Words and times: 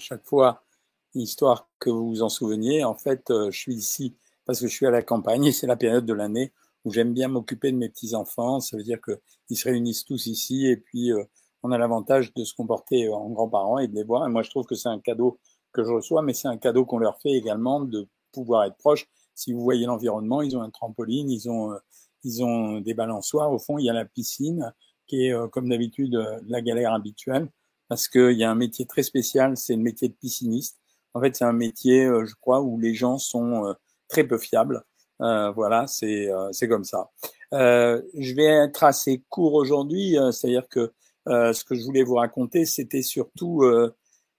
chaque 0.00 0.24
fois, 0.24 0.64
histoire 1.14 1.68
que 1.78 1.90
vous 1.90 2.08
vous 2.08 2.22
en 2.22 2.28
souveniez. 2.28 2.84
En 2.84 2.94
fait, 2.94 3.30
euh, 3.30 3.50
je 3.50 3.58
suis 3.58 3.74
ici 3.74 4.16
parce 4.44 4.60
que 4.60 4.66
je 4.66 4.74
suis 4.74 4.86
à 4.86 4.90
la 4.90 5.02
campagne 5.02 5.44
et 5.44 5.52
c'est 5.52 5.66
la 5.66 5.76
période 5.76 6.06
de 6.06 6.14
l'année 6.14 6.52
où 6.84 6.92
j'aime 6.92 7.12
bien 7.12 7.28
m'occuper 7.28 7.72
de 7.72 7.76
mes 7.76 7.88
petits-enfants. 7.88 8.60
Ça 8.60 8.76
veut 8.76 8.82
dire 8.82 8.98
qu'ils 9.00 9.56
se 9.56 9.68
réunissent 9.68 10.04
tous 10.04 10.26
ici 10.26 10.66
et 10.66 10.76
puis 10.76 11.12
euh, 11.12 11.24
on 11.62 11.72
a 11.72 11.78
l'avantage 11.78 12.32
de 12.34 12.44
se 12.44 12.54
comporter 12.54 13.08
en 13.08 13.28
grands-parents 13.30 13.78
et 13.78 13.88
de 13.88 13.94
les 13.94 14.04
voir. 14.04 14.28
Moi, 14.28 14.42
je 14.42 14.50
trouve 14.50 14.66
que 14.66 14.74
c'est 14.74 14.88
un 14.88 15.00
cadeau 15.00 15.38
que 15.72 15.84
je 15.84 15.92
reçois, 15.92 16.22
mais 16.22 16.32
c'est 16.32 16.48
un 16.48 16.56
cadeau 16.56 16.84
qu'on 16.84 16.98
leur 16.98 17.20
fait 17.20 17.32
également 17.32 17.80
de 17.80 18.08
pouvoir 18.32 18.64
être 18.64 18.76
proches. 18.76 19.06
Si 19.34 19.52
vous 19.52 19.60
voyez 19.60 19.86
l'environnement, 19.86 20.42
ils 20.42 20.56
ont 20.56 20.62
un 20.62 20.70
trampoline, 20.70 21.30
ils 21.30 21.50
ont, 21.50 21.72
euh, 21.72 21.78
ils 22.24 22.42
ont 22.42 22.80
des 22.80 22.94
balançoires. 22.94 23.52
Au 23.52 23.58
fond, 23.58 23.78
il 23.78 23.84
y 23.84 23.90
a 23.90 23.92
la 23.92 24.04
piscine 24.04 24.72
qui 25.06 25.26
est, 25.26 25.50
comme 25.50 25.68
d'habitude, 25.68 26.14
la 26.46 26.60
galère 26.60 26.94
habituelle 26.94 27.50
parce 27.90 28.06
qu'il 28.06 28.38
y 28.38 28.44
a 28.44 28.50
un 28.50 28.54
métier 28.54 28.86
très 28.86 29.02
spécial, 29.02 29.56
c'est 29.56 29.74
le 29.74 29.82
métier 29.82 30.08
de 30.08 30.14
pisciniste. 30.14 30.78
En 31.12 31.20
fait, 31.20 31.34
c'est 31.34 31.44
un 31.44 31.52
métier, 31.52 32.04
euh, 32.04 32.24
je 32.24 32.34
crois, 32.40 32.62
où 32.62 32.78
les 32.78 32.94
gens 32.94 33.18
sont 33.18 33.66
euh, 33.66 33.72
très 34.08 34.22
peu 34.22 34.38
fiables. 34.38 34.84
Euh, 35.20 35.50
voilà, 35.50 35.88
c'est 35.88 36.30
c'est 36.52 36.68
comme 36.68 36.84
ça. 36.84 37.10
je 37.52 38.34
vais 38.34 38.44
être 38.44 38.84
assez 38.84 39.22
court 39.28 39.54
aujourd'hui, 39.54 40.16
c'est-à-dire 40.32 40.68
que 40.68 40.92
ce 41.26 41.64
que 41.64 41.74
je 41.74 41.84
voulais 41.84 42.04
vous 42.04 42.14
raconter, 42.14 42.64
c'était 42.64 43.02
surtout, 43.02 43.64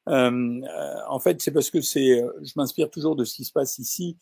en 0.08 1.20
fait, 1.20 1.42
c'est 1.42 1.52
parce 1.52 1.70
que 1.70 1.82
c'est, 1.82 2.24
je 2.42 2.54
m'inspire 2.56 2.90
toujours 2.90 3.16
de 3.16 3.26
ce 3.26 3.36
qui 3.36 3.46
se 3.46 3.52
passe 3.52 3.78
ici. 3.78 4.18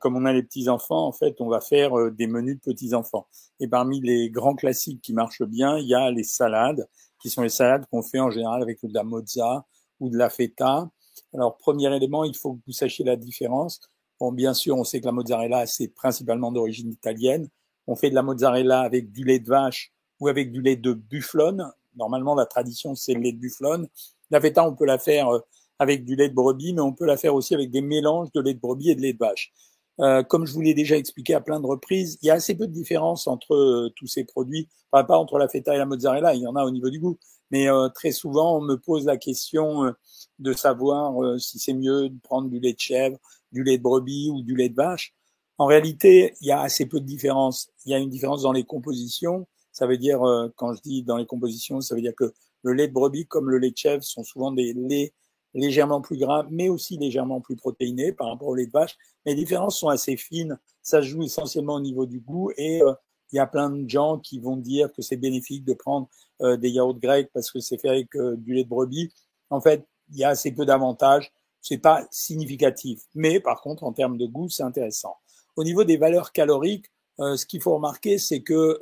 comme 0.00 0.16
on 0.16 0.24
a 0.24 0.32
les 0.32 0.42
petits 0.42 0.68
enfants, 0.68 1.06
en 1.06 1.12
fait, 1.12 1.36
on 1.40 1.48
va 1.48 1.60
faire 1.60 1.92
des 2.10 2.26
menus 2.26 2.56
de 2.56 2.72
petits 2.72 2.94
enfants. 2.94 3.28
Et 3.60 3.68
parmi 3.68 4.00
les 4.00 4.28
grands 4.28 4.56
classiques 4.56 5.02
qui 5.02 5.12
marchent 5.12 5.44
bien, 5.44 5.78
il 5.78 5.86
y 5.86 5.94
a 5.94 6.10
les 6.10 6.24
salades, 6.24 6.88
qui 7.22 7.30
sont 7.30 7.42
les 7.42 7.48
salades 7.48 7.86
qu'on 7.90 8.02
fait 8.02 8.20
en 8.20 8.30
général 8.30 8.62
avec 8.62 8.82
de 8.82 8.92
la 8.92 9.04
mozza 9.04 9.64
ou 10.00 10.10
de 10.10 10.18
la 10.18 10.28
feta. 10.28 10.90
Alors, 11.32 11.56
premier 11.56 11.94
élément, 11.94 12.24
il 12.24 12.36
faut 12.36 12.54
que 12.54 12.60
vous 12.66 12.72
sachiez 12.72 13.04
la 13.04 13.16
différence. 13.16 13.80
Bon, 14.18 14.32
bien 14.32 14.54
sûr, 14.54 14.76
on 14.76 14.84
sait 14.84 15.00
que 15.00 15.06
la 15.06 15.12
mozzarella, 15.12 15.66
c'est 15.66 15.88
principalement 15.88 16.52
d'origine 16.52 16.90
italienne. 16.90 17.48
On 17.86 17.96
fait 17.96 18.10
de 18.10 18.14
la 18.14 18.22
mozzarella 18.22 18.80
avec 18.80 19.12
du 19.12 19.24
lait 19.24 19.38
de 19.38 19.48
vache 19.48 19.92
ou 20.20 20.28
avec 20.28 20.52
du 20.52 20.60
lait 20.60 20.76
de 20.76 20.92
bufflone. 20.92 21.70
Normalement, 21.96 22.34
la 22.34 22.46
tradition, 22.46 22.94
c'est 22.94 23.14
le 23.14 23.20
lait 23.20 23.32
de 23.32 23.38
bufflone. 23.38 23.88
La 24.30 24.40
feta, 24.40 24.66
on 24.66 24.74
peut 24.74 24.86
la 24.86 24.98
faire 24.98 25.28
euh, 25.28 25.40
avec 25.78 26.04
du 26.04 26.16
lait 26.16 26.28
de 26.28 26.34
brebis, 26.34 26.72
mais 26.72 26.80
on 26.80 26.92
peut 26.92 27.06
la 27.06 27.16
faire 27.16 27.34
aussi 27.34 27.54
avec 27.54 27.70
des 27.70 27.82
mélanges 27.82 28.30
de 28.32 28.40
lait 28.40 28.54
de 28.54 28.60
brebis 28.60 28.90
et 28.90 28.94
de 28.94 29.00
lait 29.00 29.12
de 29.12 29.18
vache. 29.18 29.52
Euh, 30.00 30.22
comme 30.22 30.46
je 30.46 30.52
vous 30.52 30.62
l'ai 30.62 30.74
déjà 30.74 30.96
expliqué 30.96 31.34
à 31.34 31.40
plein 31.40 31.60
de 31.60 31.66
reprises, 31.66 32.18
il 32.22 32.26
y 32.26 32.30
a 32.30 32.34
assez 32.34 32.54
peu 32.56 32.66
de 32.66 32.72
différence 32.72 33.26
entre 33.26 33.54
euh, 33.54 33.92
tous 33.94 34.06
ces 34.06 34.24
produits, 34.24 34.68
enfin, 34.90 35.04
pas 35.04 35.18
entre 35.18 35.38
la 35.38 35.48
feta 35.48 35.74
et 35.74 35.78
la 35.78 35.84
mozzarella, 35.84 36.34
il 36.34 36.42
y 36.42 36.46
en 36.46 36.56
a 36.56 36.64
au 36.64 36.70
niveau 36.70 36.88
du 36.88 36.98
goût, 36.98 37.18
mais 37.50 37.68
euh, 37.68 37.88
très 37.90 38.10
souvent 38.10 38.56
on 38.56 38.62
me 38.62 38.76
pose 38.76 39.04
la 39.04 39.18
question 39.18 39.92
de 40.38 40.52
savoir 40.54 41.38
si 41.38 41.58
c'est 41.58 41.74
mieux 41.74 42.08
de 42.08 42.18
prendre 42.22 42.48
du 42.48 42.58
lait 42.58 42.72
de 42.72 42.80
chèvre, 42.80 43.18
du 43.52 43.62
lait 43.62 43.78
de 43.78 43.82
brebis 43.82 44.30
ou 44.30 44.42
du 44.42 44.56
lait 44.56 44.70
de 44.70 44.74
vache. 44.74 45.14
En 45.58 45.66
réalité, 45.66 46.34
il 46.40 46.46
y 46.48 46.52
a 46.52 46.60
assez 46.60 46.86
peu 46.86 46.98
de 46.98 47.04
différence. 47.04 47.70
Il 47.84 47.92
y 47.92 47.94
a 47.94 47.98
une 47.98 48.08
différence 48.08 48.42
dans 48.42 48.52
les 48.52 48.64
compositions. 48.64 49.46
Ça 49.70 49.86
veut 49.86 49.98
dire, 49.98 50.20
quand 50.56 50.72
je 50.74 50.80
dis 50.80 51.02
dans 51.02 51.18
les 51.18 51.26
compositions, 51.26 51.80
ça 51.80 51.94
veut 51.94 52.00
dire 52.00 52.14
que 52.16 52.32
le 52.62 52.72
lait 52.72 52.88
de 52.88 52.92
brebis 52.92 53.26
comme 53.26 53.50
le 53.50 53.58
lait 53.58 53.70
de 53.70 53.76
chèvre 53.76 54.02
sont 54.02 54.24
souvent 54.24 54.50
des 54.52 54.72
laits 54.72 55.12
légèrement 55.54 56.00
plus 56.00 56.16
gras, 56.16 56.46
mais 56.50 56.68
aussi 56.68 56.96
légèrement 56.96 57.40
plus 57.40 57.56
protéinés 57.56 58.12
par 58.12 58.28
rapport 58.28 58.48
au 58.48 58.54
lait 58.54 58.66
de 58.66 58.72
vache. 58.72 58.96
Les 59.24 59.34
différences 59.34 59.78
sont 59.78 59.88
assez 59.88 60.16
fines. 60.16 60.58
Ça 60.82 61.02
se 61.02 61.08
joue 61.08 61.22
essentiellement 61.22 61.74
au 61.74 61.80
niveau 61.80 62.06
du 62.06 62.20
goût 62.20 62.50
et 62.56 62.82
euh, 62.82 62.92
il 63.32 63.36
y 63.36 63.38
a 63.38 63.46
plein 63.46 63.70
de 63.70 63.88
gens 63.88 64.18
qui 64.18 64.40
vont 64.40 64.56
dire 64.56 64.92
que 64.92 65.02
c'est 65.02 65.16
bénéfique 65.16 65.64
de 65.64 65.74
prendre 65.74 66.08
euh, 66.42 66.56
des 66.56 66.70
yaourts 66.70 66.98
grecs 66.98 67.30
parce 67.32 67.50
que 67.50 67.60
c'est 67.60 67.78
fait 67.78 67.88
avec 67.88 68.14
euh, 68.16 68.36
du 68.36 68.54
lait 68.54 68.64
de 68.64 68.68
brebis. 68.68 69.12
En 69.50 69.60
fait, 69.60 69.86
il 70.10 70.18
y 70.18 70.24
a 70.24 70.30
assez 70.30 70.52
peu 70.52 70.66
d'avantages. 70.66 71.32
C'est 71.60 71.78
pas 71.78 72.06
significatif. 72.10 73.02
Mais 73.14 73.38
par 73.38 73.60
contre, 73.60 73.84
en 73.84 73.92
termes 73.92 74.18
de 74.18 74.26
goût, 74.26 74.48
c'est 74.48 74.64
intéressant. 74.64 75.16
Au 75.56 75.64
niveau 75.64 75.84
des 75.84 75.96
valeurs 75.96 76.32
caloriques, 76.32 76.86
ce 77.18 77.46
qu'il 77.46 77.60
faut 77.60 77.74
remarquer, 77.74 78.18
c'est 78.18 78.40
que 78.40 78.80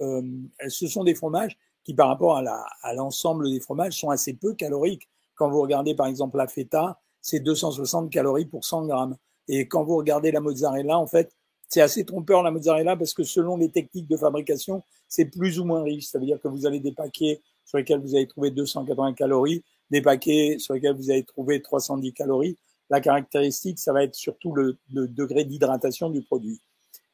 ce 0.69 0.87
sont 0.87 1.05
des 1.05 1.15
fromages 1.15 1.59
qui, 1.85 1.93
par 1.93 2.09
rapport 2.09 2.39
à 2.39 2.95
l'ensemble 2.95 3.51
des 3.51 3.61
fromages, 3.61 3.99
sont 3.99 4.09
assez 4.09 4.33
peu 4.33 4.55
caloriques. 4.55 5.11
Quand 5.41 5.49
vous 5.49 5.63
regardez 5.63 5.95
par 5.95 6.07
exemple 6.07 6.37
la 6.37 6.47
feta, 6.47 7.01
c'est 7.23 7.41
260 7.41 8.11
calories 8.11 8.45
pour 8.45 8.63
100 8.63 8.85
grammes. 8.85 9.17
Et 9.49 9.67
quand 9.67 9.85
vous 9.85 9.97
regardez 9.97 10.31
la 10.33 10.41
mozzarella, 10.41 10.99
en 10.99 11.07
fait, 11.07 11.35
c'est 11.67 11.81
assez 11.81 12.05
trompeur 12.05 12.43
la 12.43 12.51
mozzarella 12.51 12.95
parce 12.95 13.15
que 13.15 13.23
selon 13.23 13.57
les 13.57 13.71
techniques 13.71 14.07
de 14.07 14.19
fabrication, 14.19 14.83
c'est 15.09 15.25
plus 15.25 15.59
ou 15.59 15.65
moins 15.65 15.83
riche. 15.83 16.09
Ça 16.09 16.19
veut 16.19 16.27
dire 16.27 16.39
que 16.43 16.49
vous 16.49 16.67
avez 16.67 16.79
des 16.79 16.93
paquets 16.93 17.41
sur 17.65 17.79
lesquels 17.79 18.03
vous 18.03 18.15
allez 18.15 18.27
trouver 18.27 18.51
280 18.51 19.15
calories, 19.15 19.65
des 19.91 20.03
paquets 20.03 20.57
sur 20.59 20.75
lesquels 20.75 20.95
vous 20.95 21.11
allez 21.11 21.25
trouver 21.25 21.63
310 21.63 22.13
calories. 22.13 22.59
La 22.91 23.01
caractéristique, 23.01 23.79
ça 23.79 23.95
va 23.95 24.05
être 24.05 24.15
surtout 24.15 24.53
le, 24.53 24.77
degré 24.91 25.45
d'hydratation 25.45 26.11
du 26.11 26.21
produit. 26.21 26.61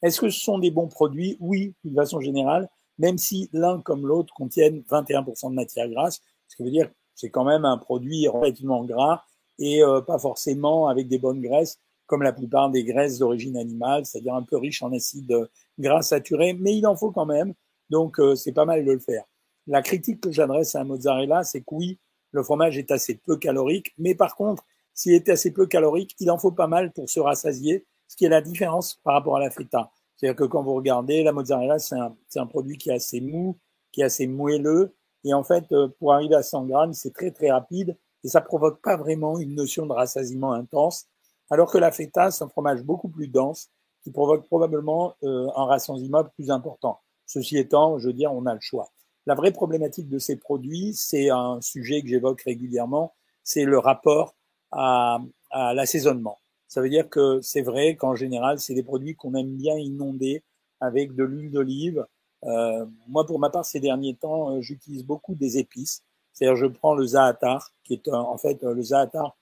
Est-ce 0.03 0.20
que 0.20 0.31
ce 0.31 0.41
sont 0.41 0.59
des 0.59 0.72
bons 0.72 0.88
produits? 0.88 1.36
Oui, 1.38 1.75
d'une 1.84 1.94
façon 1.94 2.20
générale, 2.20 2.69
même 2.98 3.19
si 3.19 3.48
l'un 3.53 3.81
comme 3.82 4.04
l'autre 4.04 4.34
contiennent 4.34 4.82
21% 4.91 5.50
de 5.50 5.54
matière 5.54 5.88
grasse, 5.88 6.22
ce 6.48 6.56
qui 6.56 6.65
veut 6.65 6.72
dire 6.72 6.91
c'est 7.16 7.31
quand 7.31 7.44
même 7.44 7.65
un 7.65 7.78
produit 7.78 8.28
relativement 8.28 8.84
gras 8.84 9.25
et 9.59 9.82
euh, 9.82 10.00
pas 10.00 10.19
forcément 10.19 10.87
avec 10.87 11.09
des 11.09 11.19
bonnes 11.19 11.41
graisses, 11.41 11.81
comme 12.06 12.22
la 12.22 12.32
plupart 12.32 12.71
des 12.71 12.84
graisses 12.84 13.19
d'origine 13.19 13.56
animale, 13.56 14.06
c'est-à-dire 14.06 14.34
un 14.34 14.43
peu 14.43 14.56
riche 14.56 14.82
en 14.82 14.93
acides 14.93 15.49
gras 15.78 16.03
saturés, 16.03 16.53
mais 16.53 16.77
il 16.77 16.87
en 16.87 16.94
faut 16.94 17.10
quand 17.10 17.27
même, 17.27 17.54
donc 17.91 18.21
euh, 18.21 18.37
c'est 18.37 18.53
pas 18.53 18.66
mal 18.66 18.84
de 18.84 18.93
le 18.93 19.00
faire. 19.00 19.25
La 19.66 19.82
critique 19.82 20.21
que 20.21 20.31
j'adresse 20.31 20.77
à 20.77 20.82
un 20.82 20.84
mozzarella, 20.84 21.43
c'est 21.43 21.60
que 21.60 21.75
oui, 21.75 21.99
le 22.31 22.43
fromage 22.44 22.78
est 22.78 22.91
assez 22.91 23.16
peu 23.16 23.37
calorique, 23.37 23.93
mais 23.98 24.15
par 24.15 24.37
contre, 24.37 24.65
s'il 24.94 25.12
est 25.12 25.28
assez 25.28 25.53
peu 25.53 25.66
calorique, 25.66 26.15
il 26.21 26.31
en 26.31 26.38
faut 26.38 26.53
pas 26.53 26.66
mal 26.66 26.93
pour 26.93 27.09
se 27.09 27.19
rassasier, 27.19 27.87
ce 28.09 28.16
qui 28.16 28.27
est 28.27 28.28
la 28.28 28.43
différence 28.43 28.94
par 29.03 29.15
rapport 29.15 29.37
à 29.37 29.41
la 29.41 29.50
feta. 29.50 29.91
C'est-à-dire 30.16 30.37
que 30.37 30.44
quand 30.44 30.62
vous 30.62 30.75
regardez, 30.75 31.22
la 31.22 31.33
mozzarella, 31.33 31.78
c'est 31.78 31.97
un, 31.97 32.16
un 32.37 32.47
produit 32.47 32.78
qui 32.78 32.91
est 32.91 32.94
assez 32.94 33.21
mou, 33.21 33.59
qui 33.93 34.03
est 34.03 34.04
assez 34.04 34.27
moelleux, 34.27 34.94
et 35.26 35.34
en 35.34 35.42
fait, 35.42 35.64
euh, 35.72 35.88
pour 35.98 36.12
arriver 36.12 36.37
à 36.37 36.42
100 36.44 36.66
grammes, 36.66 36.92
c'est 36.92 37.12
très 37.12 37.32
très 37.32 37.50
rapide 37.50 37.98
et 38.22 38.28
ça 38.28 38.41
provoque 38.41 38.81
pas 38.81 38.97
vraiment 38.97 39.38
une 39.38 39.56
notion 39.56 39.84
de 39.84 39.92
rassasiement 39.92 40.53
intense. 40.53 41.06
Alors 41.50 41.70
que 41.70 41.78
la 41.78 41.91
feta, 41.91 42.31
c'est 42.31 42.44
un 42.44 42.48
fromage 42.48 42.84
beaucoup 42.84 43.09
plus 43.09 43.26
dense 43.26 43.69
qui 44.04 44.12
provoque 44.12 44.47
probablement 44.47 45.16
euh, 45.25 45.48
un 45.56 45.65
rassasiement 45.65 46.22
plus 46.36 46.50
important. 46.50 47.00
Ceci 47.26 47.59
étant, 47.59 47.98
je 47.98 48.06
veux 48.06 48.12
dire, 48.12 48.32
on 48.32 48.47
a 48.47 48.54
le 48.54 48.60
choix. 48.60 48.92
La 49.26 49.34
vraie 49.34 49.50
problématique 49.50 50.09
de 50.09 50.20
ces 50.20 50.36
produits, 50.36 50.94
c'est 50.94 51.28
un 51.28 51.60
sujet 51.60 52.03
que 52.03 52.09
j'évoque 52.09 52.42
régulièrement, 52.42 53.12
c'est 53.42 53.65
le 53.65 53.81
rapport 53.81 54.36
à, 54.70 55.19
à 55.50 55.75
l'assaisonnement. 55.75 56.38
Ça 56.69 56.81
veut 56.81 56.88
dire 56.88 57.09
que 57.10 57.41
c'est 57.42 57.62
vrai 57.62 57.97
qu'en 57.97 58.15
général, 58.15 58.60
c'est 58.60 58.75
des 58.75 58.84
produits 58.84 59.16
qu'on 59.16 59.34
aime 59.34 59.56
bien 59.56 59.76
inonder 59.76 60.44
avec 60.81 61.16
de 61.16 61.25
l'huile 61.25 61.50
d'olive, 61.50 62.06
moi, 63.09 63.27
pour 63.27 63.39
ma 63.39 63.51
part, 63.51 63.65
ces 63.65 63.81
derniers 63.81 64.15
temps, 64.15 64.51
euh, 64.51 64.61
j'utilise 64.61 65.05
beaucoup 65.05 65.34
des 65.34 65.59
épices. 65.59 66.03
C'est-à-dire, 66.33 66.57
je 66.57 66.67
prends 66.67 66.95
le 66.95 67.07
zaatar, 67.07 67.73
qui 67.84 67.95
est 67.95 68.09
en 68.09 68.37
fait 68.37 68.62
le 68.62 68.83
zaatar, 68.83 69.37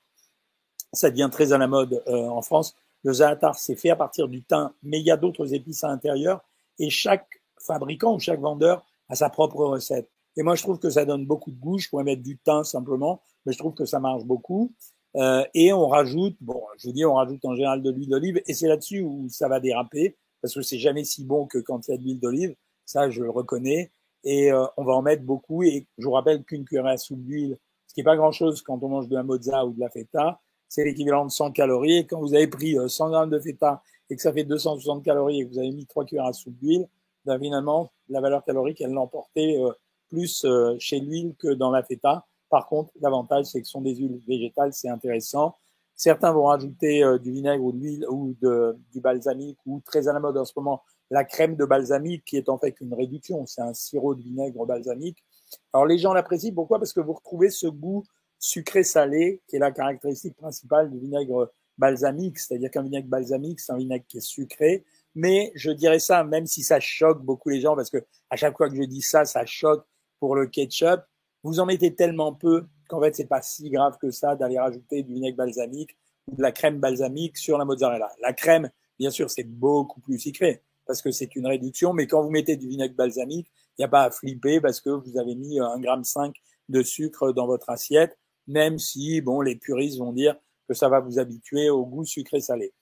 ça 0.93 1.11
devient 1.11 1.29
très 1.31 1.53
à 1.53 1.59
la 1.59 1.67
mode 1.67 2.03
euh, 2.07 2.29
en 2.29 2.41
France. 2.41 2.75
Le 3.03 3.13
zaatar, 3.13 3.57
c'est 3.57 3.77
fait 3.77 3.91
à 3.91 3.97
partir 3.97 4.29
du 4.29 4.43
thym, 4.43 4.73
mais 4.83 5.01
il 5.01 5.07
y 5.07 5.11
a 5.11 5.17
d'autres 5.17 5.55
épices 5.55 5.85
à 5.85 5.89
l'intérieur, 5.89 6.43
et 6.79 6.91
chaque 6.91 7.43
fabricant 7.61 8.15
ou 8.15 8.21
chaque 8.21 8.41
vendeur 8.41 8.85
a 9.09 9.15
sa 9.15 9.29
propre 9.29 9.65
recette. 9.65 10.09
Et 10.37 10.43
moi, 10.43 10.55
je 10.55 10.63
trouve 10.63 10.79
que 10.79 10.91
ça 10.91 11.05
donne 11.05 11.27
beaucoup 11.27 11.51
de 11.51 11.61
goût. 11.61 11.79
Je 11.79 11.89
pourrais 11.89 12.05
mettre 12.05 12.23
du 12.23 12.39
thym 12.39 12.65
simplement, 12.65 13.21
mais 13.45 13.53
je 13.53 13.59
trouve 13.59 13.75
que 13.75 13.85
ça 13.85 14.01
marche 14.01 14.25
beaucoup. 14.25 14.73
Euh, 15.17 15.45
et 15.55 15.73
on 15.73 15.87
rajoute, 15.87 16.37
bon, 16.41 16.63
je 16.79 16.89
vous 16.89 16.93
dis, 16.93 17.05
on 17.05 17.15
rajoute 17.15 17.45
en 17.45 17.55
général 17.55 17.83
de 17.83 17.91
l'huile 17.91 18.09
d'olive, 18.09 18.43
et 18.47 18.55
c'est 18.55 18.67
là-dessus 18.67 19.03
où 19.03 19.29
ça 19.29 19.49
va 19.49 19.61
déraper, 19.61 20.17
parce 20.43 20.55
que 20.55 20.63
c'est 20.63 20.79
jamais 20.79 21.05
si 21.05 21.25
bon 21.25 21.47
que 21.47 21.59
quand 21.59 21.87
il 21.87 21.93
y 21.93 21.95
a 21.95 21.97
de 21.99 22.03
l'huile 22.03 22.21
d'olive. 22.21 22.55
Ça, 22.84 23.11
je 23.11 23.22
le 23.22 23.31
reconnais. 23.31 23.93
Et 24.25 24.50
euh, 24.50 24.65
on 24.77 24.84
va 24.84 24.95
en 24.95 25.03
mettre 25.03 25.22
beaucoup. 25.22 25.62
Et 25.62 25.87
je 25.99 26.06
vous 26.06 26.12
rappelle 26.12 26.43
qu'une 26.45 26.65
cuillère 26.65 26.87
à 26.87 26.97
soupe 26.97 27.22
d'huile, 27.22 27.59
ce 27.87 27.95
qui 27.95 28.00
n'est 28.00 28.05
pas 28.05 28.17
grand-chose 28.17 28.62
quand 28.62 28.83
on 28.83 28.89
mange 28.89 29.09
de 29.09 29.15
la 29.15 29.22
mozza 29.22 29.65
ou 29.65 29.72
de 29.72 29.81
la 29.81 29.91
feta, 29.91 30.41
c'est 30.69 30.84
l'équivalent 30.84 31.26
de 31.26 31.31
100 31.31 31.53
calories. 31.53 31.99
Et 31.99 32.06
quand 32.06 32.20
vous 32.20 32.35
avez 32.35 32.49
pris 32.49 32.76
100 32.88 33.06
euh, 33.06 33.11
grammes 33.11 33.31
de 33.31 33.38
feta 33.38 33.82
et 34.11 34.17
que 34.17 34.23
ça 34.23 34.32
fait 34.32 34.44
260 34.44 35.05
calories 35.05 35.41
et 35.41 35.47
que 35.47 35.53
vous 35.53 35.59
avez 35.59 35.70
mis 35.70 35.87
3 35.87 36.05
cuillères 36.06 36.26
à 36.26 36.32
soupe 36.32 36.56
d'huile, 36.59 36.88
ben 37.25 37.38
finalement, 37.38 37.91
la 38.09 38.20
valeur 38.20 38.44
calorique, 38.44 38.81
elle 38.81 38.93
l'emportait 38.93 39.56
euh, 39.59 39.73
plus 40.09 40.47
chez 40.79 41.00
l'huile 41.00 41.35
que 41.38 41.49
dans 41.49 41.70
la 41.70 41.82
feta. 41.82 42.26
Par 42.50 42.67
contre, 42.67 42.93
l'avantage, 43.00 43.47
c'est 43.47 43.61
que 43.61 43.67
ce 43.67 43.73
sont 43.73 43.81
des 43.81 43.97
huiles 43.97 44.20
végétales, 44.29 44.73
c'est 44.73 44.88
intéressant. 44.88 45.56
Certains 45.97 46.32
vont 46.32 46.44
rajouter 46.44 47.03
du 47.20 47.32
vinaigre 47.32 47.64
ou 47.64 47.73
de 47.73 47.79
l'huile 47.79 48.06
ou 48.09 48.37
de, 48.41 48.76
du 48.93 49.00
balsamique 49.00 49.59
ou 49.67 49.81
très 49.85 50.06
à 50.06 50.12
la 50.12 50.20
mode 50.20 50.37
en 50.37 50.44
ce 50.44 50.53
moment, 50.56 50.82
la 51.11 51.25
crème 51.25 51.56
de 51.56 51.65
balsamique 51.65 52.25
qui 52.25 52.37
est 52.37 52.49
en 52.49 52.59
fait 52.59 52.81
une 52.81 52.95
réduction, 52.95 53.47
c'est 53.47 53.61
un 53.61 53.75
sirop 53.75 54.15
de 54.15 54.23
vinaigre 54.23 54.67
balsamique. 54.67 55.25
Alors 55.73 55.87
les 55.87 55.99
gens 55.99 56.12
l'apprécient, 56.12 56.53
pourquoi? 56.55 56.79
Parce 56.79 56.93
que 56.93 57.01
vous 57.01 57.12
retrouvez 57.12 57.51
ce 57.51 57.67
goût 57.67 58.05
sucré-salé 58.39 59.43
qui 59.49 59.56
est 59.56 59.61
la 59.61 59.71
caractéristique 59.71 60.37
principale 60.37 60.91
du 60.91 60.99
vinaigre 60.99 61.51
balsamique, 61.79 62.39
c'est-à-dire 62.39 62.71
qu'un 62.71 62.83
vinaigre 62.83 63.09
balsamique, 63.09 63.61
c'est 63.61 63.73
un 63.73 63.77
vinaigre 63.77 64.05
qui 64.09 64.19
est 64.19 64.27
sucré, 64.27 64.85
mais 65.15 65.53
je 65.55 65.71
dirais 65.71 65.99
ça, 65.99 66.25
même 66.25 66.47
si 66.47 66.62
ça 66.62 66.81
choque 66.81 67.23
beaucoup 67.23 67.49
les 67.49 67.61
gens, 67.61 67.77
parce 67.77 67.91
que 67.91 68.05
à 68.31 68.37
chaque 68.37 68.57
fois 68.57 68.69
que 68.69 68.77
je 68.77 68.83
dis 68.83 69.03
ça, 69.03 69.25
ça 69.25 69.45
choque 69.47 69.87
pour 70.21 70.37
le 70.37 70.47
ketchup, 70.47 71.00
vous 71.43 71.61
en 71.61 71.67
mettez 71.67 71.95
tellement 71.95 72.33
peu 72.33 72.67
qu'en 72.89 73.00
fait 73.00 73.15
c'est 73.15 73.27
pas 73.27 73.43
si 73.43 73.71
grave 73.71 73.99
que 74.00 74.11
ça 74.11 74.37
d'aller 74.37 74.59
rajouter 74.59 75.03
du 75.03 75.15
vinaigre 75.15 75.37
balsamique 75.37 75.97
ou 76.27 76.37
de 76.37 76.43
la 76.43 76.53
crème 76.53 76.79
balsamique 76.81 77.37
sur 77.37 77.59
la 77.59 77.65
mozzarella. 77.65 78.11
La 78.23 78.33
crème, 78.33 78.71
bien 78.99 79.11
sûr, 79.11 79.31
c'est 79.31 79.45
beaucoup 79.45 80.00
plus 80.00 80.19
sucré 80.19 80.62
parce 80.87 81.03
que 81.03 81.11
c'est 81.11 81.35
une 81.37 81.47
réduction, 81.47 81.93
mais 81.93 82.07
quand 82.07 82.23
vous 82.23 82.31
mettez 82.31 82.57
du 82.57 82.69
vinaigre 82.69 82.95
balsamique, 82.95 83.51
il 83.77 83.81
n'y 83.81 83.85
a 83.85 83.89
pas 83.89 84.03
à 84.03 84.11
flipper 84.11 84.61
parce 84.61 84.81
que 84.81 84.91
vous 84.91 85.19
avez 85.19 85.35
mis 85.35 85.59
un 85.59 85.79
gramme 85.79 86.05
5 86.05 86.35
de 86.69 86.83
sucre 86.83 87.33
dans 87.33 87.47
votre 87.47 87.71
assiette, 87.71 88.19
même 88.47 88.79
si 88.79 89.21
bon 89.21 89.41
les 89.41 89.57
puristes 89.57 89.99
vont 89.99 90.13
dire 90.13 90.37
que 90.69 90.75
ça 90.75 90.89
va 90.89 91.01
vous 91.01 91.19
habituer 91.19 91.71
au 91.71 91.85
goût 91.85 92.05
sucré-salé. 92.05 92.73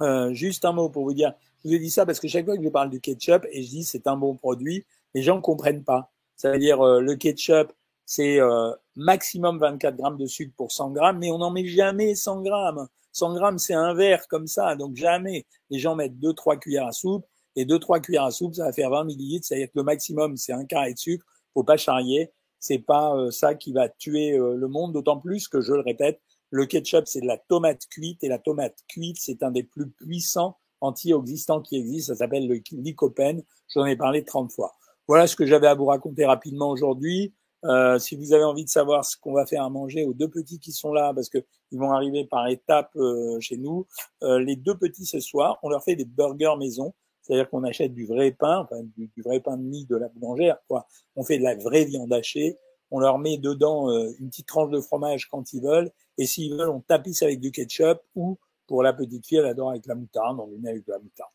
Euh, 0.00 0.32
juste 0.32 0.64
un 0.64 0.72
mot 0.72 0.88
pour 0.88 1.04
vous 1.04 1.14
dire, 1.14 1.34
je 1.62 1.68
vous 1.68 1.74
ai 1.74 1.78
dit 1.78 1.90
ça 1.90 2.06
parce 2.06 2.18
que 2.18 2.28
chaque 2.28 2.44
fois 2.44 2.56
que 2.56 2.64
je 2.64 2.68
parle 2.68 2.90
du 2.90 3.00
ketchup 3.00 3.46
et 3.50 3.62
je 3.62 3.68
dis 3.68 3.84
c'est 3.84 4.06
un 4.06 4.16
bon 4.16 4.34
produit, 4.34 4.84
les 5.14 5.22
gens 5.22 5.36
ne 5.36 5.40
comprennent 5.40 5.84
pas. 5.84 6.10
C'est-à-dire 6.36 6.80
euh, 6.80 7.00
le 7.00 7.14
ketchup, 7.14 7.72
c'est 8.04 8.40
euh, 8.40 8.72
maximum 8.96 9.58
24 9.58 9.96
grammes 9.96 10.16
de 10.16 10.26
sucre 10.26 10.52
pour 10.56 10.72
100 10.72 10.90
grammes, 10.90 11.18
mais 11.18 11.30
on 11.30 11.38
n'en 11.38 11.50
met 11.50 11.66
jamais 11.66 12.14
100 12.14 12.42
grammes. 12.42 12.88
100 13.12 13.34
grammes, 13.34 13.58
c'est 13.58 13.74
un 13.74 13.94
verre 13.94 14.26
comme 14.28 14.46
ça, 14.46 14.76
donc 14.76 14.96
jamais. 14.96 15.46
Les 15.70 15.78
gens 15.78 15.94
mettent 15.94 16.18
2-3 16.18 16.58
cuillères 16.58 16.86
à 16.86 16.92
soupe, 16.92 17.26
et 17.56 17.64
2-3 17.64 18.00
cuillères 18.00 18.24
à 18.24 18.30
soupe, 18.30 18.54
ça 18.54 18.64
va 18.64 18.72
faire 18.72 18.90
20 18.90 19.04
millilitres, 19.04 19.46
c'est-à-dire 19.46 19.68
que 19.68 19.78
le 19.78 19.84
maximum, 19.84 20.36
c'est 20.36 20.52
un 20.52 20.64
carré 20.64 20.94
de 20.94 20.98
sucre, 20.98 21.24
faut 21.54 21.64
pas 21.64 21.76
charrier. 21.76 22.32
C'est 22.58 22.78
pas 22.78 23.16
euh, 23.16 23.32
ça 23.32 23.56
qui 23.56 23.72
va 23.72 23.88
tuer 23.88 24.36
le 24.36 24.68
monde, 24.68 24.92
d'autant 24.92 25.18
plus 25.18 25.48
que, 25.48 25.60
je 25.60 25.72
le 25.72 25.80
répète, 25.80 26.20
le 26.50 26.66
ketchup, 26.66 27.06
c'est 27.06 27.20
de 27.20 27.26
la 27.26 27.38
tomate 27.38 27.86
cuite, 27.88 28.22
et 28.22 28.28
la 28.28 28.38
tomate 28.38 28.76
cuite, 28.86 29.16
c'est 29.18 29.42
un 29.42 29.50
des 29.50 29.62
plus 29.64 29.90
puissants 29.90 30.56
antioxydants 30.82 31.62
qui 31.62 31.76
existent, 31.76 32.12
ça 32.12 32.18
s'appelle 32.18 32.46
le 32.46 32.60
lycopène, 32.72 33.42
j'en 33.74 33.86
ai 33.86 33.96
parlé 33.96 34.24
30 34.24 34.52
fois. 34.52 34.74
Voilà 35.08 35.26
ce 35.26 35.36
que 35.36 35.46
j'avais 35.46 35.66
à 35.66 35.74
vous 35.74 35.86
raconter 35.86 36.26
rapidement 36.26 36.70
aujourd'hui. 36.70 37.34
Euh, 37.64 37.98
si 37.98 38.16
vous 38.16 38.32
avez 38.32 38.44
envie 38.44 38.64
de 38.64 38.70
savoir 38.70 39.04
ce 39.04 39.16
qu'on 39.16 39.32
va 39.32 39.46
faire 39.46 39.62
à 39.64 39.70
manger 39.70 40.04
aux 40.04 40.14
deux 40.14 40.28
petits 40.28 40.58
qui 40.58 40.72
sont 40.72 40.92
là, 40.92 41.12
parce 41.14 41.28
que 41.28 41.38
ils 41.70 41.78
vont 41.78 41.92
arriver 41.92 42.24
par 42.24 42.48
étapes 42.48 42.94
euh, 42.96 43.38
chez 43.40 43.56
nous, 43.56 43.86
euh, 44.22 44.40
les 44.40 44.56
deux 44.56 44.76
petits 44.76 45.06
ce 45.06 45.20
soir, 45.20 45.58
on 45.62 45.68
leur 45.68 45.82
fait 45.82 45.96
des 45.96 46.04
burgers 46.04 46.56
maison, 46.58 46.92
c'est-à-dire 47.22 47.48
qu'on 47.48 47.64
achète 47.64 47.94
du 47.94 48.06
vrai 48.06 48.32
pain, 48.32 48.60
enfin 48.60 48.82
du, 48.96 49.10
vrai 49.24 49.40
pain 49.40 49.56
de 49.56 49.62
mie 49.62 49.86
de 49.86 49.96
la 49.96 50.08
boulangère, 50.08 50.58
quoi. 50.68 50.86
On 51.16 51.22
fait 51.22 51.38
de 51.38 51.44
la 51.44 51.54
vraie 51.54 51.84
viande 51.84 52.12
hachée, 52.12 52.58
on 52.90 52.98
leur 52.98 53.18
met 53.18 53.38
dedans 53.38 53.88
une 53.90 54.28
petite 54.28 54.48
tranche 54.48 54.70
de 54.70 54.80
fromage 54.80 55.28
quand 55.28 55.52
ils 55.52 55.62
veulent, 55.62 55.90
et 56.18 56.26
s'ils 56.26 56.52
veulent, 56.52 56.68
on 56.68 56.80
tapisse 56.80 57.22
avec 57.22 57.40
du 57.40 57.52
ketchup 57.52 58.00
ou 58.16 58.38
pour 58.66 58.82
la 58.82 58.92
petite 58.92 59.26
fille, 59.26 59.38
elle 59.38 59.46
adore 59.46 59.70
avec 59.70 59.86
la 59.86 59.94
moutarde, 59.94 60.38
on 60.40 60.46
lui 60.46 60.58
met 60.58 60.70
avec 60.70 60.86
de 60.86 60.92
la 60.92 60.98
moutarde. 60.98 61.30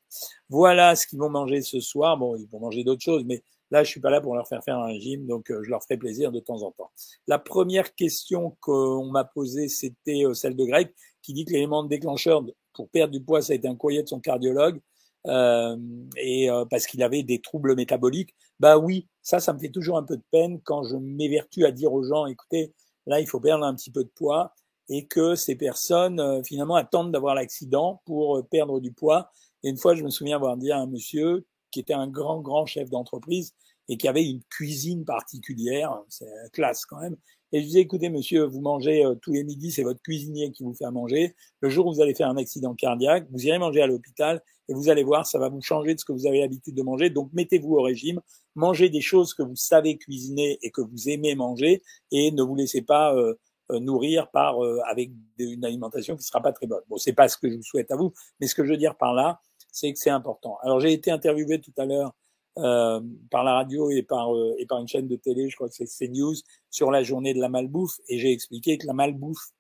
Voilà 0.50 0.96
ce 0.96 1.06
qu'ils 1.08 1.20
vont 1.20 1.30
manger 1.30 1.62
ce 1.62 1.80
soir. 1.80 2.18
Bon, 2.18 2.36
ils 2.36 2.48
vont 2.48 2.60
manger 2.60 2.84
d'autres 2.84 3.04
choses, 3.04 3.24
mais 3.26 3.44
Là, 3.72 3.84
je 3.84 3.90
suis 3.90 4.00
pas 4.00 4.10
là 4.10 4.22
pour 4.22 4.36
leur 4.36 4.48
faire 4.48 4.64
faire 4.64 4.78
un 4.78 4.86
régime, 4.86 5.28
donc 5.28 5.52
euh, 5.52 5.62
je 5.64 5.70
leur 5.70 5.84
ferai 5.84 5.98
plaisir 5.98 6.32
de 6.32 6.40
temps 6.40 6.62
en 6.64 6.72
temps. 6.72 6.92
La 7.28 7.38
première 7.40 7.94
question 7.96 8.56
qu'on 8.62 9.06
m'a 9.06 9.26
posée, 9.26 9.68
c'était 9.68 10.26
euh, 10.26 10.34
celle 10.34 10.56
de 10.56 10.64
Greg, 10.64 10.94
qui 11.22 11.34
dit 11.34 11.44
que 11.44 11.52
l'élément 11.52 11.84
déclencheur 11.84 12.44
pour 12.74 12.90
perdre 12.90 13.12
du 13.12 13.22
poids, 13.22 13.42
ça 13.42 13.54
a 13.54 13.56
été 13.56 13.68
un 13.68 13.76
courrier 13.76 14.04
de 14.04 14.08
son 14.08 14.20
cardiologue, 14.20 14.80
euh, 15.26 15.76
et 16.16 16.50
euh, 16.50 16.64
parce 16.66 16.88
qu'il 16.88 17.04
avait 17.04 17.24
des 17.24 17.42
troubles 17.42 17.76
métaboliques. 17.76 18.34
Bah 18.60 18.78
oui, 18.78 19.08
ça, 19.22 19.40
ça 19.42 19.52
me 19.52 19.60
fait 19.60 19.70
toujours 19.70 19.98
un 19.98 20.04
peu 20.04 20.16
de 20.16 20.24
peine 20.32 20.62
quand 20.64 20.84
je 20.84 20.96
m'évertue 20.96 21.66
à 21.66 21.72
dire 21.72 21.92
aux 21.92 22.04
gens, 22.04 22.26
écoutez, 22.26 22.74
là, 23.06 23.20
il 23.20 23.28
faut 23.28 23.42
perdre 23.42 23.66
un 23.66 23.76
petit 23.76 23.92
peu 23.92 24.04
de 24.04 24.12
poids, 24.16 24.54
et 24.90 25.06
que 25.06 25.36
ces 25.36 25.56
personnes, 25.56 26.42
finalement, 26.46 26.76
attendent 26.76 27.12
d'avoir 27.12 27.36
l'accident 27.36 28.02
pour 28.06 28.48
perdre 28.48 28.80
du 28.80 28.94
poids. 28.94 29.30
Et 29.64 29.70
une 29.70 29.76
fois, 29.76 29.96
je 29.96 30.04
me 30.04 30.10
souviens 30.10 30.38
avoir 30.38 30.56
dit 30.56 30.72
à 30.72 30.78
un 30.78 30.88
monsieur 30.88 31.46
qui 31.78 31.82
était 31.82 31.94
un 31.94 32.08
grand, 32.08 32.42
grand 32.42 32.66
chef 32.66 32.90
d'entreprise 32.90 33.54
et 33.88 33.98
qui 33.98 34.08
avait 34.08 34.28
une 34.28 34.42
cuisine 34.50 35.06
particulière, 35.06 35.96
c'est 36.10 36.26
classe 36.52 36.88
quand 36.88 37.00
même. 37.00 37.16
Et 37.52 37.62
je 37.62 37.66
disais, 37.68 37.82
écoutez, 37.82 38.10
monsieur, 38.10 38.46
vous 38.46 38.62
mangez 38.62 39.06
euh, 39.06 39.14
tous 39.14 39.32
les 39.32 39.44
midis, 39.44 39.72
c'est 39.72 39.84
votre 39.84 40.02
cuisinier 40.02 40.52
qui 40.52 40.64
vous 40.64 40.74
fait 40.74 40.90
manger. 40.90 41.36
Le 41.62 41.70
jour 41.70 41.86
où 41.86 41.94
vous 41.94 42.02
allez 42.02 42.16
faire 42.16 42.30
un 42.30 42.38
accident 42.38 42.74
cardiaque, 42.74 43.28
vous 43.32 43.46
irez 43.46 43.60
manger 43.60 43.84
à 43.84 43.88
l'hôpital 43.88 44.42
et 44.68 44.74
vous 44.74 44.90
allez 44.90 45.04
voir, 45.04 45.28
ça 45.28 45.38
va 45.38 45.50
vous 45.50 45.62
changer 45.62 45.94
de 45.94 46.00
ce 46.00 46.06
que 46.06 46.14
vous 46.14 46.26
avez 46.26 46.40
l'habitude 46.40 46.74
de 46.74 46.82
manger. 46.82 47.12
Donc, 47.12 47.30
mettez-vous 47.32 47.76
au 47.76 47.84
régime, 47.84 48.22
mangez 48.56 48.90
des 48.90 49.02
choses 49.02 49.36
que 49.36 49.44
vous 49.44 49.56
savez 49.56 50.00
cuisiner 50.00 50.58
et 50.64 50.72
que 50.72 50.82
vous 50.82 51.10
aimez 51.10 51.36
manger 51.36 51.84
et 52.12 52.32
ne 52.32 52.42
vous 52.42 52.56
laissez 52.56 52.82
pas 52.82 53.14
euh, 53.16 53.36
euh, 53.72 53.80
nourrir 53.80 54.32
par 54.32 54.58
avec 54.88 55.12
une 55.38 55.64
alimentation 55.64 56.18
qui 56.18 56.24
sera 56.24 56.42
pas 56.42 56.54
très 56.54 56.66
bonne. 56.66 56.82
Bon, 56.90 56.98
c'est 56.98 57.14
pas 57.14 57.28
ce 57.28 57.38
que 57.38 57.52
je 57.52 57.56
vous 57.56 57.64
souhaite 57.64 57.92
à 57.92 57.96
vous, 57.96 58.14
mais 58.40 58.48
ce 58.48 58.56
que 58.56 58.66
je 58.66 58.72
veux 58.72 58.78
dire 58.78 58.98
par 58.98 59.14
là, 59.14 59.40
c'est 59.78 59.94
que 59.94 60.00
c'est 60.00 60.10
important. 60.10 60.58
Alors 60.64 60.80
j'ai 60.80 60.92
été 60.92 61.12
interviewé 61.12 61.62
tout 61.62 61.74
à 61.78 61.86
l'heure 61.86 62.14
euh, 62.58 63.00
par 63.30 63.44
la 63.44 63.54
radio 63.54 63.92
et 63.92 64.02
par 64.02 64.36
euh, 64.36 64.56
et 64.58 64.66
par 64.66 64.80
une 64.80 64.88
chaîne 64.88 65.08
de 65.08 65.16
télé, 65.16 65.50
je 65.50 65.56
crois 65.56 65.70
que 65.70 65.76
c'est 65.76 65.86
CNews, 65.86 66.36
sur 66.72 66.90
la 66.90 67.04
journée 67.04 67.34
de 67.36 67.40
la 67.40 67.50
malbouffe, 67.50 67.98
et 68.10 68.18
j'ai 68.18 68.32
expliqué 68.32 68.80
que 68.80 68.88
la 68.88 68.94
malbouffe, 68.94 69.52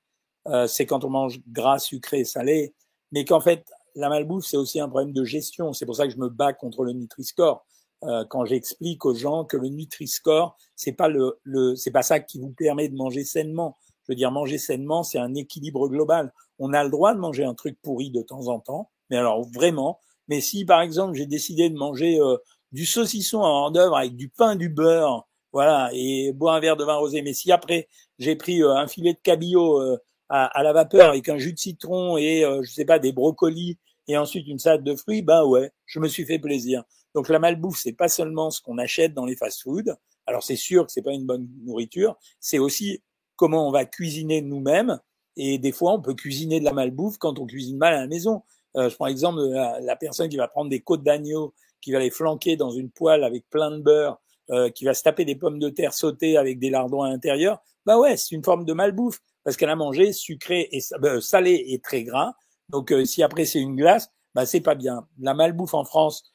euh, 0.47 0.65
c'est 0.65 0.87
quand 0.87 1.03
on 1.03 1.09
mange 1.09 1.39
gras, 1.47 1.77
sucré, 1.77 2.23
salé, 2.23 2.73
mais 3.11 3.25
qu'en 3.25 3.39
fait 3.39 3.69
la 3.95 4.09
malbouffe 4.09 4.45
c'est 4.45 4.57
aussi 4.57 4.79
un 4.79 4.89
problème 4.89 5.13
de 5.13 5.23
gestion. 5.23 5.73
C'est 5.73 5.85
pour 5.85 5.95
ça 5.95 6.07
que 6.07 6.13
je 6.13 6.19
me 6.19 6.29
bats 6.29 6.53
contre 6.53 6.83
le 6.83 6.93
Nutri-Score. 6.93 7.63
Euh, 8.03 8.25
quand 8.29 8.45
j'explique 8.45 9.05
aux 9.05 9.15
gens 9.15 9.45
que 9.45 9.57
le 9.57 9.69
Nutri-Score, 9.69 10.55
c'est 10.75 10.93
pas 10.93 11.07
le, 11.07 11.39
le 11.43 11.75
c'est 11.75 11.91
pas 11.91 12.03
ça 12.03 12.19
qui 12.19 12.39
vous 12.39 12.51
permet 12.51 12.89
de 12.89 12.95
manger 12.95 13.23
sainement. 13.23 13.77
Je 14.03 14.13
veux 14.13 14.15
dire, 14.15 14.31
manger 14.31 14.57
sainement, 14.57 15.03
c'est 15.03 15.19
un 15.19 15.35
équilibre 15.35 15.89
global. 15.89 16.33
On 16.59 16.73
a 16.73 16.83
le 16.83 16.89
droit 16.89 17.13
de 17.13 17.19
manger 17.19 17.43
un 17.43 17.55
truc 17.55 17.77
pourri 17.81 18.09
de 18.09 18.21
temps 18.21 18.47
en 18.47 18.59
temps, 18.59 18.89
mais 19.09 19.17
alors 19.17 19.43
vraiment, 19.51 19.99
mais 20.27 20.41
si 20.41 20.65
par 20.65 20.81
exemple 20.81 21.15
j'ai 21.15 21.25
décidé 21.25 21.69
de 21.69 21.75
manger 21.75 22.19
euh, 22.19 22.37
du 22.71 22.85
saucisson 22.85 23.39
en 23.39 23.63
hors 23.63 23.71
d'œuvre 23.71 23.97
avec 23.97 24.15
du 24.15 24.29
pain, 24.29 24.55
du 24.55 24.69
beurre, 24.69 25.27
voilà, 25.53 25.89
et 25.93 26.31
boire 26.33 26.55
un 26.55 26.59
verre 26.59 26.77
de 26.77 26.83
vin 26.83 26.95
rosé, 26.95 27.21
mais 27.21 27.33
si 27.33 27.51
après 27.51 27.87
j'ai 28.19 28.35
pris 28.35 28.61
euh, 28.61 28.75
un 28.75 28.87
filet 28.87 29.13
de 29.13 29.19
cabillaud 29.21 29.81
euh, 29.81 29.97
à, 30.29 30.45
à, 30.45 30.63
la 30.63 30.73
vapeur 30.73 31.09
avec 31.09 31.29
un 31.29 31.37
jus 31.37 31.53
de 31.53 31.59
citron 31.59 32.17
et 32.17 32.43
je 32.61 32.69
sais 32.69 32.83
pas 32.83 32.99
des 32.99 33.13
brocolis 33.13 33.77
et 34.09 34.17
ensuite 34.17 34.47
une 34.47 34.59
salade 34.59 34.83
de 34.83 34.95
fruits, 34.95 35.21
bah 35.21 35.45
ouais, 35.45 35.71
je 35.85 35.99
me 35.99 36.07
suis 36.07 36.25
fait 36.25 36.39
plaisir. 36.39 36.83
Donc 37.15 37.29
la 37.29 37.39
malbouffe, 37.39 37.79
c'est 37.79 37.93
pas 37.93 38.09
seulement 38.09 38.51
ce 38.51 38.61
qu'on 38.61 38.77
achète 38.77 39.13
dans 39.13 39.25
les 39.25 39.35
fast-foods. 39.35 39.95
Alors 40.25 40.43
c'est 40.43 40.57
sûr 40.57 40.85
que 40.85 40.91
c'est 40.91 41.01
pas 41.01 41.13
une 41.13 41.25
bonne 41.25 41.47
nourriture, 41.63 42.17
c'est 42.39 42.59
aussi 42.59 43.01
comment 43.37 43.67
on 43.67 43.71
va 43.71 43.85
cuisiner 43.85 44.41
nous-mêmes. 44.41 44.99
Et 45.37 45.59
des 45.59 45.71
fois, 45.71 45.93
on 45.93 46.01
peut 46.01 46.15
cuisiner 46.15 46.59
de 46.59 46.65
la 46.65 46.73
malbouffe 46.73 47.17
quand 47.17 47.39
on 47.39 47.45
cuisine 47.45 47.77
mal 47.77 47.93
à 47.93 48.01
la 48.01 48.07
maison. 48.07 48.41
Euh, 48.77 48.89
je 48.89 48.95
prends 48.95 49.07
l'exemple 49.07 49.39
de 49.39 49.85
la, 49.85 49.95
personne 49.95 50.29
qui 50.29 50.37
va 50.37 50.47
prendre 50.47 50.69
des 50.69 50.81
côtes 50.81 51.03
d'agneau, 51.03 51.53
qui 51.81 51.91
va 51.91 51.99
les 51.99 52.11
flanquer 52.11 52.55
dans 52.55 52.71
une 52.71 52.91
poêle 52.91 53.23
avec 53.23 53.49
plein 53.49 53.71
de 53.71 53.81
beurre, 53.81 54.19
euh, 54.51 54.69
qui 54.69 54.85
va 54.85 54.93
se 54.93 55.03
taper 55.03 55.25
des 55.25 55.35
pommes 55.35 55.59
de 55.59 55.69
terre 55.69 55.93
sautées 55.93 56.37
avec 56.37 56.59
des 56.59 56.69
lardons 56.69 57.01
à 57.01 57.09
l'intérieur. 57.09 57.59
Bah 57.85 57.97
ouais, 57.97 58.17
c'est 58.17 58.35
une 58.35 58.43
forme 58.43 58.65
de 58.65 58.73
malbouffe 58.73 59.19
parce 59.43 59.57
qu'elle 59.57 59.69
a 59.69 59.75
mangé 59.75 60.13
sucré 60.13 60.69
et 60.71 60.81
euh, 61.03 61.19
salé 61.21 61.65
et 61.69 61.79
très 61.79 62.03
gras. 62.03 62.33
Donc 62.69 62.93
si 63.05 63.23
après 63.23 63.45
c'est 63.45 63.59
une 63.59 63.75
glace, 63.75 64.09
bah 64.35 64.45
c'est 64.45 64.61
pas 64.61 64.75
bien. 64.75 65.07
La 65.19 65.33
malbouffe 65.33 65.73
en 65.73 65.85
France, 65.85 66.29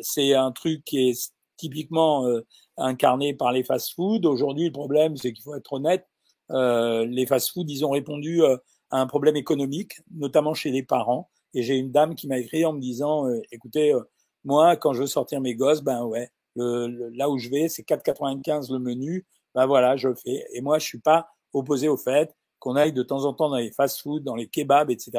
c'est 0.00 0.32
un 0.32 0.52
truc 0.52 0.84
qui 0.84 1.10
est 1.10 1.32
typiquement 1.58 2.26
incarné 2.78 3.34
par 3.34 3.52
les 3.52 3.62
fast-foods. 3.62 4.24
Aujourd'hui, 4.24 4.66
le 4.66 4.72
problème, 4.72 5.16
c'est 5.18 5.34
qu'il 5.34 5.42
faut 5.42 5.54
être 5.54 5.70
honnête, 5.74 6.06
les 6.48 7.26
fast-foods, 7.26 7.66
ils 7.68 7.84
ont 7.84 7.90
répondu 7.90 8.40
un 8.90 9.06
problème 9.06 9.36
économique, 9.36 10.00
notamment 10.10 10.54
chez 10.54 10.70
les 10.70 10.82
parents. 10.82 11.30
Et 11.54 11.62
j'ai 11.62 11.76
une 11.76 11.90
dame 11.90 12.14
qui 12.14 12.28
m'a 12.28 12.38
écrit 12.38 12.64
en 12.64 12.72
me 12.72 12.80
disant, 12.80 13.26
euh, 13.28 13.40
écoutez, 13.52 13.92
euh, 13.92 14.02
moi, 14.44 14.76
quand 14.76 14.92
je 14.92 15.00
veux 15.00 15.06
sortir 15.06 15.40
mes 15.40 15.54
gosses, 15.54 15.82
ben 15.82 16.04
ouais, 16.04 16.30
le, 16.56 17.10
là 17.14 17.30
où 17.30 17.38
je 17.38 17.48
vais, 17.48 17.68
c'est 17.68 17.82
4,95 17.82 18.72
le 18.72 18.78
menu. 18.78 19.26
Ben 19.54 19.66
voilà, 19.66 19.96
je 19.96 20.08
le 20.08 20.14
fais. 20.14 20.44
Et 20.52 20.60
moi, 20.60 20.78
je 20.78 20.86
suis 20.86 21.00
pas 21.00 21.28
opposé 21.52 21.88
au 21.88 21.96
fait 21.96 22.34
qu'on 22.58 22.76
aille 22.76 22.92
de 22.92 23.02
temps 23.02 23.24
en 23.24 23.32
temps 23.32 23.48
dans 23.48 23.56
les 23.56 23.70
fast-foods, 23.70 24.20
dans 24.20 24.34
les 24.34 24.48
kebabs, 24.48 24.90
etc. 24.90 25.12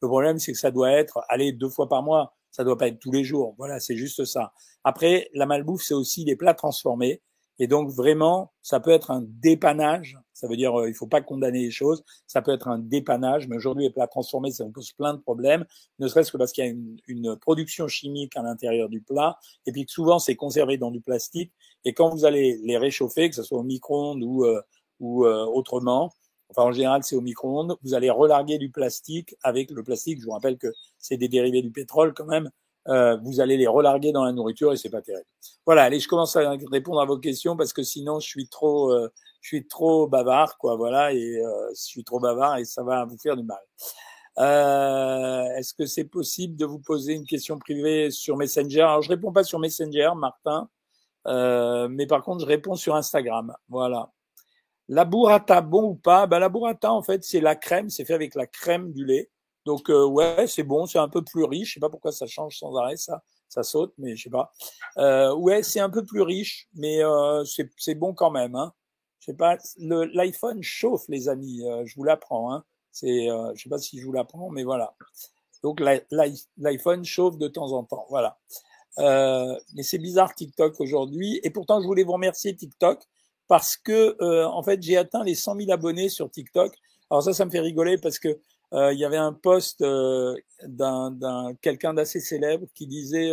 Le 0.00 0.08
problème, 0.08 0.38
c'est 0.38 0.52
que 0.52 0.58
ça 0.58 0.70
doit 0.70 0.92
être 0.92 1.20
aller 1.28 1.52
deux 1.52 1.68
fois 1.68 1.88
par 1.88 2.02
mois. 2.02 2.34
Ça 2.50 2.62
doit 2.62 2.78
pas 2.78 2.88
être 2.88 3.00
tous 3.00 3.10
les 3.10 3.24
jours. 3.24 3.54
Voilà, 3.58 3.80
c'est 3.80 3.96
juste 3.96 4.24
ça. 4.24 4.52
Après, 4.84 5.28
la 5.34 5.44
malbouffe, 5.44 5.82
c'est 5.82 5.94
aussi 5.94 6.24
des 6.24 6.36
plats 6.36 6.54
transformés. 6.54 7.20
Et 7.58 7.66
donc 7.66 7.90
vraiment, 7.90 8.52
ça 8.62 8.80
peut 8.80 8.90
être 8.90 9.10
un 9.10 9.24
dépannage. 9.26 10.18
Ça 10.34 10.48
veut 10.48 10.56
dire, 10.56 10.78
euh, 10.78 10.88
il 10.88 10.94
faut 10.94 11.06
pas 11.06 11.22
condamner 11.22 11.60
les 11.60 11.70
choses. 11.70 12.04
Ça 12.26 12.42
peut 12.42 12.52
être 12.52 12.68
un 12.68 12.78
dépannage, 12.78 13.48
mais 13.48 13.56
aujourd'hui, 13.56 13.84
les 13.84 13.90
plats 13.90 14.08
transformés, 14.08 14.50
ça 14.50 14.64
pose 14.66 14.92
plein 14.92 15.14
de 15.14 15.20
problèmes. 15.20 15.64
Ne 16.00 16.08
serait-ce 16.08 16.32
que 16.32 16.36
parce 16.36 16.52
qu'il 16.52 16.64
y 16.64 16.66
a 16.66 16.70
une, 16.70 16.96
une, 17.06 17.36
production 17.36 17.88
chimique 17.88 18.36
à 18.36 18.42
l'intérieur 18.42 18.88
du 18.88 19.00
plat, 19.00 19.38
et 19.66 19.72
puis 19.72 19.86
que 19.86 19.92
souvent 19.92 20.18
c'est 20.18 20.36
conservé 20.36 20.76
dans 20.76 20.90
du 20.90 21.00
plastique. 21.00 21.52
Et 21.84 21.94
quand 21.94 22.10
vous 22.10 22.24
allez 22.24 22.58
les 22.64 22.76
réchauffer, 22.76 23.30
que 23.30 23.36
ce 23.36 23.42
soit 23.42 23.58
au 23.58 23.62
micro-ondes 23.62 24.22
ou, 24.22 24.44
euh, 24.44 24.60
ou 25.00 25.24
euh, 25.24 25.44
autrement, 25.46 26.12
enfin 26.50 26.62
en 26.62 26.72
général 26.72 27.04
c'est 27.04 27.16
au 27.16 27.20
micro-ondes, 27.20 27.76
vous 27.82 27.94
allez 27.94 28.10
relarguer 28.10 28.58
du 28.58 28.70
plastique 28.70 29.36
avec 29.42 29.70
le 29.70 29.82
plastique. 29.82 30.20
Je 30.20 30.26
vous 30.26 30.32
rappelle 30.32 30.58
que 30.58 30.72
c'est 30.98 31.16
des 31.16 31.28
dérivés 31.28 31.62
du 31.62 31.70
pétrole 31.70 32.12
quand 32.14 32.26
même. 32.26 32.50
Euh, 32.88 33.16
vous 33.22 33.40
allez 33.40 33.56
les 33.56 33.66
relarguer 33.66 34.12
dans 34.12 34.24
la 34.24 34.32
nourriture 34.32 34.72
et 34.72 34.76
c'est 34.76 34.90
pas 34.90 35.00
terrible. 35.02 35.26
Voilà, 35.64 35.84
allez, 35.84 36.00
je 36.00 36.08
commence 36.08 36.36
à 36.36 36.56
répondre 36.70 37.00
à 37.00 37.06
vos 37.06 37.18
questions 37.18 37.56
parce 37.56 37.72
que 37.72 37.82
sinon 37.82 38.20
je 38.20 38.26
suis 38.26 38.48
trop, 38.48 38.92
euh, 38.92 39.10
je 39.40 39.48
suis 39.48 39.66
trop 39.66 40.06
bavard, 40.06 40.58
quoi. 40.58 40.76
Voilà, 40.76 41.12
et 41.12 41.38
euh, 41.38 41.68
je 41.70 41.82
suis 41.82 42.04
trop 42.04 42.20
bavard 42.20 42.58
et 42.58 42.64
ça 42.64 42.82
va 42.82 43.04
vous 43.04 43.16
faire 43.18 43.36
du 43.36 43.44
mal. 43.44 43.60
Est-ce 45.56 45.72
que 45.74 45.86
c'est 45.86 46.04
possible 46.04 46.56
de 46.56 46.66
vous 46.66 46.80
poser 46.80 47.14
une 47.14 47.26
question 47.26 47.58
privée 47.58 48.10
sur 48.10 48.36
Messenger? 48.36 48.82
Alors 48.82 49.02
je 49.02 49.08
réponds 49.08 49.32
pas 49.32 49.44
sur 49.44 49.58
Messenger, 49.58 50.10
Martin, 50.16 50.68
mais 51.88 52.06
par 52.06 52.22
contre 52.22 52.40
je 52.40 52.46
réponds 52.46 52.74
sur 52.74 52.96
Instagram. 52.96 53.54
Voilà. 53.68 54.10
La 54.88 55.06
burrata, 55.06 55.62
bon 55.62 55.90
ou 55.90 55.94
pas? 55.94 56.26
Ben, 56.26 56.38
La 56.38 56.50
burrata, 56.50 56.92
en 56.92 57.02
fait, 57.02 57.24
c'est 57.24 57.40
la 57.40 57.56
crème, 57.56 57.88
c'est 57.88 58.04
fait 58.04 58.12
avec 58.12 58.34
la 58.34 58.46
crème 58.46 58.92
du 58.92 59.06
lait. 59.06 59.30
Donc, 59.64 59.90
euh, 59.90 60.04
ouais, 60.06 60.46
c'est 60.46 60.62
bon, 60.62 60.86
c'est 60.86 60.98
un 60.98 61.08
peu 61.08 61.22
plus 61.22 61.44
riche. 61.44 61.68
Je 61.68 61.74
sais 61.74 61.80
pas 61.80 61.90
pourquoi 61.90 62.12
ça 62.12 62.26
change 62.26 62.58
sans 62.58 62.74
arrêt, 62.76 62.96
ça. 62.96 63.22
Ça 63.48 63.62
saute, 63.62 63.94
mais 63.98 64.16
je 64.16 64.24
sais 64.24 64.30
pas. 64.30 64.52
Euh, 64.98 65.34
ouais, 65.34 65.62
c'est 65.62 65.80
un 65.80 65.90
peu 65.90 66.04
plus 66.04 66.22
riche, 66.22 66.68
mais 66.74 67.04
euh, 67.04 67.44
c'est 67.44 67.94
bon 67.94 68.12
quand 68.12 68.30
même. 68.30 68.56
Hein. 68.56 68.72
Je 69.24 69.30
sais 69.32 69.36
pas, 69.36 69.56
l'iPhone 69.78 70.62
chauffe, 70.62 71.04
les 71.08 71.30
amis. 71.30 71.64
Euh, 71.64 71.82
je 71.86 71.94
vous 71.96 72.04
l'apprends. 72.04 72.52
Hein. 72.52 72.62
C'est, 72.92 73.30
euh, 73.30 73.52
je 73.54 73.62
sais 73.62 73.70
pas 73.70 73.78
si 73.78 73.98
je 73.98 74.04
vous 74.04 74.12
l'apprends, 74.12 74.50
mais 74.50 74.64
voilà. 74.64 74.94
Donc 75.62 75.80
l'iPhone 75.80 77.06
chauffe 77.06 77.38
de 77.38 77.48
temps 77.48 77.72
en 77.72 77.84
temps. 77.84 78.04
Voilà. 78.10 78.38
Euh, 78.98 79.58
mais 79.74 79.82
c'est 79.82 79.96
bizarre 79.96 80.34
TikTok 80.34 80.78
aujourd'hui. 80.78 81.40
Et 81.42 81.48
pourtant, 81.48 81.80
je 81.80 81.86
voulais 81.86 82.02
vous 82.02 82.12
remercier 82.12 82.54
TikTok 82.54 83.02
parce 83.48 83.78
que 83.78 84.44
en 84.44 84.62
fait, 84.62 84.82
j'ai 84.82 84.98
atteint 84.98 85.24
les 85.24 85.34
100 85.34 85.56
000 85.56 85.70
abonnés 85.70 86.10
sur 86.10 86.30
TikTok. 86.30 86.76
Alors 87.08 87.22
ça, 87.22 87.32
ça 87.32 87.46
me 87.46 87.50
fait 87.50 87.60
rigoler 87.60 87.96
parce 87.96 88.18
que 88.18 88.38
euh, 88.72 88.92
il 88.92 88.98
y 88.98 89.04
avait 89.04 89.16
un 89.16 89.32
post 89.32 89.82
euh, 89.82 90.34
d'un 90.62 91.54
quelqu'un 91.60 91.94
d'assez 91.94 92.20
célèbre 92.20 92.66
qui 92.74 92.86
disait 92.86 93.32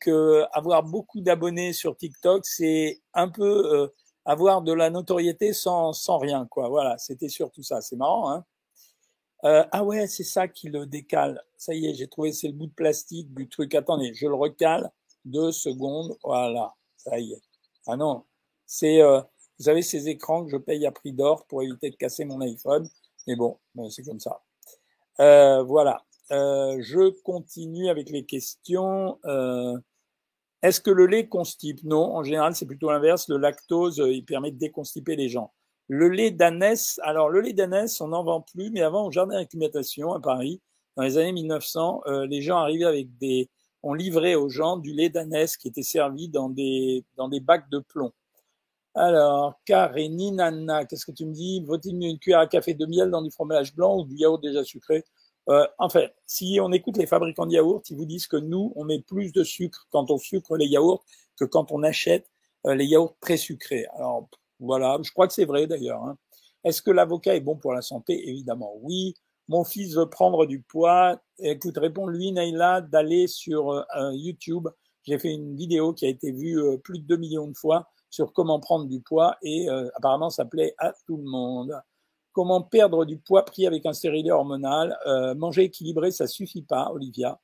que 0.00 0.44
avoir 0.52 0.82
beaucoup 0.82 1.20
d'abonnés 1.20 1.72
sur 1.72 1.96
TikTok, 1.96 2.44
c'est 2.44 3.00
un 3.14 3.28
peu 3.28 3.90
avoir 4.24 4.62
de 4.62 4.72
la 4.72 4.90
notoriété 4.90 5.52
sans 5.52 5.92
sans 5.92 6.18
rien 6.18 6.46
quoi. 6.46 6.68
Voilà, 6.68 6.98
c'était 6.98 7.28
surtout 7.28 7.62
ça. 7.62 7.80
C'est 7.80 7.96
marrant, 7.96 8.30
hein 8.30 8.44
euh, 9.44 9.64
ah 9.72 9.84
ouais, 9.84 10.06
c'est 10.06 10.24
ça 10.24 10.46
qui 10.48 10.68
le 10.68 10.86
décale. 10.86 11.42
Ça 11.56 11.74
y 11.74 11.86
est, 11.86 11.94
j'ai 11.94 12.08
trouvé, 12.08 12.32
c'est 12.32 12.46
le 12.48 12.54
bout 12.54 12.66
de 12.66 12.72
plastique 12.72 13.34
du 13.34 13.48
truc. 13.48 13.74
Attendez, 13.74 14.14
je 14.14 14.26
le 14.26 14.34
recale. 14.34 14.90
Deux 15.24 15.52
secondes. 15.52 16.16
Voilà, 16.22 16.74
ça 16.96 17.18
y 17.18 17.32
est. 17.32 17.42
Ah 17.86 17.96
non, 17.96 18.24
c'est, 18.66 19.02
euh, 19.02 19.20
vous 19.58 19.64
savez, 19.64 19.82
ces 19.82 20.08
écrans 20.08 20.44
que 20.44 20.50
je 20.50 20.56
paye 20.56 20.86
à 20.86 20.92
prix 20.92 21.12
d'or 21.12 21.46
pour 21.46 21.62
éviter 21.62 21.90
de 21.90 21.96
casser 21.96 22.24
mon 22.24 22.40
iPhone. 22.40 22.88
Mais 23.26 23.36
bon, 23.36 23.58
c'est 23.90 24.02
comme 24.02 24.20
ça. 24.20 24.42
Euh, 25.20 25.62
voilà. 25.62 26.04
Euh, 26.30 26.78
je 26.80 27.10
continue 27.22 27.88
avec 27.88 28.10
les 28.10 28.24
questions. 28.24 29.18
Euh, 29.24 29.76
est-ce 30.62 30.80
que 30.80 30.90
le 30.90 31.06
lait 31.06 31.28
constipe? 31.28 31.82
Non, 31.84 32.14
en 32.14 32.22
général, 32.22 32.54
c'est 32.54 32.66
plutôt 32.66 32.90
l'inverse. 32.90 33.28
Le 33.28 33.36
lactose, 33.36 34.02
il 34.04 34.24
permet 34.24 34.50
de 34.50 34.58
déconstiper 34.58 35.16
les 35.16 35.28
gens. 35.28 35.52
Le 35.88 36.08
lait 36.08 36.30
d'ânesse, 36.30 37.00
alors 37.02 37.28
le 37.28 37.40
lait 37.40 37.52
d'ânesse, 37.52 38.00
on 38.00 38.08
n'en 38.08 38.24
vend 38.24 38.40
plus, 38.40 38.70
mais 38.70 38.80
avant, 38.80 39.06
au 39.06 39.10
jardin 39.10 39.34
d'acclimatation 39.34 40.12
à 40.14 40.20
Paris, 40.20 40.60
dans 40.96 41.02
les 41.02 41.18
années 41.18 41.32
1900, 41.32 42.02
euh, 42.06 42.26
les 42.26 42.40
gens 42.40 42.58
arrivaient 42.58 42.84
avec 42.84 43.16
des, 43.18 43.50
on 43.82 43.94
livrait 43.94 44.34
aux 44.34 44.48
gens 44.48 44.76
du 44.76 44.92
lait 44.92 45.08
d'ânesse 45.08 45.56
qui 45.56 45.68
était 45.68 45.82
servi 45.82 46.28
dans 46.28 46.48
des, 46.48 47.04
dans 47.16 47.28
des 47.28 47.40
bacs 47.40 47.68
de 47.70 47.78
plomb. 47.78 48.12
Alors, 48.94 49.58
Kareninana, 49.64 50.84
qu'est-ce 50.84 51.06
que 51.06 51.12
tu 51.12 51.24
me 51.24 51.32
dis? 51.32 51.64
Vaut-il 51.64 51.96
mieux 51.96 52.08
une 52.08 52.18
cuillère 52.18 52.40
à 52.40 52.46
café 52.46 52.74
de 52.74 52.84
miel 52.86 53.10
dans 53.10 53.22
du 53.22 53.30
fromage 53.30 53.74
blanc 53.74 53.98
ou 54.00 54.04
du 54.04 54.16
yaourt 54.16 54.42
déjà 54.42 54.64
sucré? 54.64 55.04
Euh, 55.48 55.66
En 55.78 55.88
fait, 55.88 56.14
si 56.26 56.58
on 56.60 56.70
écoute 56.72 56.98
les 56.98 57.06
fabricants 57.06 57.46
de 57.46 57.52
yaourt, 57.52 57.88
ils 57.90 57.96
vous 57.96 58.04
disent 58.04 58.26
que 58.26 58.36
nous, 58.36 58.72
on 58.76 58.84
met 58.84 59.00
plus 59.00 59.32
de 59.32 59.44
sucre 59.44 59.86
quand 59.90 60.10
on 60.10 60.18
sucre 60.18 60.56
les 60.56 60.66
yaourts 60.66 61.04
que 61.36 61.44
quand 61.46 61.72
on 61.72 61.82
achète 61.82 62.28
euh, 62.66 62.74
les 62.74 62.84
yaourts 62.84 63.16
très 63.20 63.38
sucrés. 63.38 63.86
Alors, 63.96 64.28
voilà, 64.60 64.98
je 65.02 65.10
crois 65.10 65.26
que 65.26 65.32
c'est 65.34 65.46
vrai 65.46 65.66
d'ailleurs. 65.66 66.02
Hein. 66.04 66.18
Est-ce 66.64 66.82
que 66.82 66.90
l'avocat 66.90 67.34
est 67.34 67.40
bon 67.40 67.56
pour 67.56 67.72
la 67.72 67.82
santé? 67.82 68.28
Évidemment, 68.28 68.74
oui. 68.82 69.14
Mon 69.48 69.64
fils 69.64 69.94
veut 69.96 70.08
prendre 70.08 70.46
du 70.46 70.60
poids. 70.60 71.20
Écoute, 71.38 71.78
réponds-lui, 71.78 72.32
Naïla, 72.32 72.82
d'aller 72.82 73.26
sur 73.26 73.70
euh, 73.70 74.12
YouTube. 74.14 74.68
J'ai 75.04 75.18
fait 75.18 75.32
une 75.32 75.56
vidéo 75.56 75.92
qui 75.94 76.06
a 76.06 76.08
été 76.08 76.30
vue 76.30 76.60
euh, 76.60 76.76
plus 76.76 77.00
de 77.00 77.06
2 77.06 77.16
millions 77.16 77.48
de 77.48 77.56
fois 77.56 77.88
sur 78.12 78.32
comment 78.32 78.60
prendre 78.60 78.86
du 78.86 79.00
poids 79.00 79.36
et 79.42 79.68
euh, 79.68 79.88
apparemment 79.96 80.30
ça 80.30 80.44
plaît 80.44 80.76
à 80.78 80.92
tout 81.06 81.16
le 81.16 81.24
monde. 81.24 81.74
Comment 82.30 82.62
perdre 82.62 83.04
du 83.04 83.18
poids 83.18 83.44
pris 83.44 83.66
avec 83.66 83.84
un 83.86 83.92
stérilet 83.92 84.30
hormonal? 84.30 84.96
Manger 85.36 85.64
équilibré, 85.64 86.12
ça 86.12 86.26
suffit 86.26 86.62
pas, 86.62 86.90
Olivia. 86.90 87.38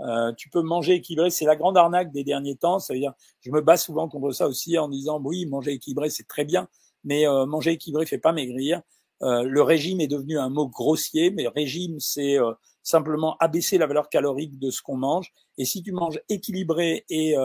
Euh, 0.00 0.32
tu 0.32 0.48
peux 0.48 0.62
manger 0.62 0.94
équilibré, 0.94 1.30
c'est 1.30 1.44
la 1.44 1.56
grande 1.56 1.76
arnaque 1.76 2.12
des 2.12 2.24
derniers 2.24 2.56
temps. 2.56 2.78
Ça 2.78 2.92
veut 2.92 3.00
dire, 3.00 3.12
je 3.40 3.50
me 3.50 3.60
bats 3.60 3.76
souvent 3.76 4.08
contre 4.08 4.32
ça 4.32 4.48
aussi 4.48 4.78
en 4.78 4.88
disant 4.88 5.20
oui, 5.22 5.46
manger 5.46 5.72
équilibré 5.72 6.10
c'est 6.10 6.26
très 6.26 6.44
bien, 6.44 6.68
mais 7.04 7.26
euh, 7.26 7.46
manger 7.46 7.72
équilibré 7.72 8.06
fait 8.06 8.18
pas 8.18 8.32
maigrir. 8.32 8.82
Euh, 9.22 9.42
le 9.42 9.62
régime 9.62 10.00
est 10.00 10.08
devenu 10.08 10.38
un 10.38 10.48
mot 10.48 10.66
grossier, 10.66 11.30
mais 11.30 11.46
régime 11.46 12.00
c'est 12.00 12.38
euh, 12.38 12.52
simplement 12.82 13.36
abaisser 13.38 13.78
la 13.78 13.86
valeur 13.86 14.08
calorique 14.08 14.58
de 14.58 14.70
ce 14.70 14.82
qu'on 14.82 14.96
mange. 14.96 15.32
Et 15.58 15.64
si 15.64 15.82
tu 15.82 15.92
manges 15.92 16.20
équilibré 16.28 17.04
et 17.08 17.36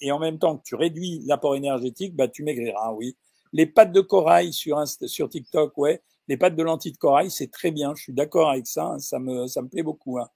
et 0.00 0.12
en 0.12 0.18
même 0.18 0.38
temps 0.38 0.58
que 0.58 0.62
tu 0.64 0.74
réduis 0.74 1.22
l'apport 1.26 1.54
énergétique, 1.54 2.14
bah 2.14 2.28
tu 2.28 2.42
maigriras. 2.42 2.92
Oui. 2.92 3.16
Les 3.52 3.66
pâtes 3.66 3.92
de 3.92 4.00
corail 4.00 4.52
sur 4.52 5.28
TikTok, 5.28 5.76
ouais. 5.78 6.02
Les 6.28 6.36
pâtes 6.36 6.54
de 6.54 6.62
lentilles 6.62 6.92
de 6.92 6.96
corail, 6.96 7.30
c'est 7.30 7.50
très 7.50 7.70
bien. 7.70 7.94
Je 7.96 8.02
suis 8.02 8.12
d'accord 8.12 8.50
avec 8.50 8.66
ça. 8.66 8.84
Hein. 8.84 8.98
ça 8.98 9.18
me 9.18 9.46
ça 9.46 9.62
me 9.62 9.68
plaît 9.68 9.82
beaucoup. 9.82 10.18
Hein. 10.18 10.28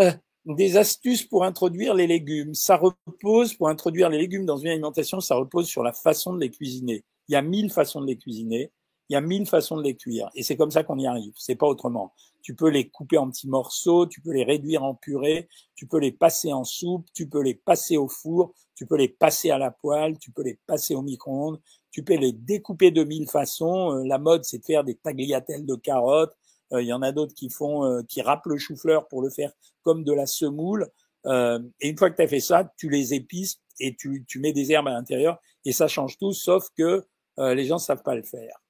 Euh, 0.00 0.12
des 0.46 0.76
astuces 0.76 1.22
pour 1.22 1.44
introduire 1.44 1.94
les 1.94 2.06
légumes. 2.06 2.54
Ça 2.54 2.76
repose, 2.76 3.54
pour 3.54 3.68
introduire 3.68 4.10
les 4.10 4.18
légumes 4.18 4.44
dans 4.44 4.58
une 4.58 4.68
alimentation, 4.68 5.20
ça 5.20 5.36
repose 5.36 5.66
sur 5.66 5.82
la 5.82 5.92
façon 5.92 6.34
de 6.34 6.40
les 6.40 6.50
cuisiner. 6.50 7.04
Il 7.28 7.32
y 7.32 7.36
a 7.36 7.42
mille 7.42 7.72
façons 7.72 8.00
de 8.00 8.06
les 8.06 8.16
cuisiner, 8.16 8.70
il 9.08 9.14
y 9.14 9.16
a 9.16 9.20
mille 9.20 9.46
façons 9.46 9.76
de 9.76 9.82
les 9.82 9.96
cuire. 9.96 10.30
Et 10.34 10.42
c'est 10.42 10.56
comme 10.56 10.70
ça 10.70 10.82
qu'on 10.82 10.98
y 10.98 11.06
arrive. 11.06 11.32
C'est 11.36 11.54
pas 11.54 11.66
autrement. 11.66 12.12
Tu 12.44 12.54
peux 12.54 12.68
les 12.68 12.90
couper 12.90 13.16
en 13.16 13.30
petits 13.30 13.48
morceaux, 13.48 14.06
tu 14.06 14.20
peux 14.20 14.30
les 14.30 14.44
réduire 14.44 14.84
en 14.84 14.94
purée, 14.94 15.48
tu 15.74 15.86
peux 15.86 15.98
les 15.98 16.12
passer 16.12 16.52
en 16.52 16.62
soupe, 16.62 17.06
tu 17.14 17.26
peux 17.26 17.40
les 17.40 17.54
passer 17.54 17.96
au 17.96 18.06
four, 18.06 18.52
tu 18.74 18.84
peux 18.84 18.98
les 18.98 19.08
passer 19.08 19.50
à 19.50 19.56
la 19.56 19.70
poêle, 19.70 20.18
tu 20.18 20.30
peux 20.30 20.42
les 20.42 20.60
passer 20.66 20.94
au 20.94 21.00
micro-ondes, 21.00 21.58
tu 21.90 22.04
peux 22.04 22.16
les 22.16 22.32
découper 22.32 22.90
de 22.90 23.02
mille 23.02 23.30
façons. 23.30 23.92
Euh, 23.92 24.04
la 24.04 24.18
mode, 24.18 24.44
c'est 24.44 24.58
de 24.58 24.64
faire 24.64 24.84
des 24.84 24.94
tagliatelles 24.94 25.64
de 25.64 25.74
carottes, 25.74 26.36
euh, 26.74 26.82
il 26.82 26.86
y 26.86 26.92
en 26.92 27.00
a 27.00 27.12
d'autres 27.12 27.34
qui 27.34 27.48
font, 27.48 27.86
euh, 27.86 28.02
qui 28.02 28.20
râpent 28.20 28.46
le 28.46 28.58
chou-fleur 28.58 29.08
pour 29.08 29.22
le 29.22 29.30
faire 29.30 29.50
comme 29.82 30.04
de 30.04 30.12
la 30.12 30.26
semoule. 30.26 30.90
Et 31.26 31.88
une 31.88 31.96
fois 31.96 32.10
que 32.10 32.16
tu 32.16 32.22
as 32.22 32.28
fait 32.28 32.40
ça, 32.40 32.70
tu 32.76 32.90
les 32.90 33.14
épices 33.14 33.58
et 33.80 33.96
tu, 33.96 34.26
tu 34.28 34.38
mets 34.38 34.52
des 34.52 34.70
herbes 34.72 34.88
à 34.88 34.90
l'intérieur 34.90 35.38
et 35.64 35.72
ça 35.72 35.88
change 35.88 36.18
tout, 36.18 36.34
sauf 36.34 36.68
que 36.76 37.06
les 37.38 37.64
gens 37.64 37.78
savent 37.78 38.02
pas 38.02 38.14
le 38.14 38.22
faire. 38.22 38.60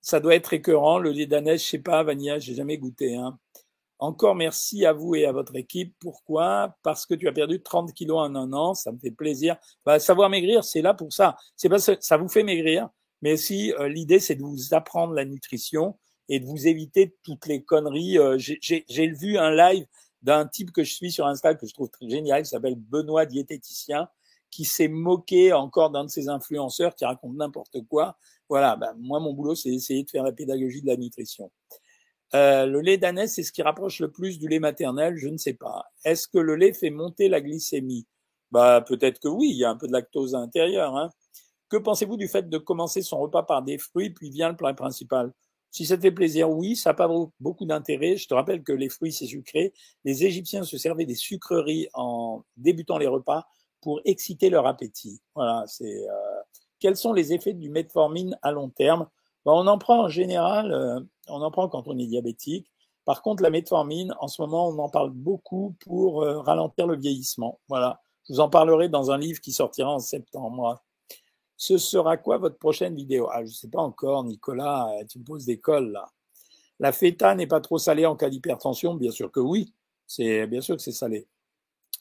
Ça 0.00 0.20
doit 0.20 0.34
être 0.34 0.52
écœurant. 0.52 0.98
Le 0.98 1.10
lait 1.10 1.26
d'ânesse, 1.26 1.64
je 1.64 1.70
sais 1.70 1.78
pas, 1.78 2.02
Vania, 2.02 2.38
j'ai 2.38 2.54
jamais 2.54 2.78
goûté. 2.78 3.16
Hein. 3.16 3.38
Encore 3.98 4.34
merci 4.34 4.86
à 4.86 4.92
vous 4.92 5.14
et 5.14 5.26
à 5.26 5.32
votre 5.32 5.56
équipe. 5.56 5.94
Pourquoi? 6.00 6.76
Parce 6.82 7.04
que 7.04 7.14
tu 7.14 7.28
as 7.28 7.32
perdu 7.32 7.62
30 7.62 7.92
kilos 7.92 8.18
en 8.18 8.34
un 8.34 8.52
an. 8.52 8.74
Ça 8.74 8.92
me 8.92 8.98
fait 8.98 9.10
plaisir. 9.10 9.56
Bah, 9.84 9.98
savoir 9.98 10.30
maigrir, 10.30 10.64
c'est 10.64 10.82
là 10.82 10.94
pour 10.94 11.12
ça. 11.12 11.36
C'est 11.56 11.68
que 11.68 11.78
ça 11.78 12.16
vous 12.16 12.28
fait 12.28 12.42
maigrir, 12.42 12.88
mais 13.20 13.36
si 13.36 13.74
l'idée 13.88 14.20
c'est 14.20 14.36
de 14.36 14.42
vous 14.42 14.72
apprendre 14.72 15.12
la 15.12 15.26
nutrition 15.26 15.98
et 16.30 16.38
de 16.38 16.46
vous 16.46 16.66
éviter 16.66 17.14
toutes 17.22 17.46
les 17.46 17.62
conneries. 17.62 18.18
Euh, 18.18 18.38
j'ai 18.38 19.06
vu 19.08 19.36
un 19.36 19.50
live 19.50 19.84
d'un 20.22 20.46
type 20.46 20.70
que 20.70 20.84
je 20.84 20.94
suis 20.94 21.10
sur 21.10 21.26
Insta 21.26 21.54
que 21.54 21.66
je 21.66 21.74
trouve 21.74 21.90
très 21.90 22.08
génial, 22.08 22.42
qui 22.42 22.48
s'appelle 22.48 22.76
Benoît 22.76 23.26
Diététicien, 23.26 24.08
qui 24.50 24.64
s'est 24.64 24.88
moqué 24.88 25.52
encore 25.52 25.90
d'un 25.90 26.04
de 26.04 26.10
ses 26.10 26.28
influenceurs 26.28 26.94
qui 26.94 27.04
raconte 27.04 27.34
n'importe 27.34 27.82
quoi. 27.88 28.16
Voilà, 28.50 28.76
ben, 28.76 28.94
moi 28.98 29.20
mon 29.20 29.32
boulot 29.32 29.54
c'est 29.54 29.70
essayer 29.70 30.04
de 30.04 30.10
faire 30.10 30.24
la 30.24 30.32
pédagogie 30.32 30.82
de 30.82 30.88
la 30.88 30.96
nutrition. 30.96 31.50
Euh, 32.34 32.66
le 32.66 32.80
lait 32.80 32.98
d'ânesse, 32.98 33.34
c'est 33.34 33.42
ce 33.42 33.52
qui 33.52 33.62
rapproche 33.62 34.00
le 34.00 34.10
plus 34.10 34.38
du 34.38 34.48
lait 34.48 34.58
maternel, 34.58 35.16
je 35.16 35.28
ne 35.28 35.36
sais 35.36 35.54
pas. 35.54 35.84
Est-ce 36.04 36.28
que 36.28 36.38
le 36.38 36.56
lait 36.56 36.72
fait 36.72 36.90
monter 36.90 37.28
la 37.28 37.40
glycémie? 37.40 38.06
Bah 38.50 38.84
peut-être 38.86 39.20
que 39.20 39.28
oui, 39.28 39.50
il 39.50 39.56
y 39.56 39.64
a 39.64 39.70
un 39.70 39.76
peu 39.76 39.86
de 39.86 39.92
lactose 39.92 40.34
à 40.34 40.40
l'intérieur. 40.40 40.96
Hein. 40.96 41.10
Que 41.68 41.76
pensez-vous 41.76 42.16
du 42.16 42.28
fait 42.28 42.48
de 42.48 42.58
commencer 42.58 43.02
son 43.02 43.20
repas 43.20 43.44
par 43.44 43.62
des 43.62 43.78
fruits, 43.78 44.10
puis 44.10 44.30
vient 44.30 44.50
le 44.50 44.56
plat 44.56 44.74
principal? 44.74 45.32
Si 45.70 45.86
ça 45.86 45.96
te 45.96 46.02
fait 46.02 46.10
plaisir, 46.10 46.50
oui, 46.50 46.74
ça 46.74 46.90
n'a 46.90 46.94
pas 46.94 47.08
beaucoup 47.38 47.64
d'intérêt. 47.64 48.16
Je 48.16 48.26
te 48.26 48.34
rappelle 48.34 48.64
que 48.64 48.72
les 48.72 48.88
fruits, 48.88 49.12
c'est 49.12 49.26
sucré. 49.26 49.72
Les 50.04 50.24
Égyptiens 50.24 50.64
se 50.64 50.76
servaient 50.78 51.06
des 51.06 51.14
sucreries 51.14 51.88
en 51.94 52.42
débutant 52.56 52.98
les 52.98 53.06
repas 53.06 53.46
pour 53.80 54.00
exciter 54.04 54.50
leur 54.50 54.66
appétit. 54.66 55.20
Voilà, 55.36 55.64
c'est. 55.68 56.08
Euh... 56.08 56.29
Quels 56.80 56.96
sont 56.96 57.12
les 57.12 57.32
effets 57.32 57.52
du 57.52 57.68
metformine 57.70 58.36
à 58.42 58.52
long 58.52 58.70
terme? 58.70 59.06
Ben, 59.44 59.52
On 59.52 59.66
en 59.66 59.78
prend 59.78 60.04
en 60.04 60.08
général, 60.08 60.72
euh, 60.72 61.00
on 61.28 61.42
en 61.42 61.50
prend 61.50 61.68
quand 61.68 61.86
on 61.86 61.98
est 61.98 62.06
diabétique. 62.06 62.70
Par 63.04 63.22
contre, 63.22 63.42
la 63.42 63.50
metformine, 63.50 64.14
en 64.20 64.28
ce 64.28 64.42
moment, 64.42 64.68
on 64.68 64.78
en 64.78 64.88
parle 64.88 65.10
beaucoup 65.10 65.76
pour 65.80 66.22
euh, 66.22 66.40
ralentir 66.40 66.86
le 66.86 66.96
vieillissement. 66.96 67.60
Voilà, 67.68 68.00
je 68.28 68.34
vous 68.34 68.40
en 68.40 68.48
parlerai 68.48 68.88
dans 68.88 69.10
un 69.10 69.18
livre 69.18 69.40
qui 69.40 69.52
sortira 69.52 69.90
en 69.90 69.98
septembre. 69.98 70.82
Ce 71.56 71.78
sera 71.78 72.16
quoi 72.16 72.38
votre 72.38 72.58
prochaine 72.58 72.94
vidéo? 72.94 73.28
Ah, 73.32 73.44
je 73.44 73.52
sais 73.52 73.68
pas 73.68 73.80
encore, 73.82 74.24
Nicolas, 74.24 74.88
euh, 75.00 75.04
tu 75.08 75.18
me 75.18 75.24
poses 75.24 75.44
des 75.44 75.58
cols 75.60 75.92
là. 75.92 76.06
La 76.78 76.92
feta 76.92 77.34
n'est 77.34 77.46
pas 77.46 77.60
trop 77.60 77.78
salée 77.78 78.06
en 78.06 78.16
cas 78.16 78.30
d'hypertension? 78.30 78.94
Bien 78.94 79.10
sûr 79.10 79.30
que 79.30 79.40
oui, 79.40 79.74
c'est 80.06 80.46
bien 80.46 80.62
sûr 80.62 80.76
que 80.76 80.82
c'est 80.82 80.92
salé. 80.92 81.28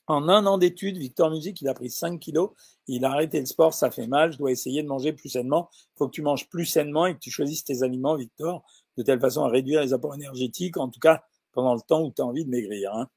En 0.10 0.28
un 0.28 0.48
an 0.48 0.58
d'études, 0.58 0.98
Victor 0.98 1.30
Music, 1.30 1.62
il 1.62 1.68
a 1.68 1.76
pris 1.76 1.92
5 1.92 2.20
kilos, 2.20 2.50
il 2.88 3.06
a 3.06 3.12
arrêté 3.12 3.40
le 3.40 3.46
sport, 3.46 3.76
ça 3.76 3.92
fait 3.92 4.08
mal, 4.08 4.34
je 4.34 4.40
dois 4.40 4.52
essayer 4.52 4.82
de 4.82 4.88
manger 4.88 5.14
plus 5.14 5.30
sainement. 5.30 5.70
Il 5.72 5.98
faut 6.00 6.08
que 6.08 6.14
tu 6.14 6.24
manges 6.24 6.50
plus 6.50 6.66
sainement 6.66 7.06
et 7.06 7.14
que 7.14 7.20
tu 7.20 7.30
choisisses 7.30 7.64
tes 7.64 7.84
aliments, 7.84 8.16
Victor, 8.16 8.64
de 8.98 9.04
telle 9.04 9.20
façon 9.20 9.44
à 9.44 9.50
réduire 9.50 9.82
les 9.82 9.94
apports 9.94 10.16
énergétiques, 10.16 10.78
en 10.78 10.90
tout 10.90 11.00
cas 11.00 11.24
pendant 11.52 11.76
le 11.76 11.82
temps 11.82 12.04
où 12.04 12.12
tu 12.12 12.24
as 12.24 12.26
envie 12.26 12.44
de 12.44 12.50
maigrir. 12.50 12.92
Hein. 12.96 13.08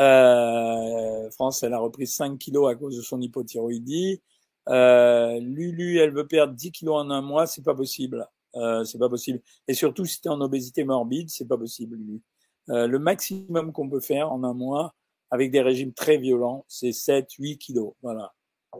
Euh, 0.00 1.30
France, 1.30 1.62
elle 1.62 1.72
a 1.72 1.78
repris 1.78 2.08
5 2.08 2.36
kilos 2.36 2.68
à 2.68 2.74
cause 2.74 2.96
de 2.96 3.02
son 3.02 3.20
hypothyroïdie. 3.20 4.20
Euh, 4.68 5.38
Lulu, 5.38 5.98
elle 5.98 6.12
veut 6.12 6.26
perdre 6.26 6.54
10 6.54 6.72
kilos 6.72 6.96
en 6.96 7.10
un 7.10 7.22
mois, 7.22 7.46
c'est 7.46 7.62
pas 7.62 7.76
possible. 7.76 8.28
Euh, 8.56 8.82
c'est 8.82 8.98
pas 8.98 9.08
possible. 9.08 9.40
Et 9.68 9.74
surtout, 9.74 10.04
si 10.04 10.20
tu 10.20 10.28
en 10.28 10.40
obésité 10.40 10.82
morbide, 10.82 11.30
c'est 11.30 11.46
pas 11.46 11.56
possible, 11.56 11.96
Lulu. 11.96 12.22
Euh, 12.70 12.88
le 12.88 12.98
maximum 12.98 13.72
qu'on 13.72 13.88
peut 13.88 14.00
faire 14.00 14.32
en 14.32 14.42
un 14.42 14.54
mois, 14.54 14.94
avec 15.32 15.50
des 15.50 15.62
régimes 15.62 15.92
très 15.92 16.18
violents, 16.18 16.64
c'est 16.68 16.92
7, 16.92 17.26
8 17.38 17.58
kilos. 17.58 17.94
Voilà. 18.02 18.32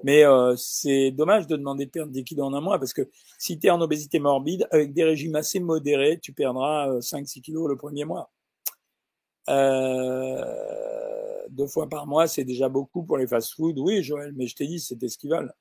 Mais 0.04 0.24
euh, 0.24 0.54
c'est 0.56 1.10
dommage 1.10 1.46
de 1.46 1.56
demander 1.56 1.86
de 1.86 1.90
perdre 1.90 2.12
10 2.12 2.24
kilos 2.24 2.46
en 2.46 2.54
un 2.54 2.60
mois 2.60 2.78
parce 2.78 2.92
que 2.92 3.08
si 3.38 3.58
tu 3.58 3.66
es 3.66 3.70
en 3.70 3.80
obésité 3.80 4.18
morbide, 4.18 4.68
avec 4.70 4.92
des 4.92 5.02
régimes 5.02 5.34
assez 5.34 5.60
modérés, 5.60 6.20
tu 6.20 6.32
perdras 6.32 6.98
5-6 7.00 7.38
euh, 7.38 7.40
kilos 7.40 7.68
le 7.68 7.76
premier 7.76 8.04
mois. 8.04 8.30
Euh, 9.48 10.44
deux 11.48 11.66
fois 11.66 11.88
par 11.88 12.06
mois, 12.06 12.26
c'est 12.26 12.44
déjà 12.44 12.68
beaucoup 12.68 13.02
pour 13.02 13.16
les 13.16 13.26
fast-foods. 13.26 13.78
Oui, 13.78 14.02
Joël, 14.02 14.32
mais 14.36 14.46
je 14.46 14.54
t'ai 14.54 14.66
dit, 14.66 14.78
c'était 14.78 15.08
ce 15.08 15.16
qu'ils 15.16 15.30
veulent. 15.30 15.52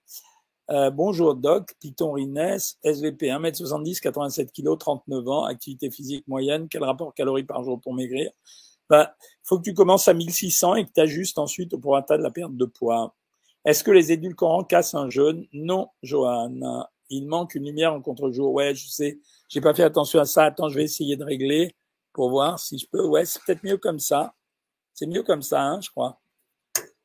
Euh, 0.69 0.89
bonjour 0.89 1.35
Doc, 1.35 1.73
Python 1.79 2.11
Rines, 2.11 2.57
SVP 2.83 3.27
1m70, 3.27 3.99
87 3.99 4.51
kg, 4.51 4.77
39 4.77 5.27
ans, 5.29 5.45
activité 5.45 5.89
physique 5.89 6.27
moyenne, 6.27 6.67
quel 6.69 6.83
rapport 6.83 7.13
calories 7.13 7.43
par 7.43 7.63
jour 7.63 7.79
pour 7.79 7.93
maigrir? 7.93 8.31
Bah, 8.91 9.15
faut 9.41 9.57
que 9.57 9.63
tu 9.63 9.73
commences 9.73 10.09
à 10.09 10.13
1600 10.13 10.75
et 10.75 10.85
que 10.85 10.91
tu 10.91 10.99
ajustes 10.99 11.39
ensuite 11.39 11.77
pour 11.77 11.95
atteindre 11.95 12.23
la 12.23 12.29
perte 12.29 12.57
de 12.57 12.65
poids. 12.65 13.15
Est-ce 13.63 13.85
que 13.85 13.91
les 13.91 14.11
édulcorants 14.11 14.65
cassent 14.65 14.95
un 14.95 15.09
jeûne? 15.09 15.47
Non, 15.53 15.87
Johan. 16.03 16.85
Il 17.09 17.25
manque 17.25 17.55
une 17.55 17.63
lumière 17.63 17.93
en 17.93 18.01
contre-jour. 18.01 18.51
Ouais, 18.51 18.75
je 18.75 18.89
sais. 18.89 19.19
J'ai 19.47 19.61
pas 19.61 19.73
fait 19.73 19.83
attention 19.83 20.19
à 20.19 20.25
ça. 20.25 20.43
Attends, 20.43 20.67
je 20.67 20.75
vais 20.75 20.83
essayer 20.83 21.15
de 21.15 21.23
régler 21.23 21.73
pour 22.11 22.29
voir 22.31 22.59
si 22.59 22.77
je 22.77 22.85
peux. 22.85 23.05
Ouais, 23.05 23.23
c'est 23.23 23.41
peut-être 23.45 23.63
mieux 23.63 23.77
comme 23.77 23.99
ça. 23.99 24.33
C'est 24.93 25.07
mieux 25.07 25.23
comme 25.23 25.41
ça, 25.41 25.61
hein, 25.61 25.79
je 25.79 25.89
crois. 25.89 26.19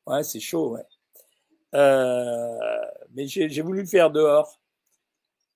Ouais, 0.05 0.23
c'est 0.23 0.41
chaud, 0.41 0.71
ouais. 0.71 0.85
Euh, 1.73 2.57
mais 3.13 3.27
j'ai 3.27 3.61
voulu 3.61 3.81
le 3.83 3.87
faire 3.87 4.11
dehors. 4.11 4.59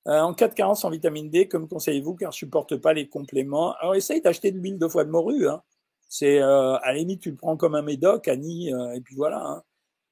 Euh, 0.07 0.21
en 0.21 0.33
cas 0.33 0.47
de 0.47 0.53
carence 0.53 0.85
en 0.85 0.89
vitamine 0.89 1.29
D, 1.29 1.49
comme 1.49 1.67
conseillez-vous, 1.67 2.15
car 2.15 2.31
je 2.31 2.37
supporte 2.37 2.77
pas 2.77 2.93
les 2.93 3.09
compléments. 3.09 3.73
Alors 3.81 3.95
essaye 3.95 4.21
d'acheter 4.21 4.51
de 4.51 4.57
l'huile 4.59 4.79
de 4.79 4.87
foie 4.87 5.03
de 5.03 5.09
morue. 5.09 5.49
Hein. 5.49 5.61
C'est 6.11 6.41
euh, 6.41 6.75
à 6.75 6.91
la 6.91 7.15
tu 7.15 7.31
le 7.31 7.37
prends 7.37 7.55
comme 7.55 7.73
un 7.73 7.81
médoc, 7.81 8.27
Annie, 8.27 8.73
euh, 8.73 8.91
et 8.95 8.99
puis 8.99 9.15
voilà. 9.15 9.41
Hein. 9.45 9.63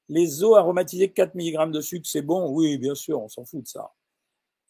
Les 0.08 0.42
eaux 0.42 0.56
aromatisées 0.56 1.10
4 1.12 1.34
mg 1.34 1.70
de 1.72 1.82
sucre, 1.82 2.08
c'est 2.08 2.22
bon? 2.22 2.48
Oui, 2.48 2.78
bien 2.78 2.94
sûr, 2.94 3.20
on 3.20 3.28
s'en 3.28 3.44
fout 3.44 3.64
de 3.64 3.68
ça. 3.68 3.92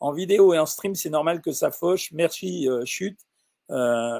En 0.00 0.12
vidéo 0.12 0.54
et 0.54 0.58
en 0.58 0.66
stream, 0.66 0.96
c'est 0.96 1.08
normal 1.08 1.40
que 1.40 1.52
ça 1.52 1.70
fauche. 1.70 2.10
Merci, 2.10 2.68
euh, 2.68 2.84
chute. 2.84 3.20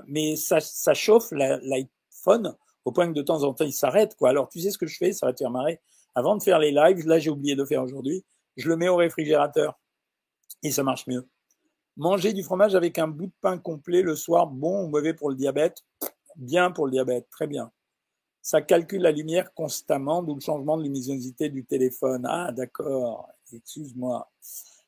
mais 0.07 0.37
ça, 0.37 0.61
ça 0.61 0.95
chauffe 0.95 1.33
l'iPhone 1.33 2.55
au 2.85 2.93
point 2.93 3.09
que 3.09 3.19
de 3.19 3.23
temps 3.23 3.43
en 3.43 3.55
temps, 3.55 3.65
il 3.65 3.73
s'arrête. 3.73 4.15
quoi. 4.15 4.31
Alors, 4.31 4.49
tu 4.49 4.61
sais 4.61 4.71
ce 4.71 4.79
que 4.79 4.87
je 4.87 4.97
fais? 4.97 5.13
Ça 5.13 5.27
va 5.27 5.33
te 5.33 5.39
faire 5.39 5.51
marrer. 5.51 5.81
Avant 6.15 6.37
de 6.37 6.43
faire 6.45 6.61
les 6.61 6.71
lives, 6.71 7.09
là, 7.09 7.19
j'ai 7.19 7.31
oublié 7.31 7.57
de 7.57 7.65
faire 7.65 7.83
aujourd'hui, 7.83 8.25
je 8.57 8.69
le 8.69 8.77
mets 8.77 8.89
au 8.89 8.97
réfrigérateur. 8.97 9.81
Et 10.63 10.71
ça 10.71 10.85
marche 10.85 11.09
mieux. 11.09 11.29
Manger 11.97 12.33
du 12.33 12.45
fromage 12.45 12.77
avec 12.77 13.01
un 13.01 13.09
bout 13.09 13.27
de 13.27 13.33
pain 13.41 13.59
complet 13.59 14.03
le 14.03 14.15
soir, 14.15 14.47
bon 14.47 14.85
ou 14.85 14.89
mauvais 14.89 15.13
pour 15.13 15.29
le 15.29 15.35
diabète? 15.35 15.83
Bien 16.37 16.71
pour 16.71 16.87
le 16.87 16.93
diabète, 16.93 17.29
très 17.31 17.47
bien. 17.47 17.71
Ça 18.43 18.63
calcule 18.63 19.03
la 19.03 19.13
lumière 19.13 19.53
constamment, 19.55 20.23
d'où 20.23 20.35
le 20.35 20.41
changement 20.41 20.77
de 20.79 20.83
luminosité 20.83 21.51
du 21.51 21.65
téléphone. 21.65 22.27
Ah, 22.27 22.53
d'accord. 22.53 23.29
Excuse-moi. 23.53 24.31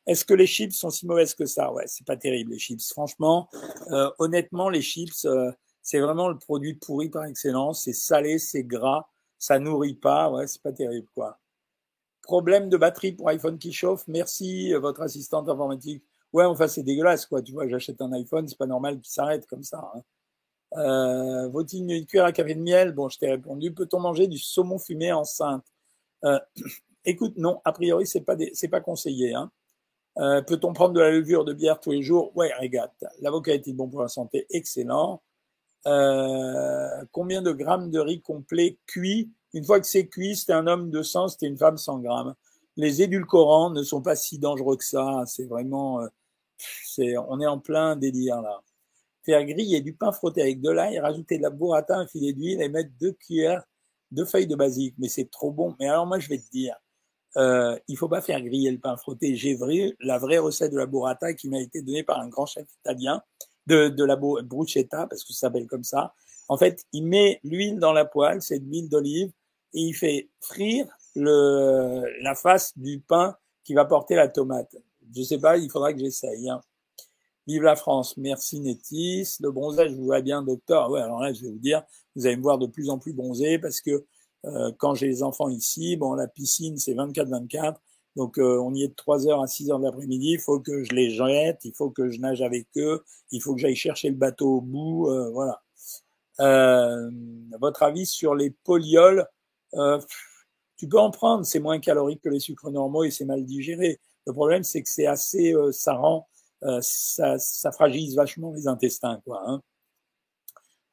Est-ce 0.07 0.25
que 0.25 0.35
les 0.35 0.47
chips 0.47 0.75
sont 0.75 0.91
si 0.91 1.07
mauvaises 1.07 1.35
que 1.35 1.47
ça? 1.47 1.73
Ouais, 1.73 1.85
c'est 1.87 2.07
pas 2.07 2.17
terrible 2.17 2.53
les 2.53 2.59
chips. 2.59 2.89
Franchement, 2.91 3.49
euh, 3.91 4.11
honnêtement, 4.19 4.69
les 4.69 4.83
chips, 4.83 5.25
euh, 5.27 5.53
c'est 5.83 6.01
vraiment 6.01 6.29
le 6.29 6.39
produit 6.39 6.75
pourri 6.75 7.09
par 7.09 7.25
excellence. 7.25 7.85
C'est 7.85 7.93
salé, 7.93 8.39
c'est 8.39 8.65
gras, 8.65 9.07
ça 9.39 9.59
nourrit 9.59 9.95
pas. 9.95 10.31
Ouais, 10.31 10.47
c'est 10.47 10.63
pas 10.63 10.73
terrible 10.73 11.09
quoi. 11.15 11.39
Problème 12.23 12.69
de 12.69 12.77
batterie 12.77 13.13
pour 13.13 13.29
iPhone 13.29 13.59
qui 13.59 13.73
chauffe. 13.73 14.05
Merci, 14.09 14.75
euh, 14.75 14.81
votre 14.81 15.03
assistante 15.03 15.49
informatique. 15.49 16.05
Ouais, 16.33 16.45
enfin 16.45 16.69
c'est 16.69 16.83
dégueulasse 16.83 17.27
quoi. 17.27 17.43
Tu 17.43 17.53
vois, 17.53 17.69
j'achète 17.69 18.01
un 18.01 18.13
iPhone, 18.13 18.49
c'est 18.49 18.59
pas 18.59 18.67
normal 18.67 19.01
qu'il 19.01 19.13
s'arrête 19.13 19.47
comme 19.47 19.63
ça. 19.63 19.91
Hein. 19.95 20.03
Euh, 20.77 21.49
Vaut-il 21.49 21.91
une 21.91 22.07
cuillère 22.07 22.27
à 22.27 22.33
café 22.33 22.55
de 22.55 22.61
miel? 22.61 22.93
Bon, 22.93 23.09
je 23.09 23.19
t'ai 23.19 23.31
répondu. 23.31 23.73
Peut-on 23.73 24.01
manger 24.01 24.27
du 24.27 24.39
saumon 24.39 24.79
fumé 24.79 25.13
enceinte? 25.13 25.65
Euh, 26.25 26.39
Écoute, 27.05 27.35
non, 27.37 27.61
a 27.65 27.73
priori, 27.73 28.07
c'est 28.07 28.21
pas 28.21 28.37
c'est 28.53 28.69
pas 28.69 28.81
conseillé. 28.81 29.35
Hein. 29.35 29.51
Euh, 30.19 30.43
Peut-on 30.43 30.73
prendre 30.73 30.95
de 30.95 31.01
la 31.01 31.11
levure 31.11 31.45
de 31.45 31.53
bière 31.53 31.81
tous 31.81 31.91
les 31.91 32.03
jours? 32.03 32.33
Ouais, 32.37 32.53
regarde. 32.61 32.93
L'avocat 33.21 33.55
est-il 33.55 33.75
bon 33.75 33.89
pour 33.89 34.03
la 34.03 34.09
santé? 34.09 34.47
Excellent. 34.51 35.23
Euh, 35.87 37.05
combien 37.11 37.43
de 37.43 37.53
grammes 37.53 37.91
de 37.91 37.99
riz 37.99 38.21
complet 38.21 38.79
cuit? 38.87 39.33
Une 39.53 39.65
fois 39.65 39.81
que 39.81 39.87
c'est 39.87 40.07
cuit, 40.07 40.37
c'était 40.37 40.53
un 40.53 40.67
homme 40.67 40.91
de 40.91 41.03
100, 41.03 41.29
c'était 41.29 41.47
une 41.49 41.59
femme 41.59 41.77
100 41.77 41.99
grammes. 42.01 42.35
Les 42.77 43.03
édulcorants 43.03 43.71
ne 43.71 43.83
sont 43.83 44.01
pas 44.01 44.17
si 44.17 44.39
dangereux 44.39 44.77
que 44.77 44.85
ça. 44.85 45.25
C'est 45.27 45.45
vraiment, 45.45 46.03
euh, 46.03 46.09
c'est, 46.87 47.17
on 47.19 47.41
est 47.41 47.47
en 47.47 47.59
plein 47.59 47.97
délire 47.97 48.41
là 48.43 48.63
faire 49.25 49.45
griller 49.45 49.81
du 49.81 49.95
pain 49.95 50.13
frotté 50.13 50.43
avec 50.43 50.61
de 50.61 50.71
l'ail, 50.71 50.99
rajouter 50.99 51.39
de 51.39 51.43
la 51.43 51.51
burrata, 51.51 51.97
un 51.97 52.07
filet 52.07 52.33
d'huile 52.33 52.61
et 52.61 52.69
mettre 52.69 52.91
deux 53.01 53.13
cuillères 53.13 53.65
de 54.11 54.25
feuilles 54.25 54.47
de 54.47 54.57
basique. 54.57 54.95
Mais 54.99 55.09
c'est 55.09 55.31
trop 55.31 55.51
bon. 55.51 55.75
Mais 55.79 55.89
alors 55.89 56.07
moi, 56.07 56.19
je 56.19 56.29
vais 56.29 56.39
te 56.39 56.51
dire, 56.51 56.75
euh, 57.37 57.79
il 57.89 57.97
faut 57.97 58.09
pas 58.09 58.21
faire 58.21 58.41
griller 58.41 58.71
le 58.71 58.79
pain 58.79 58.97
frotté. 58.97 59.37
J'ai 59.37 59.55
vu 59.55 59.97
la 60.01 60.19
vraie 60.19 60.39
recette 60.39 60.73
de 60.73 60.79
la 60.79 60.87
burrata 60.87 61.33
qui 61.35 61.49
m'a 61.49 61.61
été 61.61 61.83
donnée 61.83 62.03
par 62.03 62.21
un 62.21 62.29
grand 62.29 62.47
chef 62.47 62.67
italien 62.81 63.23
de, 63.67 63.89
de 63.89 64.05
la 64.05 64.17
bruschetta, 64.17 65.07
parce 65.07 65.25
que 65.25 65.33
ça 65.33 65.47
s'appelle 65.47 65.67
comme 65.67 65.85
ça. 65.85 66.15
En 66.49 66.57
fait, 66.57 66.85
il 66.93 67.07
met 67.07 67.41
l'huile 67.45 67.79
dans 67.79 67.93
la 67.93 68.05
poêle, 68.05 68.43
c'est 68.43 68.59
de 68.59 68.65
l'huile 68.65 68.89
d'olive, 68.89 69.33
et 69.75 69.81
il 69.81 69.95
fait 69.95 70.29
frire 70.41 70.87
le, 71.15 72.05
la 72.23 72.35
face 72.35 72.77
du 72.77 73.01
pain 73.01 73.37
qui 73.65 73.75
va 73.75 73.85
porter 73.85 74.17
la 74.17 74.29
tomate. 74.29 74.77
Je 75.15 75.23
sais 75.23 75.39
pas, 75.39 75.57
il 75.57 75.71
faudra 75.71 75.93
que 75.93 76.01
j'essaye. 76.01 76.51
Hein. 76.51 76.61
Vive 77.49 77.63
la 77.63 77.75
France, 77.75 78.17
merci 78.17 78.61
Nétis. 78.61 79.37
Le 79.41 79.51
bronzage, 79.51 79.93
vous 79.93 80.05
vois 80.05 80.21
bien, 80.21 80.43
docteur. 80.43 80.91
Ouais, 80.91 81.01
alors 81.01 81.21
là, 81.21 81.33
je 81.33 81.43
vais 81.43 81.51
vous 81.51 81.59
dire, 81.59 81.83
vous 82.15 82.27
allez 82.27 82.37
me 82.37 82.43
voir 82.43 82.59
de 82.59 82.67
plus 82.67 82.89
en 82.89 82.99
plus 82.99 83.13
bronzé 83.13 83.59
parce 83.59 83.81
que 83.81 84.05
euh, 84.45 84.71
quand 84.79 84.95
j'ai 84.95 85.09
les 85.09 85.23
enfants 85.25 85.49
ici, 85.49 85.97
bon, 85.97 86.15
la 86.15 86.29
piscine, 86.29 86.77
c'est 86.77 86.95
24-24. 86.95 87.75
Donc, 88.15 88.39
euh, 88.39 88.59
on 88.59 88.75
y 88.75 88.85
est 88.85 88.89
de 88.89 88.95
3 88.95 89.27
heures 89.27 89.43
à 89.43 89.49
6 89.49 89.71
heures 89.71 89.81
de 89.81 89.85
l'après-midi. 89.85 90.33
Il 90.33 90.39
faut 90.39 90.61
que 90.61 90.85
je 90.85 90.95
les 90.95 91.11
jette, 91.11 91.65
il 91.65 91.75
faut 91.75 91.91
que 91.91 92.11
je 92.11 92.21
nage 92.21 92.43
avec 92.43 92.69
eux, 92.77 93.03
il 93.33 93.43
faut 93.43 93.55
que 93.55 93.61
j'aille 93.61 93.75
chercher 93.77 94.11
le 94.11 94.17
bateau 94.17 94.59
au 94.59 94.61
bout. 94.61 95.09
Euh, 95.11 95.31
voilà. 95.31 95.63
votre 97.59 97.83
avis 97.83 98.07
sur 98.07 98.35
les 98.37 98.51
polioles 98.51 99.27
Tu 100.77 100.89
peux 100.89 100.99
en 100.99 101.11
prendre, 101.11 101.45
c'est 101.45 101.61
moins 101.61 101.81
calorique 101.81 102.23
que 102.23 102.29
les 102.29 102.41
sucres 102.41 102.71
normaux 102.71 103.05
et 103.05 103.11
c'est 103.11 103.25
mal 103.25 103.45
digéré. 103.45 104.01
Le 104.27 104.33
problème, 104.33 104.63
c'est 104.63 104.83
que 104.83 104.89
c'est 104.89 105.07
assez, 105.07 105.55
ça 105.73 105.95
rend 105.95 106.29
euh, 106.65 106.79
ça, 106.83 107.39
ça, 107.39 107.73
fragilise 107.73 108.15
vachement 108.17 108.53
les 108.53 108.69
intestins, 108.69 109.21
quoi. 109.25 109.43
Hein. 109.47 109.61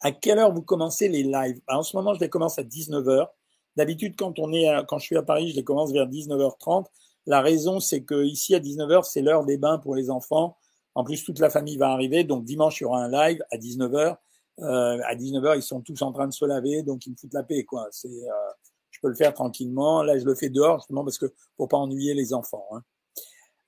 À 0.02 0.12
quelle 0.12 0.40
heure 0.40 0.54
vous 0.54 0.62
commencez 0.62 1.10
les 1.10 1.24
lives? 1.24 1.62
Bah, 1.68 1.78
En 1.78 1.84
ce 1.84 1.96
moment, 1.96 2.14
je 2.14 2.20
les 2.20 2.30
commence 2.30 2.58
à 2.58 2.64
19h. 2.64 3.28
D'habitude, 3.76 4.16
quand 4.18 4.40
on 4.40 4.52
est, 4.54 4.68
quand 4.88 4.98
je 4.98 5.06
suis 5.06 5.18
à 5.18 5.24
Paris, 5.24 5.52
je 5.52 5.56
les 5.56 5.64
commence 5.64 5.92
vers 5.92 6.08
19h30. 6.08 6.86
La 7.26 7.42
raison, 7.42 7.80
c'est 7.80 8.04
que 8.04 8.24
ici 8.24 8.56
à 8.56 8.60
19h, 8.60 9.04
c'est 9.04 9.22
l'heure 9.22 9.46
des 9.46 9.58
bains 9.58 9.78
pour 9.78 9.96
les 9.96 10.10
enfants. 10.10 10.58
En 10.96 11.04
plus, 11.04 11.24
toute 11.24 11.40
la 11.40 11.50
famille 11.50 11.78
va 11.78 11.92
arriver, 11.92 12.24
donc 12.24 12.44
dimanche 12.44 12.80
il 12.82 12.84
y 12.84 12.86
aura 12.86 13.04
un 13.04 13.10
live 13.10 13.44
à 13.52 13.58
19h. 13.58 14.18
Euh, 14.62 15.00
à 15.06 15.16
19h, 15.16 15.56
ils 15.56 15.62
sont 15.62 15.82
tous 15.82 16.02
en 16.02 16.12
train 16.12 16.28
de 16.28 16.34
se 16.34 16.44
laver, 16.46 16.84
donc 16.84 17.06
ils 17.06 17.12
me 17.12 17.16
foutent 17.16 17.34
la 17.34 17.44
paix, 17.44 17.64
quoi. 17.64 17.88
C'est, 17.92 18.08
euh, 18.08 18.52
je 18.92 19.00
peux 19.02 19.08
le 19.08 19.16
faire 19.16 19.34
tranquillement. 19.34 20.04
Là, 20.04 20.18
je 20.18 20.26
le 20.26 20.36
fais 20.36 20.50
dehors, 20.50 20.80
justement 20.80 21.04
parce 21.04 21.18
que 21.18 21.34
pour 21.56 21.68
pas 21.68 21.78
ennuyer 21.78 22.14
les 22.14 22.34
enfants. 22.34 22.66
Hein. 22.72 22.82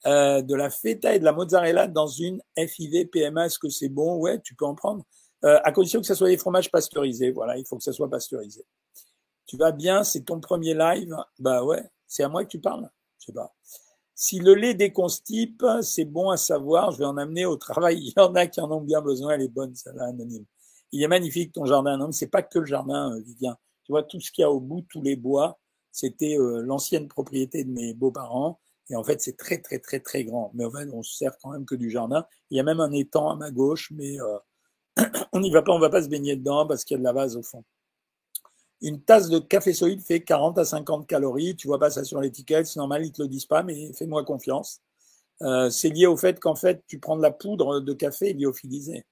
Euh, 0.07 0.41
de 0.41 0.55
la 0.55 0.71
feta 0.71 1.13
et 1.13 1.19
de 1.19 1.23
la 1.23 1.31
mozzarella 1.31 1.87
dans 1.87 2.07
une 2.07 2.41
FIV 2.57 3.05
PMA. 3.05 3.45
Est-ce 3.45 3.59
que 3.59 3.69
c'est 3.69 3.89
bon? 3.89 4.17
Ouais, 4.17 4.41
tu 4.41 4.55
peux 4.55 4.65
en 4.65 4.73
prendre. 4.73 5.03
Euh, 5.43 5.59
à 5.63 5.71
condition 5.71 6.01
que 6.01 6.07
ce 6.07 6.15
soit 6.15 6.29
des 6.29 6.37
fromages 6.37 6.71
pasteurisés. 6.71 7.31
Voilà, 7.31 7.57
il 7.57 7.65
faut 7.65 7.77
que 7.77 7.83
ça 7.83 7.93
soit 7.93 8.09
pasteurisé. 8.09 8.65
Tu 9.45 9.57
vas 9.57 9.71
bien 9.71 10.03
C'est 10.03 10.21
ton 10.21 10.39
premier 10.39 10.73
live 10.73 11.15
Bah 11.39 11.63
ouais. 11.63 11.83
C'est 12.07 12.23
à 12.23 12.29
moi 12.29 12.43
que 12.43 12.49
tu 12.49 12.59
parles 12.59 12.89
Je 13.19 13.27
sais 13.27 13.31
pas. 13.31 13.53
Si 14.15 14.39
le 14.39 14.55
lait 14.55 14.73
déconstipe, 14.73 15.63
c'est 15.83 16.05
bon 16.05 16.31
à 16.31 16.37
savoir. 16.37 16.91
Je 16.91 16.97
vais 16.97 17.05
en 17.05 17.17
amener 17.17 17.45
au 17.45 17.55
travail. 17.55 17.99
Il 18.01 18.13
y 18.17 18.19
en 18.19 18.33
a 18.33 18.47
qui 18.47 18.59
en 18.59 18.71
ont 18.71 18.81
bien 18.81 19.01
besoin. 19.01 19.33
Elle 19.33 19.43
est 19.43 19.47
bonne, 19.49 19.75
celle-là, 19.75 20.05
anonyme. 20.05 20.45
Il 20.91 21.03
est 21.03 21.07
magnifique 21.07 21.53
ton 21.53 21.65
jardin. 21.65 21.97
Non, 21.97 22.11
c'est 22.11 22.27
pas 22.27 22.41
que 22.41 22.57
le 22.57 22.65
jardin, 22.65 23.13
euh, 23.13 23.21
Vivien. 23.21 23.55
Tu 23.83 23.91
vois 23.91 24.03
tout 24.03 24.19
ce 24.19 24.31
qu'il 24.31 24.41
y 24.41 24.45
a 24.45 24.51
au 24.51 24.59
bout, 24.59 24.81
tous 24.89 25.01
les 25.03 25.15
bois. 25.15 25.59
C'était 25.91 26.37
l'ancienne 26.39 27.07
propriété 27.07 27.65
de 27.65 27.69
mes 27.71 27.93
beaux-parents. 27.93 28.59
Et 28.91 28.95
en 28.95 29.03
fait, 29.03 29.21
c'est 29.21 29.37
très, 29.37 29.57
très, 29.59 29.79
très, 29.79 29.99
très 30.01 30.25
grand. 30.25 30.51
Mais 30.53 30.65
en 30.65 30.71
fait, 30.71 30.87
on 30.91 31.01
se 31.01 31.15
sert 31.15 31.37
quand 31.41 31.51
même 31.51 31.65
que 31.65 31.75
du 31.75 31.89
jardin. 31.89 32.25
Il 32.49 32.57
y 32.57 32.59
a 32.59 32.63
même 32.63 32.81
un 32.81 32.91
étang 32.91 33.29
à 33.29 33.35
ma 33.35 33.49
gauche, 33.49 33.91
mais 33.95 34.19
euh, 34.19 34.37
on 35.33 35.39
n'y 35.39 35.49
va 35.49 35.61
pas, 35.61 35.71
on 35.71 35.79
va 35.79 35.89
pas 35.89 36.03
se 36.03 36.09
baigner 36.09 36.35
dedans 36.35 36.67
parce 36.67 36.83
qu'il 36.83 36.95
y 36.95 36.97
a 36.97 36.99
de 36.99 37.03
la 37.03 37.13
vase 37.13 37.37
au 37.37 37.41
fond. 37.41 37.63
Une 38.81 39.01
tasse 39.01 39.29
de 39.29 39.39
café 39.39 39.73
solide 39.73 40.01
fait 40.01 40.21
40 40.21 40.57
à 40.57 40.65
50 40.65 41.07
calories. 41.07 41.55
Tu 41.55 41.67
vois 41.67 41.79
pas 41.79 41.89
ça 41.89 42.03
sur 42.03 42.19
l'étiquette, 42.19 42.67
c'est 42.67 42.79
normal, 42.79 43.05
ils 43.05 43.11
te 43.11 43.21
le 43.21 43.29
disent 43.29 43.45
pas, 43.45 43.63
mais 43.63 43.93
fais-moi 43.93 44.25
confiance. 44.25 44.81
Euh, 45.41 45.69
c'est 45.69 45.89
lié 45.89 46.07
au 46.07 46.17
fait 46.17 46.39
qu'en 46.39 46.55
fait, 46.55 46.83
tu 46.87 46.99
prends 46.99 47.15
de 47.15 47.21
la 47.21 47.31
poudre 47.31 47.79
de 47.79 47.93
café 47.93 48.33
lyophilisée. 48.33 49.05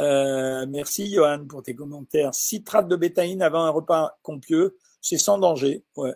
Euh, 0.00 0.66
merci 0.68 1.12
Johan 1.12 1.46
pour 1.46 1.62
tes 1.62 1.74
commentaires. 1.74 2.34
Citrate 2.34 2.88
de 2.88 2.96
bétaïne 2.96 3.42
avant 3.42 3.64
un 3.64 3.70
repas 3.70 4.18
compieux, 4.22 4.78
c'est 5.00 5.18
sans 5.18 5.38
danger. 5.38 5.84
Ouais. 5.96 6.14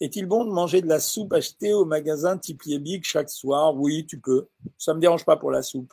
Est-il 0.00 0.26
bon 0.26 0.44
de 0.44 0.50
manger 0.50 0.82
de 0.82 0.88
la 0.88 1.00
soupe 1.00 1.32
achetée 1.32 1.72
au 1.72 1.84
magasin 1.84 2.36
type 2.36 2.62
Big 2.66 3.04
chaque 3.04 3.30
soir? 3.30 3.74
Oui, 3.76 4.06
tu 4.06 4.18
peux. 4.18 4.48
Ça 4.76 4.94
me 4.94 5.00
dérange 5.00 5.24
pas 5.24 5.36
pour 5.36 5.50
la 5.50 5.62
soupe. 5.62 5.92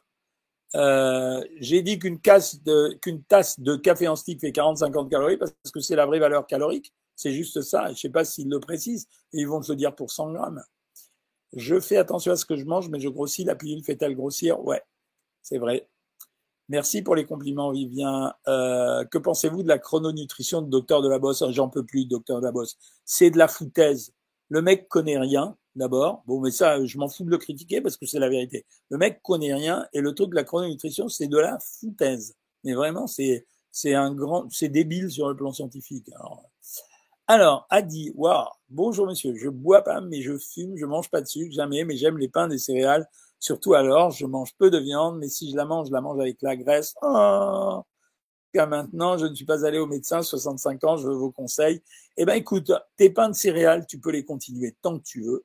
Euh, 0.73 1.43
j'ai 1.59 1.81
dit 1.81 1.99
qu'une 1.99 2.19
tasse 2.19 2.61
de 2.63 3.75
café 3.75 4.07
en 4.07 4.15
stick 4.15 4.39
fait 4.39 4.51
40-50 4.51 5.09
calories 5.09 5.37
parce 5.37 5.53
que 5.73 5.79
c'est 5.81 5.95
la 5.95 6.05
vraie 6.05 6.19
valeur 6.19 6.47
calorique. 6.47 6.93
C'est 7.15 7.33
juste 7.33 7.61
ça. 7.61 7.91
Je 7.93 7.99
sais 7.99 8.09
pas 8.09 8.25
s'ils 8.25 8.49
le 8.49 8.59
précisent. 8.59 9.07
Ils 9.33 9.47
vont 9.47 9.61
te 9.61 9.73
dire 9.73 9.93
pour 9.93 10.11
100 10.11 10.31
grammes. 10.31 10.63
Je 11.53 11.79
fais 11.79 11.97
attention 11.97 12.31
à 12.31 12.35
ce 12.37 12.45
que 12.45 12.55
je 12.55 12.65
mange, 12.65 12.89
mais 12.89 12.99
je 12.99 13.09
grossis. 13.09 13.43
La 13.43 13.55
pilule 13.55 13.83
fait-elle 13.83 14.15
grossir? 14.15 14.63
Ouais, 14.63 14.81
c'est 15.41 15.57
vrai. 15.57 15.87
Merci 16.71 17.01
pour 17.01 17.15
les 17.15 17.25
compliments, 17.25 17.71
Vivien. 17.71 18.33
Euh, 18.47 19.03
que 19.03 19.17
pensez-vous 19.17 19.61
de 19.61 19.67
la 19.67 19.77
chrononutrition 19.77 20.61
de 20.61 20.69
docteur 20.69 21.01
de 21.01 21.09
la 21.09 21.19
Bosse? 21.19 21.43
J'en 21.49 21.67
peux 21.67 21.85
plus, 21.85 22.05
docteur 22.05 22.39
de 22.39 22.45
la 22.45 22.53
Bosse. 22.53 22.77
C'est 23.03 23.29
de 23.29 23.37
la 23.37 23.49
foutaise. 23.49 24.13
Le 24.47 24.61
mec 24.61 24.87
connaît 24.87 25.17
rien, 25.17 25.57
d'abord. 25.75 26.23
Bon, 26.27 26.39
mais 26.39 26.49
ça, 26.49 26.81
je 26.85 26.97
m'en 26.97 27.09
fous 27.09 27.25
de 27.25 27.29
le 27.29 27.37
critiquer 27.37 27.81
parce 27.81 27.97
que 27.97 28.05
c'est 28.05 28.19
la 28.19 28.29
vérité. 28.29 28.65
Le 28.87 28.97
mec 28.97 29.21
connaît 29.21 29.53
rien 29.53 29.85
et 29.91 29.99
le 29.99 30.13
truc 30.13 30.29
de 30.29 30.35
la 30.35 30.45
chrononutrition, 30.45 31.09
c'est 31.09 31.27
de 31.27 31.37
la 31.37 31.59
foutaise. 31.59 32.37
Mais 32.63 32.73
vraiment, 32.73 33.05
c'est 33.05 33.45
c'est 33.73 33.93
un 33.93 34.13
grand, 34.15 34.49
c'est 34.49 34.69
débile 34.69 35.11
sur 35.11 35.27
le 35.27 35.35
plan 35.35 35.51
scientifique. 35.51 36.07
Alors, 36.15 36.49
alors 37.27 37.67
Adi, 37.69 38.13
waouh, 38.15 38.47
bonjour 38.69 39.07
monsieur, 39.07 39.35
je 39.35 39.49
bois 39.49 39.81
pas, 39.81 39.99
mais 39.99 40.21
je 40.21 40.37
fume, 40.37 40.77
je 40.77 40.85
mange 40.85 41.09
pas 41.09 41.19
de 41.19 41.27
sucre, 41.27 41.53
jamais, 41.53 41.83
mais 41.83 41.97
j'aime 41.97 42.17
les 42.17 42.29
pains, 42.29 42.47
des 42.47 42.57
céréales, 42.57 43.09
Surtout 43.41 43.73
alors, 43.73 44.11
je 44.11 44.27
mange 44.27 44.53
peu 44.59 44.69
de 44.69 44.77
viande, 44.77 45.17
mais 45.17 45.27
si 45.27 45.49
je 45.49 45.55
la 45.57 45.65
mange, 45.65 45.87
je 45.87 45.91
la 45.91 45.99
mange 45.99 46.19
avec 46.19 46.37
la 46.43 46.55
graisse. 46.55 46.93
Oh 47.01 47.81
Car 48.53 48.67
maintenant, 48.67 49.17
je 49.17 49.25
ne 49.25 49.33
suis 49.33 49.45
pas 49.45 49.65
allé 49.65 49.79
au 49.79 49.87
médecin, 49.87 50.21
65 50.21 50.83
ans, 50.83 50.97
je 50.97 51.07
veux 51.07 51.15
vos 51.15 51.31
conseils. 51.31 51.81
Eh 52.17 52.25
ben, 52.25 52.35
écoute, 52.35 52.71
tes 52.97 53.09
pains 53.09 53.29
de 53.29 53.35
céréales, 53.35 53.87
tu 53.87 53.99
peux 53.99 54.11
les 54.11 54.23
continuer 54.23 54.77
tant 54.83 54.99
que 54.99 55.03
tu 55.03 55.23
veux. 55.23 55.43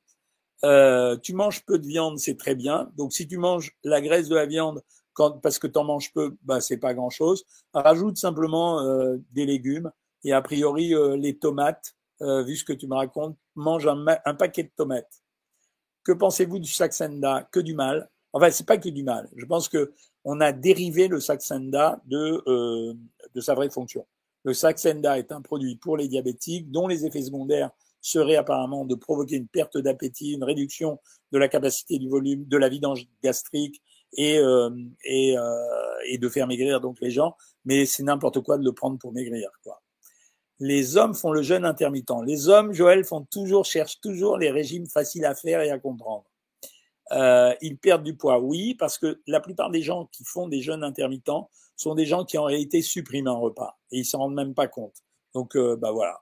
Euh, 0.65 1.17
tu 1.17 1.33
manges 1.33 1.65
peu 1.65 1.79
de 1.79 1.87
viande, 1.87 2.19
c'est 2.19 2.37
très 2.37 2.55
bien. 2.55 2.91
Donc, 2.97 3.15
si 3.15 3.27
tu 3.27 3.39
manges 3.39 3.73
la 3.83 4.03
graisse 4.03 4.29
de 4.29 4.35
la 4.35 4.45
viande 4.45 4.83
quand, 5.15 5.41
parce 5.41 5.59
que 5.59 5.67
tu 5.67 5.79
en 5.79 5.85
manges 5.85 6.13
peu, 6.13 6.37
bah, 6.43 6.61
c'est 6.61 6.77
pas 6.77 6.93
grand 6.93 7.09
chose. 7.09 7.45
Rajoute 7.73 8.19
simplement 8.19 8.83
euh, 8.83 9.17
des 9.33 9.47
légumes 9.47 9.91
et 10.23 10.35
a 10.35 10.43
priori 10.43 10.95
euh, 10.95 11.17
les 11.17 11.39
tomates, 11.39 11.95
euh, 12.21 12.43
vu 12.43 12.57
ce 12.57 12.65
que 12.65 12.75
tu 12.75 12.89
me 12.89 12.95
racontes, 12.95 13.39
mange 13.55 13.89
un 13.89 14.35
paquet 14.35 14.65
de 14.65 14.73
tomates. 14.77 15.23
Que 16.07 16.13
pensez-vous 16.13 16.61
du 16.61 16.71
Saxenda? 16.71 17.49
Que 17.51 17.59
du 17.59 17.75
mal? 17.75 18.09
Enfin, 18.33 18.49
c'est 18.53 18.65
pas 18.65 18.79
que 18.79 18.89
du 18.89 19.03
mal. 19.03 19.29
Je 19.35 19.45
pense 19.45 19.69
que 19.69 19.93
on 20.23 20.41
a 20.41 20.53
dérivé 20.53 21.09
le 21.09 21.19
Saxenda 21.19 22.01
de, 22.07 22.45
euh, 22.47 22.95
de 23.35 23.41
sa 23.41 23.55
vraie 23.55 23.71
fonction. 23.71 24.07
Le 24.45 24.55
Saxenda 24.55 25.19
est 25.19 25.33
un 25.33 25.43
produit 25.43 25.75
pour 25.75 25.97
les 25.97 26.07
diabétiques 26.07 26.71
dont 26.71 26.87
les 26.87 27.07
effets 27.07 27.23
secondaires 27.23 27.71
seraient 28.01 28.37
apparemment 28.37 28.85
de 28.85 28.95
provoquer 28.95 29.35
une 29.35 29.49
perte 29.49 29.79
d'appétit, 29.79 30.35
une 30.35 30.45
réduction 30.45 31.01
de 31.33 31.39
la 31.39 31.49
capacité 31.49 31.99
du 31.99 32.09
volume, 32.09 32.45
de 32.45 32.57
la 32.57 32.69
vidange 32.69 33.09
gastrique 33.21 33.83
et, 34.13 34.39
euh, 34.39 34.71
et, 35.03 35.37
euh, 35.37 35.59
et 36.07 36.19
de 36.19 36.29
faire 36.29 36.47
maigrir 36.47 36.81
donc 36.81 36.99
les 37.01 37.11
gens. 37.11 37.35
Mais 37.65 37.85
c'est 37.85 38.05
n'importe 38.05 38.43
quoi 38.43 38.59
de 38.59 38.65
le 38.65 38.73
prendre 38.73 38.97
pour 38.97 39.13
maigrir, 39.13 39.51
quoi 39.65 39.83
les 40.59 40.97
hommes 40.97 41.15
font 41.15 41.31
le 41.31 41.43
jeûne 41.43 41.65
intermittent. 41.65 42.11
Les 42.25 42.49
hommes, 42.49 42.73
Joël, 42.73 43.05
font 43.05 43.23
toujours, 43.31 43.65
cherchent 43.65 44.01
toujours 44.01 44.39
les 44.39 44.51
régimes 44.51 44.87
faciles 44.87 45.25
à 45.25 45.35
faire 45.35 45.61
et 45.61 45.71
à 45.71 45.79
comprendre. 45.79 46.25
Euh, 47.13 47.55
ils 47.61 47.79
perdent 47.79 48.03
du 48.03 48.17
poids, 48.17 48.41
oui, 48.41 48.75
parce 48.75 48.99
que 48.99 49.21
la 49.27 49.41
plupart 49.41 49.71
des 49.71 49.83
gens 49.83 50.07
qui 50.07 50.25
font 50.25 50.49
des 50.49 50.61
jeûnes 50.61 50.83
intermittents 50.83 51.51
sont 51.77 51.95
des 51.95 52.07
gens 52.07 52.25
qui 52.25 52.39
en 52.39 52.45
réalité 52.45 52.83
suppriment 52.83 53.29
un 53.29 53.37
repas 53.37 53.79
et 53.93 53.99
ils 53.99 54.05
s'en 54.05 54.19
rendent 54.19 54.35
même 54.35 54.55
pas 54.55 54.67
compte. 54.67 54.97
Donc, 55.35 55.57
euh, 55.57 55.77
bah 55.77 55.93
voilà. 55.93 56.21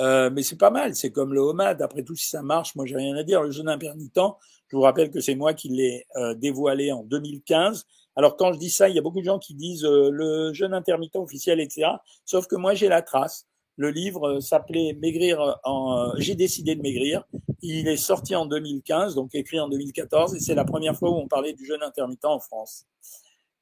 Euh, 0.00 0.28
mais 0.30 0.42
c'est 0.42 0.58
pas 0.58 0.70
mal, 0.70 0.94
c'est 0.94 1.10
comme 1.10 1.32
le 1.32 1.40
homard. 1.40 1.76
Après 1.80 2.02
tout, 2.02 2.16
si 2.16 2.28
ça 2.28 2.42
marche, 2.42 2.74
moi 2.74 2.84
j'ai 2.84 2.96
rien 2.96 3.16
à 3.16 3.22
dire. 3.22 3.42
Le 3.42 3.50
jeûne 3.50 3.68
intermittent, 3.68 4.20
je 4.68 4.76
vous 4.76 4.82
rappelle 4.82 5.10
que 5.10 5.20
c'est 5.20 5.34
moi 5.34 5.54
qui 5.54 5.68
l'ai 5.68 6.04
euh, 6.16 6.34
dévoilé 6.34 6.92
en 6.92 7.02
2015 7.04 7.86
alors 8.16 8.36
quand 8.36 8.52
je 8.52 8.58
dis 8.58 8.70
ça, 8.70 8.88
il 8.88 8.94
y 8.94 8.98
a 8.98 9.02
beaucoup 9.02 9.20
de 9.20 9.24
gens 9.24 9.38
qui 9.38 9.54
disent 9.54 9.84
euh, 9.84 10.10
le 10.10 10.52
jeûne 10.52 10.74
intermittent 10.74 11.16
officiel, 11.16 11.60
etc. 11.60 11.88
Sauf 12.24 12.46
que 12.46 12.56
moi 12.56 12.74
j'ai 12.74 12.88
la 12.88 13.02
trace. 13.02 13.46
Le 13.76 13.90
livre 13.90 14.36
euh, 14.36 14.40
s'appelait 14.40 14.94
Maigrir 14.94 15.58
en. 15.64 15.98
Euh, 15.98 16.12
j'ai 16.16 16.34
décidé 16.34 16.74
de 16.74 16.82
maigrir. 16.82 17.24
Il 17.62 17.88
est 17.88 17.96
sorti 17.96 18.34
en 18.34 18.46
2015, 18.46 19.14
donc 19.14 19.34
écrit 19.34 19.60
en 19.60 19.68
2014, 19.68 20.34
et 20.34 20.40
c'est 20.40 20.54
la 20.54 20.64
première 20.64 20.96
fois 20.96 21.10
où 21.10 21.16
on 21.16 21.28
parlait 21.28 21.52
du 21.52 21.64
jeûne 21.64 21.82
intermittent 21.82 22.24
en 22.24 22.40
France. 22.40 22.86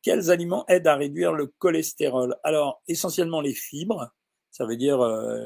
Quels 0.03 0.31
aliments 0.31 0.65
aident 0.69 0.89
à 0.89 0.97
réduire 0.97 1.33
le 1.33 1.47
cholestérol? 1.47 2.37
Alors 2.45 2.83
essentiellement 2.87 3.41
les 3.41 3.55
fibres, 3.55 4.11
ça 4.51 4.67
veut 4.67 4.77
dire 4.77 4.99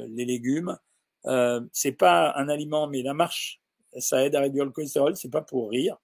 les 0.09 0.25
légumes. 0.25 0.77
Euh, 1.25 1.61
c'est 1.73 1.91
pas 1.91 2.33
un 2.35 2.49
aliment, 2.49 2.87
mais 2.87 3.01
la 3.01 3.13
marche, 3.13 3.61
ça 3.97 4.25
aide 4.25 4.35
à 4.35 4.41
réduire 4.41 4.65
le 4.65 4.71
cholestérol. 4.71 5.15
C'est 5.15 5.31
pas 5.31 5.41
pour 5.41 5.69
rire. 5.69 5.97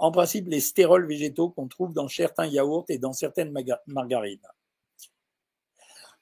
En 0.00 0.10
principe 0.10 0.48
les 0.48 0.60
stérols 0.60 1.06
végétaux 1.06 1.50
qu'on 1.50 1.68
trouve 1.68 1.92
dans 1.92 2.08
certains 2.08 2.46
yaourts 2.46 2.86
et 2.88 2.98
dans 2.98 3.12
certaines 3.12 3.54
margarines. 3.86 4.40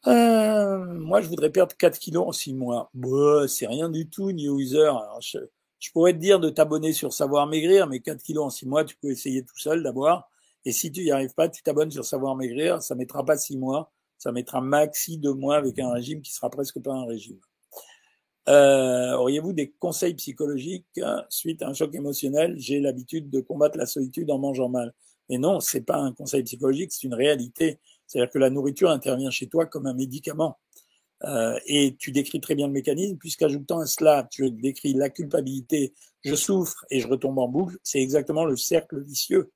Euh, 0.09 0.79
moi, 0.95 1.21
je 1.21 1.29
voudrais 1.29 1.51
perdre 1.51 1.77
4 1.77 1.99
kilos 1.99 2.27
en 2.27 2.33
6 2.33 2.55
mois. 2.55 2.91
Bah, 2.93 3.47
c'est 3.47 3.69
rien 3.69 3.89
du 3.89 4.09
tout, 4.11 4.33
New 4.33 4.59
User. 4.59 4.91
je, 5.21 5.91
pourrais 5.93 6.13
te 6.13 6.19
dire 6.19 6.41
de 6.41 6.51
t'abonner 6.51 6.93
sur 6.93 7.13
Savoir 7.13 7.47
Maigrir, 7.47 7.87
mais 7.87 8.01
4 8.01 8.21
kilos 8.21 8.47
en 8.47 8.51
6 8.51 8.67
mois, 8.67 8.85
tu 8.85 8.97
peux 8.97 9.11
essayer 9.11 9.45
tout 9.45 9.59
seul 9.59 9.85
d'abord. 9.85 10.29
Et 10.65 10.73
si 10.73 10.91
tu 10.91 11.05
n'y 11.05 11.13
arrives 11.13 11.35
pas, 11.35 11.49
tu 11.49 11.63
t'abonnes 11.63 11.93
sur 11.93 12.05
Savoir 12.05 12.35
Maigrir. 12.35 12.83
Ça 12.83 12.97
mettra 12.97 13.25
pas 13.25 13.39
6 13.39 13.59
mois. 13.59 13.93
Ça 14.19 14.33
mettra 14.33 14.61
maxi 14.61 15.19
2 15.19 15.35
mois 15.35 15.57
avec 15.57 15.79
un 15.79 15.93
régime 15.93 16.21
qui 16.21 16.33
sera 16.33 16.51
presque 16.51 16.81
pas 16.83 16.95
un 16.95 17.07
régime. 17.07 17.39
Euh, 18.49 19.13
auriez-vous 19.13 19.53
des 19.53 19.71
conseils 19.79 20.15
psychologiques 20.15 20.87
hein, 21.03 21.25
suite 21.29 21.63
à 21.63 21.69
un 21.69 21.75
choc 21.75 21.95
émotionnel? 21.95 22.55
J'ai 22.59 22.81
l'habitude 22.81 23.29
de 23.31 23.41
combattre 23.41 23.77
la 23.77 23.87
solitude 23.87 24.31
en 24.31 24.39
mangeant 24.39 24.69
mal. 24.71 24.95
Mais 25.29 25.39
non, 25.39 25.61
c'est 25.61 25.83
pas 25.83 25.99
un 25.99 26.13
conseil 26.13 26.43
psychologique, 26.45 26.93
c'est 26.93 27.07
une 27.07 27.15
réalité. 27.15 27.79
C'est-à-dire 28.07 28.31
que 28.31 28.39
la 28.39 28.49
nourriture 28.49 28.91
intervient 28.91 29.31
chez 29.31 29.49
toi 29.49 29.67
comme 29.67 29.87
un 29.87 29.93
médicament. 29.93 30.59
Euh, 31.25 31.59
et 31.67 31.97
tu 31.99 32.13
décris 32.13 32.41
très 32.41 32.55
bien 32.55 32.69
le 32.69 32.73
mécanisme, 32.73 33.17
puisqu'ajoutant 33.19 33.81
à 33.81 33.87
cela, 33.87 34.27
tu 34.31 34.51
décris 34.51 34.95
la 34.95 35.11
culpabilité, 35.11 35.93
je 36.25 36.35
souffre 36.35 36.85
et 36.91 37.01
je 37.01 37.09
retombe 37.09 37.39
en 37.39 37.49
boucle, 37.49 37.77
c'est 37.83 38.01
exactement 38.01 38.45
le 38.45 38.57
cercle 38.57 39.03
vicieux. 39.03 39.51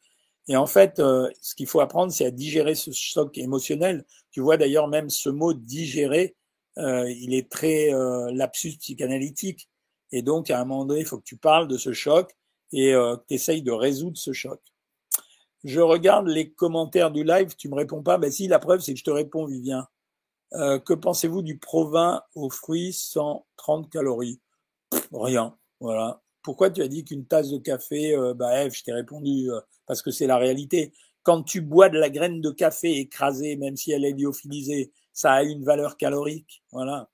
Et 0.48 0.56
en 0.56 0.66
fait, 0.66 0.98
euh, 0.98 1.30
ce 1.40 1.54
qu'il 1.54 1.68
faut 1.68 1.80
apprendre, 1.80 2.12
c'est 2.12 2.26
à 2.26 2.30
digérer 2.32 2.74
ce 2.74 2.90
choc 2.90 3.38
émotionnel. 3.38 4.04
Tu 4.32 4.40
vois 4.40 4.56
d'ailleurs 4.56 4.88
même 4.88 5.08
ce 5.08 5.28
mot 5.28 5.54
digérer, 5.54 6.34
il 6.76 7.34
est 7.34 7.50
très 7.50 7.92
euh, 7.92 8.30
lapsus 8.32 8.76
psychanalytique. 8.78 9.68
Et 10.12 10.22
donc, 10.22 10.50
à 10.50 10.60
un 10.60 10.64
moment 10.64 10.84
donné, 10.84 11.00
il 11.00 11.06
faut 11.06 11.18
que 11.18 11.24
tu 11.24 11.36
parles 11.36 11.68
de 11.68 11.78
ce 11.78 11.92
choc 11.92 12.36
et 12.72 12.94
euh, 12.94 13.16
que 13.16 13.34
tu 13.36 13.62
de 13.62 13.72
résoudre 13.72 14.18
ce 14.18 14.32
choc. 14.32 14.60
Je 15.64 15.80
regarde 15.80 16.26
les 16.28 16.50
commentaires 16.50 17.10
du 17.10 17.24
live, 17.24 17.54
tu 17.56 17.68
me 17.68 17.74
réponds 17.74 18.02
pas. 18.02 18.18
Ben 18.18 18.30
si, 18.30 18.48
la 18.48 18.58
preuve, 18.58 18.80
c'est 18.80 18.92
que 18.92 18.98
je 18.98 19.04
te 19.04 19.10
réponds, 19.10 19.46
Vivien. 19.46 19.86
Euh, 20.54 20.78
que 20.78 20.92
pensez-vous 20.92 21.42
du 21.42 21.58
provin 21.58 22.22
aux 22.34 22.50
fruits 22.50 22.92
130 22.92 23.90
calories? 23.90 24.40
Rien, 25.12 25.56
voilà. 25.80 26.20
Pourquoi 26.42 26.70
tu 26.70 26.82
as 26.82 26.88
dit 26.88 27.04
qu'une 27.04 27.26
tasse 27.26 27.50
de 27.50 27.58
café 27.58 28.14
euh, 28.14 28.34
Bah, 28.34 28.62
Eve, 28.62 28.74
je 28.74 28.82
t'ai 28.82 28.92
répondu 28.92 29.48
parce 29.86 30.02
que 30.02 30.10
c'est 30.10 30.26
la 30.26 30.36
réalité. 30.36 30.92
Quand 31.22 31.42
tu 31.42 31.60
bois 31.60 31.88
de 31.88 31.98
la 31.98 32.10
graine 32.10 32.40
de 32.40 32.50
café 32.50 32.98
écrasée, 32.98 33.56
même 33.56 33.76
si 33.76 33.92
elle 33.92 34.04
est 34.04 34.12
lyophilisée, 34.12 34.92
ça 35.12 35.32
a 35.32 35.42
une 35.42 35.64
valeur 35.64 35.96
calorique. 35.96 36.62
Voilà. 36.72 37.08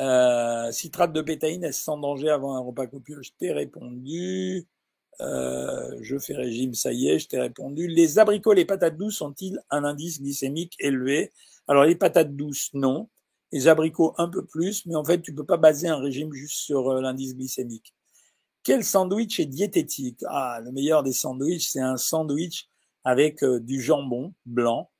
Euh, 0.00 0.72
citrate 0.72 1.12
de 1.12 1.20
bétaïne, 1.20 1.64
est-ce 1.64 1.82
sans 1.82 1.98
danger 1.98 2.30
avant 2.30 2.54
un 2.56 2.60
repas 2.60 2.86
copieux 2.86 3.20
Je 3.22 3.30
t'ai 3.38 3.52
répondu. 3.52 4.66
Euh, 5.20 5.98
je 6.00 6.18
fais 6.18 6.34
régime, 6.34 6.74
ça 6.74 6.92
y 6.92 7.08
est, 7.08 7.18
je 7.18 7.28
t'ai 7.28 7.38
répondu. 7.38 7.86
Les 7.86 8.18
abricots, 8.18 8.54
les 8.54 8.64
patates 8.64 8.96
douces 8.96 9.20
ont-ils 9.20 9.60
un 9.70 9.84
indice 9.84 10.20
glycémique 10.20 10.74
élevé? 10.78 11.32
Alors 11.68 11.84
les 11.84 11.94
patates 11.96 12.34
douces, 12.34 12.70
non. 12.72 13.08
Les 13.52 13.68
abricots, 13.68 14.14
un 14.16 14.28
peu 14.28 14.44
plus, 14.46 14.86
mais 14.86 14.94
en 14.94 15.04
fait, 15.04 15.20
tu 15.20 15.34
peux 15.34 15.44
pas 15.44 15.58
baser 15.58 15.88
un 15.88 15.98
régime 15.98 16.32
juste 16.32 16.56
sur 16.56 16.88
euh, 16.90 17.02
l'indice 17.02 17.36
glycémique. 17.36 17.94
Quel 18.64 18.84
sandwich 18.84 19.40
est 19.40 19.46
diététique? 19.46 20.20
Ah, 20.26 20.60
le 20.64 20.72
meilleur 20.72 21.02
des 21.02 21.12
sandwichs, 21.12 21.68
c'est 21.70 21.80
un 21.80 21.96
sandwich 21.96 22.68
avec 23.04 23.44
du 23.44 23.82
jambon 23.82 24.32
blanc, 24.46 24.91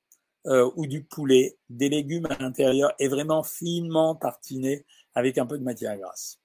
euh, 0.47 0.69
ou 0.75 0.87
du 0.87 1.03
poulet, 1.03 1.57
des 1.69 1.89
légumes 1.89 2.27
à 2.27 2.37
l'intérieur 2.41 2.93
et 2.99 3.07
vraiment 3.07 3.43
finement 3.43 4.15
tartiné 4.15 4.85
avec 5.15 5.37
un 5.37 5.45
peu 5.45 5.57
de 5.57 5.63
matière 5.63 5.97
grasse. 5.97 6.39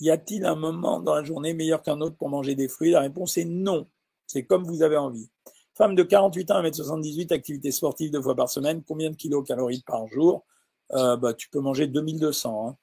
Y 0.00 0.10
a-t-il 0.10 0.44
un 0.44 0.56
moment 0.56 1.00
dans 1.00 1.14
la 1.14 1.22
journée 1.22 1.54
meilleur 1.54 1.82
qu'un 1.82 2.00
autre 2.00 2.16
pour 2.16 2.28
manger 2.28 2.54
des 2.54 2.68
fruits? 2.68 2.90
La 2.90 3.00
réponse 3.00 3.38
est 3.38 3.44
non. 3.44 3.86
C'est 4.26 4.44
comme 4.44 4.64
vous 4.64 4.82
avez 4.82 4.96
envie. 4.96 5.30
Femme 5.74 5.94
de 5.94 6.02
48 6.02 6.50
ans, 6.50 6.62
1m78, 6.62 7.32
activité 7.32 7.72
sportive 7.72 8.10
deux 8.10 8.22
fois 8.22 8.36
par 8.36 8.48
semaine, 8.48 8.82
combien 8.86 9.10
de 9.10 9.16
kilocalories 9.16 9.82
par 9.86 10.06
jour? 10.06 10.44
Euh, 10.92 11.16
bah, 11.16 11.34
Tu 11.34 11.48
peux 11.48 11.60
manger 11.60 11.86
2200. 11.86 12.68
Hein. 12.68 12.76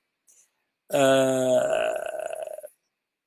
Euh... 0.94 1.94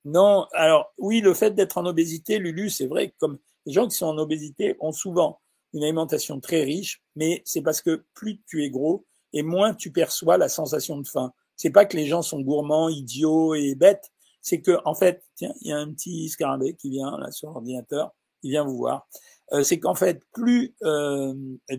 Non, 0.05 0.47
alors 0.53 0.93
oui, 0.99 1.21
le 1.21 1.33
fait 1.33 1.53
d'être 1.53 1.79
en 1.79 1.87
obésité, 1.87 2.39
Lulu, 2.39 2.69
c'est 2.69 2.87
vrai, 2.87 3.15
comme 3.19 3.39
les 3.65 3.73
gens 3.73 3.89
qui 3.89 3.97
sont 3.97 4.07
en 4.07 4.19
obésité 4.19 4.77
ont 4.81 4.93
souvent 4.93 5.41
une 5.73 5.83
alimentation 5.83 6.41
très 6.41 6.63
riche, 6.63 7.03
mais 7.17 7.43
c'est 7.45 7.63
parce 7.63 7.81
que 7.83 8.05
plus 8.15 8.41
tu 8.47 8.65
es 8.65 8.71
gros 8.71 9.05
et 9.33 9.43
moins 9.43 9.75
tu 9.75 9.91
perçois 9.91 10.39
la 10.39 10.49
sensation 10.49 10.99
de 10.99 11.07
faim. 11.07 11.33
C'est 11.57 11.71
pas 11.71 11.85
que 11.85 11.97
les 11.97 12.07
gens 12.07 12.23
sont 12.23 12.41
gourmands, 12.41 12.89
idiots 12.89 13.55
et 13.55 13.75
bêtes. 13.75 14.11
C'est 14.43 14.61
que, 14.61 14.79
en 14.85 14.95
fait, 14.95 15.23
tiens, 15.37 15.55
il 15.61 15.69
y 15.69 15.73
a 15.73 15.79
un 15.79 15.93
petit 15.93 16.29
scarabée 16.29 16.75
qui 16.75 16.91
vient 16.91 17.19
là 17.19 17.31
sur 17.31 17.51
l'ordinateur, 17.51 18.15
il 18.43 18.51
vient 18.51 18.65
vous 18.65 18.77
voir. 18.77 19.09
Euh, 19.53 19.63
c'est 19.63 19.79
qu'en 19.79 19.95
fait, 19.95 20.23
plus 20.33 20.75
euh, 20.83 21.35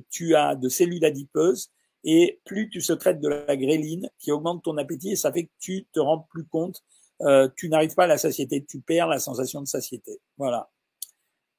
tu 0.10 0.36
as 0.36 0.56
de 0.56 0.70
cellules 0.70 1.04
adipeuses 1.06 1.72
et 2.04 2.40
plus 2.46 2.70
tu 2.70 2.82
secrètes 2.82 3.20
de 3.20 3.28
la 3.30 3.58
gréline 3.58 4.10
qui 4.20 4.32
augmente 4.32 4.64
ton 4.64 4.78
appétit 4.78 5.12
et 5.12 5.16
ça 5.16 5.32
fait 5.32 5.46
que 5.46 5.52
tu 5.60 5.86
te 5.92 6.00
rends 6.00 6.20
plus 6.30 6.46
compte, 6.46 6.84
euh, 7.22 7.50
tu 7.56 7.70
n'arrives 7.70 7.96
pas 7.96 8.04
à 8.04 8.08
la 8.08 8.18
satiété, 8.18 8.64
tu 8.64 8.82
perds 8.82 9.08
la 9.08 9.20
sensation 9.20 9.62
de 9.62 9.68
satiété. 9.68 10.20
Voilà. 10.38 10.70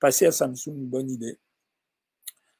Passer 0.01 0.27
à 0.27 0.33
Samsung, 0.33 0.75
bonne 0.77 1.11
idée. 1.11 1.39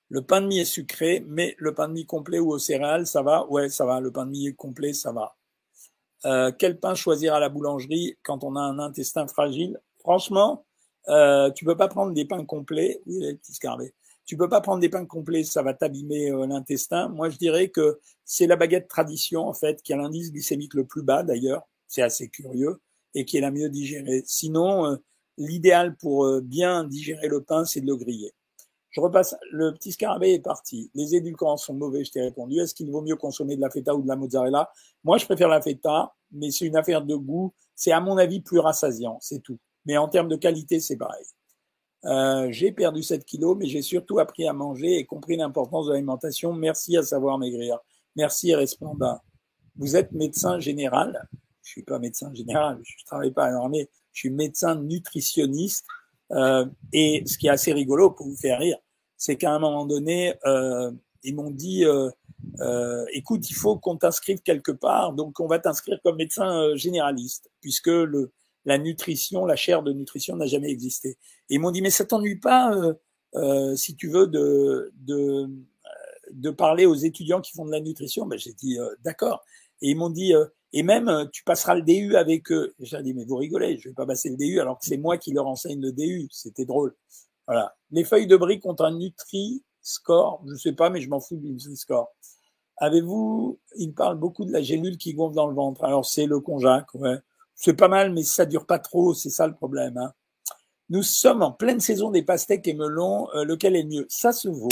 Le 0.09 0.23
pain 0.23 0.41
de 0.41 0.47
mie 0.47 0.61
est 0.61 0.65
sucré, 0.65 1.25
mais 1.27 1.55
le 1.59 1.75
pain 1.75 1.89
de 1.89 1.95
mie 1.95 2.07
complet 2.07 2.39
ou 2.39 2.53
aux 2.53 2.59
céréales, 2.59 3.07
ça 3.07 3.23
va? 3.23 3.47
Ouais, 3.51 3.69
ça 3.69 3.85
va. 3.85 4.01
Le 4.01 4.13
pain 4.13 4.27
de 4.27 4.31
mie 4.31 4.55
complet, 4.55 4.93
ça 4.93 5.13
va. 5.13 5.37
Euh, 6.25 6.53
quel 6.57 6.79
pain 6.79 6.95
choisir 6.95 7.35
à 7.35 7.41
la 7.41 7.49
boulangerie 7.49 8.17
quand 8.23 8.45
on 8.45 8.57
a 8.57 8.61
un 8.61 8.79
intestin 8.79 9.27
fragile? 9.27 9.81
Franchement, 10.01 10.65
euh, 11.09 11.51
tu 11.51 11.65
peux 11.65 11.77
pas 11.77 11.89
prendre 11.89 12.13
des 12.13 12.25
pains 12.25 12.45
complets. 12.45 13.01
Oui. 13.07 13.39
Tu 14.25 14.37
peux 14.37 14.49
pas 14.49 14.61
prendre 14.61 14.81
des 14.81 14.89
pains 14.89 15.07
complets, 15.07 15.45
ça 15.45 15.63
va 15.63 15.73
t'abîmer 15.73 16.31
euh, 16.31 16.47
l'intestin. 16.47 17.09
Moi, 17.09 17.31
je 17.31 17.39
dirais 17.39 17.69
que 17.69 18.01
c'est 18.25 18.49
la 18.49 18.57
baguette 18.57 18.89
tradition 18.89 19.47
en 19.47 19.55
fait 19.55 19.83
qui 19.83 19.93
a 19.93 19.97
l'indice 19.97 20.33
glycémique 20.33 20.75
le 20.75 20.85
plus 20.85 21.03
bas 21.03 21.23
d'ailleurs. 21.23 21.63
C'est 21.87 22.03
assez 22.03 22.29
curieux 22.29 22.81
et 23.15 23.25
qui 23.25 23.37
est 23.39 23.41
la 23.41 23.53
mieux 23.53 23.69
digérée. 23.69 24.23
Sinon, 24.27 24.87
euh, 24.87 24.97
l'idéal 25.39 25.97
pour 25.97 26.27
euh, 26.27 26.41
bien 26.41 26.83
digérer 26.85 27.29
le 27.29 27.43
pain, 27.43 27.65
c'est 27.65 27.81
de 27.81 27.87
le 27.87 27.97
griller. 27.97 28.33
Je 28.97 29.01
repasse. 29.03 29.37
Le 29.53 29.75
petit 29.75 29.93
scarabée 29.93 30.33
est 30.33 30.41
parti. 30.41 30.91
Les 30.95 31.15
édulcorants 31.15 31.59
sont 31.59 31.75
mauvais, 31.75 32.03
je 32.03 32.11
t'ai 32.13 32.23
répondu. 32.23 32.59
Est-ce 32.61 32.75
qu'il 32.75 32.91
vaut 32.91 33.03
mieux 33.03 33.17
consommer 33.17 33.55
de 33.55 33.61
la 33.61 33.69
feta 33.69 33.95
ou 33.95 34.01
de 34.01 34.09
la 34.09 34.17
mozzarella? 34.17 34.71
Moi, 35.05 35.19
je 35.19 35.27
préfère 35.27 35.49
la 35.49 35.61
feta, 35.61 36.15
mais 36.33 36.51
c'est 36.51 36.65
une 36.65 36.77
affaire 36.77 37.03
de 37.03 37.15
goût. 37.15 37.53
C'est 37.75 37.93
à 37.93 38.01
mon 38.01 38.17
avis 38.17 38.41
plus 38.41 38.59
rassasiant, 38.59 39.19
c'est 39.21 39.41
tout. 39.41 39.59
Mais 39.85 39.99
en 39.99 40.09
termes 40.09 40.29
de 40.29 40.37
qualité, 40.37 40.81
c'est 40.81 40.97
pareil. 40.97 41.27
Euh, 42.07 42.49
j'ai 42.51 42.73
perdu 42.73 43.03
7 43.03 43.23
kilos, 43.27 43.55
mais 43.59 43.67
j'ai 43.67 43.83
surtout 43.83 44.19
appris 44.19 44.49
à 44.49 44.55
manger 44.55 44.97
et 44.97 45.05
compris 45.05 45.37
l'importance 45.37 45.89
de 45.89 45.93
l'alimentation. 45.93 46.55
Merci 46.55 46.97
à 46.97 47.03
savoir 47.03 47.37
maigrir. 47.37 47.79
Merci 48.15 48.55
Resplendin. 48.55 49.21
Vous 49.77 49.95
êtes 49.97 50.13
médecin 50.13 50.59
général? 50.59 51.29
Je 51.63 51.69
suis 51.69 51.83
pas 51.83 51.99
médecin 51.99 52.33
général, 52.33 52.79
je 52.83 53.05
travaille 53.05 53.33
pas 53.33 53.45
à 53.45 53.51
l'armée. 53.51 53.91
Je 54.13 54.21
suis 54.21 54.31
médecin 54.31 54.75
nutritionniste. 54.77 55.85
Euh, 56.33 56.65
et 56.95 57.23
ce 57.27 57.37
qui 57.37 57.47
est 57.49 57.51
assez 57.51 57.75
rigolo 57.75 58.11
pour 58.11 58.27
vous 58.27 58.37
faire 58.37 58.59
rire, 58.59 58.79
c'est 59.17 59.37
qu'à 59.37 59.53
un 59.53 59.59
moment 59.59 59.87
donné, 59.87 60.35
euh, 60.45 60.91
ils 61.23 61.35
m'ont 61.35 61.51
dit, 61.51 61.85
euh, 61.85 62.11
euh 62.61 63.05
écoute, 63.13 63.51
il 63.51 63.55
faut 63.55 63.77
qu'on 63.77 63.97
t'inscrive 63.97 64.41
quelque 64.43 64.73
part, 64.73 65.13
donc 65.13 65.41
on 65.41 65.47
va 65.47 65.59
t'inscrire 65.59 65.99
comme 66.03 66.17
médecin 66.17 66.75
généraliste, 66.77 67.51
puisque 67.61 67.91
la 68.65 68.79
nutrition, 68.79 69.47
la 69.47 69.57
chaire 69.57 69.83
de 69.83 69.93
nutrition 69.93 70.37
n'a 70.37 70.47
jamais 70.47 70.71
existé. 70.71 71.11
Et 71.49 71.55
ils 71.55 71.61
m'ont 71.61 71.71
dit, 71.71 71.83
mais 71.83 71.91
ça 71.91 72.05
t'ennuie 72.05 72.41
pas, 72.41 72.73
si 73.77 73.97
tu 73.97 74.09
veux, 74.09 74.27
de, 74.27 74.93
de, 76.33 76.51
parler 76.51 76.87
aux 76.87 76.95
étudiants 76.95 77.41
qui 77.41 77.53
font 77.53 77.65
de 77.65 77.71
la 77.71 77.81
nutrition? 77.81 78.27
Ben, 78.27 78.39
J'ai 78.39 78.53
dit, 78.53 78.79
d'accord. 79.05 79.45
Et 79.83 79.91
ils 79.91 79.97
m'ont 79.97 80.11
dit, 80.11 80.33
et 80.73 80.83
même, 80.83 81.29
tu 81.33 81.45
passeras 81.45 81.75
le 81.75 81.83
DU 81.83 82.17
avec 82.17 82.51
eux. 82.51 82.75
J'ai 82.81 83.03
dit, 83.03 83.15
mais 83.15 83.25
vous 83.25 83.37
rigolez, 83.37 83.79
je 83.79 83.89
vais 83.89 83.95
pas 83.95 84.07
passer 84.07 84.31
le 84.31 84.37
DU 84.37 84.61
alors 84.61 84.79
que 84.79 84.85
c'est 84.85 84.99
moi 84.99 85.17
qui 85.17 85.33
leur 85.33 85.47
enseigne 85.47 85.81
le 85.81 85.93
DU. 85.93 86.29
C'était 86.31 86.65
drôle. 86.65 86.95
Voilà. 87.47 87.75
Les 87.91 88.05
feuilles 88.05 88.27
de 88.27 88.37
briques 88.37 88.67
ont 88.67 88.77
un 88.81 88.93
Nutri-Score. 88.93 90.43
Je 90.49 90.55
sais 90.57 90.73
pas, 90.73 90.91
mais 90.91 91.01
je 91.01 91.09
m'en 91.09 91.21
fous 91.21 91.37
du 91.37 91.51
Nutri-Score. 91.51 92.11
Avez-vous, 92.79 93.59
il 93.77 93.95
parle 93.95 94.19
beaucoup 94.19 94.45
de 94.45 94.53
la 94.53 94.63
gélule 94.63 94.99
qui 94.99 95.15
gonfle 95.15 95.35
dans 95.35 95.47
le 95.47 95.55
ventre. 95.55 95.85
Alors, 95.85 96.05
c'est 96.05 96.27
le 96.27 96.41
conjac, 96.41 96.95
ouais 96.95 97.19
c'est 97.57 97.75
pas 97.75 97.89
mal, 97.89 98.13
mais 98.13 98.23
ça 98.23 98.47
dure 98.47 98.67
pas 98.67 98.79
trop, 98.79 99.15
c'est 99.15 99.31
ça 99.31 99.47
le 99.49 99.55
problème. 99.55 99.97
Hein. 99.97 100.13
Nous 100.91 101.03
sommes 101.03 101.43
en 101.43 101.51
pleine 101.51 101.81
saison 101.81 102.11
des 102.11 102.23
pastèques 102.23 102.69
et 102.69 102.75
melons, 102.75 103.29
euh, 103.35 103.45
lequel 103.45 103.75
est 103.75 103.83
le 103.83 103.89
mieux? 103.89 104.07
Ça 104.09 104.33
se 104.33 104.49
vaut. 104.49 104.69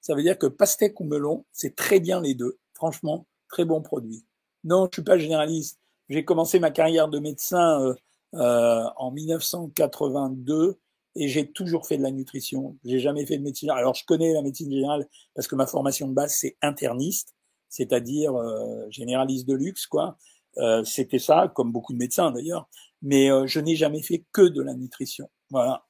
Ça 0.00 0.14
veut 0.14 0.22
dire 0.22 0.36
que 0.36 0.46
pastèque 0.46 1.00
ou 1.00 1.04
melon, 1.04 1.46
c'est 1.52 1.74
très 1.74 2.00
bien 2.00 2.20
les 2.20 2.34
deux. 2.34 2.58
Franchement, 2.74 3.26
très 3.48 3.64
bon 3.64 3.80
produit. 3.80 4.26
Non, 4.64 4.86
je 4.90 4.96
suis 4.96 5.04
pas 5.04 5.16
généraliste. 5.16 5.78
J'ai 6.10 6.24
commencé 6.24 6.58
ma 6.58 6.70
carrière 6.70 7.08
de 7.08 7.18
médecin 7.18 7.80
euh, 7.80 7.94
euh, 8.34 8.84
en 8.96 9.10
1982 9.12 10.78
et 11.16 11.28
j'ai 11.28 11.50
toujours 11.50 11.86
fait 11.86 11.96
de 11.96 12.02
la 12.02 12.10
nutrition. 12.10 12.76
J'ai 12.84 12.98
jamais 12.98 13.26
fait 13.26 13.38
de 13.38 13.42
médecine. 13.42 13.70
Alors 13.70 13.94
je 13.94 14.04
connais 14.04 14.32
la 14.32 14.42
médecine 14.42 14.70
générale 14.70 15.06
parce 15.34 15.46
que 15.46 15.54
ma 15.54 15.66
formation 15.66 16.08
de 16.08 16.14
base 16.14 16.34
c'est 16.34 16.56
interniste, 16.62 17.34
c'est-à-dire 17.68 18.34
euh, 18.34 18.86
généraliste 18.90 19.46
de 19.46 19.54
luxe 19.54 19.86
quoi. 19.86 20.16
Euh, 20.58 20.84
c'était 20.84 21.18
ça, 21.18 21.50
comme 21.54 21.72
beaucoup 21.72 21.92
de 21.92 21.98
médecins 21.98 22.30
d'ailleurs. 22.30 22.68
Mais 23.02 23.30
euh, 23.30 23.46
je 23.46 23.60
n'ai 23.60 23.76
jamais 23.76 24.02
fait 24.02 24.24
que 24.32 24.42
de 24.42 24.62
la 24.62 24.74
nutrition. 24.74 25.28
Voilà. 25.50 25.84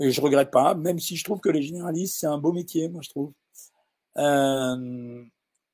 Et 0.00 0.10
je 0.10 0.20
regrette 0.20 0.50
pas, 0.50 0.74
même 0.74 0.98
si 0.98 1.16
je 1.16 1.24
trouve 1.24 1.40
que 1.40 1.48
les 1.48 1.62
généralistes, 1.62 2.18
c'est 2.20 2.26
un 2.26 2.38
beau 2.38 2.52
métier, 2.52 2.88
moi 2.88 3.02
je 3.02 3.10
trouve. 3.10 3.32
Euh, 4.16 5.24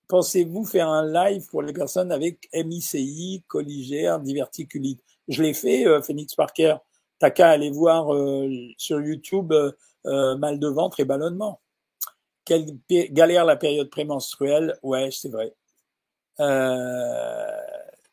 Pensez-vous 0.08 0.66
faire 0.66 0.88
un 0.88 1.10
live 1.10 1.46
pour 1.48 1.62
les 1.62 1.72
personnes 1.72 2.12
avec 2.12 2.48
MICI, 2.52 3.42
colligère, 3.48 4.20
diverticulite 4.20 5.00
Je 5.28 5.42
l'ai 5.42 5.54
fait, 5.54 5.86
euh, 5.86 6.02
Phoenix 6.02 6.34
Parker. 6.34 6.76
T'as 7.24 7.30
qu'à 7.30 7.48
aller 7.48 7.70
voir 7.70 8.14
sur 8.76 9.00
YouTube 9.00 9.54
mal 10.04 10.58
de 10.58 10.68
ventre 10.68 11.00
et 11.00 11.06
ballonnement. 11.06 11.62
Quelle 12.44 12.66
galère 12.90 13.46
la 13.46 13.56
période 13.56 13.88
prémenstruelle 13.88 14.78
Ouais, 14.82 15.08
c'est 15.10 15.30
vrai. 15.30 15.54
Euh, 16.40 17.46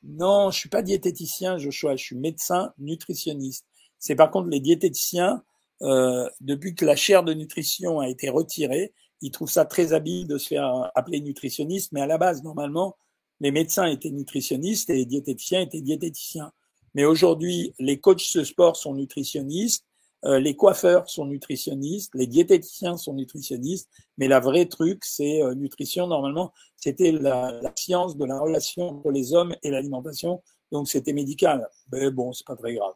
non, 0.04 0.50
je 0.50 0.60
suis 0.60 0.70
pas 0.70 0.82
diététicien, 0.82 1.58
Joshua, 1.58 1.98
je 1.98 2.06
suis 2.06 2.16
médecin 2.16 2.72
nutritionniste. 2.78 3.66
C'est 4.00 4.16
par 4.16 4.32
contre 4.32 4.48
les 4.48 4.62
diététiciens, 4.62 5.44
euh, 5.82 6.30
depuis 6.40 6.74
que 6.74 6.86
la 6.86 6.96
chaire 6.96 7.26
de 7.26 7.34
nutrition 7.34 8.00
a 8.00 8.08
été 8.08 8.30
retirée, 8.30 8.94
ils 9.20 9.32
trouvent 9.32 9.52
ça 9.52 9.66
très 9.66 9.92
habile 9.92 10.26
de 10.26 10.38
se 10.38 10.48
faire 10.48 10.90
appeler 10.96 11.20
nutritionniste, 11.20 11.92
mais 11.92 12.00
à 12.00 12.08
la 12.08 12.18
base, 12.18 12.44
normalement, 12.44 12.96
les 13.42 13.52
médecins 13.52 13.88
étaient 13.88 14.12
nutritionnistes 14.12 14.90
et 14.90 14.96
les 14.96 15.06
diététiciens 15.06 15.60
étaient 15.60 15.82
diététiciens. 15.82 16.54
Mais 16.94 17.06
aujourd'hui, 17.06 17.74
les 17.80 18.00
coachs 18.00 18.36
de 18.36 18.44
sport 18.44 18.76
sont 18.76 18.94
nutritionnistes, 18.94 19.86
euh, 20.24 20.40
les 20.40 20.56
coiffeurs 20.56 21.10
sont 21.10 21.26
nutritionnistes, 21.26 22.12
les 22.14 22.28
diététiciens 22.28 22.96
sont 22.98 23.14
nutritionnistes, 23.14 23.90
mais 24.18 24.28
la 24.28 24.40
vraie 24.40 24.68
truc, 24.68 25.04
c'est 25.04 25.42
euh, 25.42 25.56
nutrition. 25.56 26.06
Normalement, 26.06 26.54
c'était 26.76 27.12
la, 27.12 27.52
la, 27.62 27.72
science 27.76 28.18
de 28.18 28.26
la 28.26 28.40
relation 28.40 28.90
entre 28.90 29.10
les 29.10 29.34
hommes 29.34 29.56
et 29.64 29.72
l'alimentation, 29.72 30.44
donc 30.72 30.88
c'était 30.88 31.14
médical. 31.14 31.68
Mais 31.92 32.12
bon, 32.12 32.34
c'est 32.34 32.46
pas 32.46 32.56
très 32.56 32.76
grave. 32.76 32.94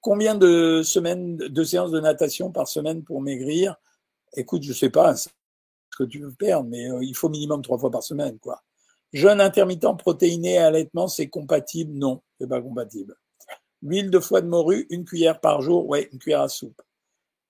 Combien 0.00 0.34
de 0.34 0.82
semaines, 0.82 1.36
de 1.36 1.64
séances 1.64 1.90
de 1.90 2.00
natation 2.00 2.50
par 2.50 2.66
semaine 2.66 3.04
pour 3.04 3.20
maigrir? 3.20 3.76
Écoute, 4.34 4.62
je 4.62 4.72
sais 4.72 4.90
pas 4.90 5.14
ce 5.14 5.28
que 5.96 6.04
tu 6.04 6.20
veux 6.20 6.32
perdre, 6.32 6.68
mais 6.68 6.90
euh, 6.90 7.04
il 7.04 7.14
faut 7.14 7.28
minimum 7.28 7.60
trois 7.62 7.78
fois 7.78 7.90
par 7.90 8.02
semaine, 8.02 8.38
quoi. 8.38 8.62
Jeûne 9.12 9.42
intermittent 9.42 9.98
protéiné 9.98 10.54
et 10.54 10.58
allaitement, 10.58 11.06
c'est 11.06 11.28
compatible? 11.28 11.92
Non, 11.92 12.22
pas 12.46 12.60
compatible. 12.60 13.16
L'huile 13.82 14.10
de 14.10 14.20
foie 14.20 14.40
de 14.40 14.46
morue, 14.46 14.86
une 14.90 15.04
cuillère 15.04 15.40
par 15.40 15.60
jour, 15.60 15.88
ouais, 15.88 16.08
une 16.12 16.18
cuillère 16.18 16.42
à 16.42 16.48
soupe. 16.48 16.80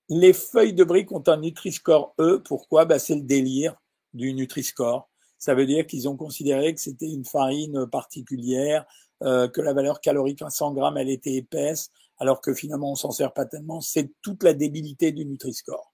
Les 0.09 0.33
feuilles 0.33 0.73
de 0.73 0.83
briques 0.83 1.11
ont 1.11 1.23
un 1.27 1.37
Nutri-Score 1.37 2.15
E. 2.19 2.41
Pourquoi? 2.43 2.85
Bah, 2.85 2.99
C'est 2.99 3.15
le 3.15 3.21
délire 3.21 3.75
du 4.13 4.33
Nutri-Score. 4.33 5.09
Ça 5.37 5.55
veut 5.55 5.65
dire 5.65 5.85
qu'ils 5.85 6.07
ont 6.07 6.15
considéré 6.15 6.73
que 6.73 6.81
c'était 6.81 7.09
une 7.09 7.25
farine 7.25 7.85
particulière, 7.87 8.85
euh, 9.23 9.47
que 9.47 9.61
la 9.61 9.73
valeur 9.73 10.01
calorique 10.01 10.41
à 10.41 10.49
100 10.49 10.73
grammes, 10.73 10.97
elle 10.97 11.09
était 11.09 11.33
épaisse, 11.33 11.91
alors 12.17 12.41
que 12.41 12.53
finalement, 12.53 12.91
on 12.91 12.95
s'en 12.95 13.11
sert 13.11 13.33
pas 13.33 13.45
tellement. 13.45 13.81
C'est 13.81 14.11
toute 14.21 14.43
la 14.43 14.53
débilité 14.53 15.11
du 15.11 15.25
Nutri-Score. 15.25 15.93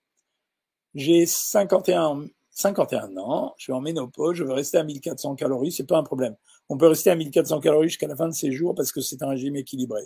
J'ai 0.96 1.26
51, 1.26 2.28
51 2.52 3.18
ans, 3.18 3.54
je 3.58 3.64
suis 3.64 3.74
en 3.74 3.82
ménopause, 3.82 4.36
je 4.36 4.44
veux 4.44 4.54
rester 4.54 4.78
à 4.78 4.84
1400 4.84 5.36
calories, 5.36 5.72
c'est 5.72 5.86
pas 5.86 5.98
un 5.98 6.04
problème. 6.04 6.36
On 6.70 6.78
peut 6.78 6.88
rester 6.88 7.10
à 7.10 7.16
1400 7.16 7.60
calories 7.60 7.90
jusqu'à 7.90 8.08
la 8.08 8.16
fin 8.16 8.28
de 8.28 8.34
ses 8.34 8.52
jours 8.52 8.76
parce 8.76 8.92
que 8.92 9.02
c'est 9.02 9.22
un 9.24 9.30
régime 9.30 9.56
équilibré. 9.56 10.04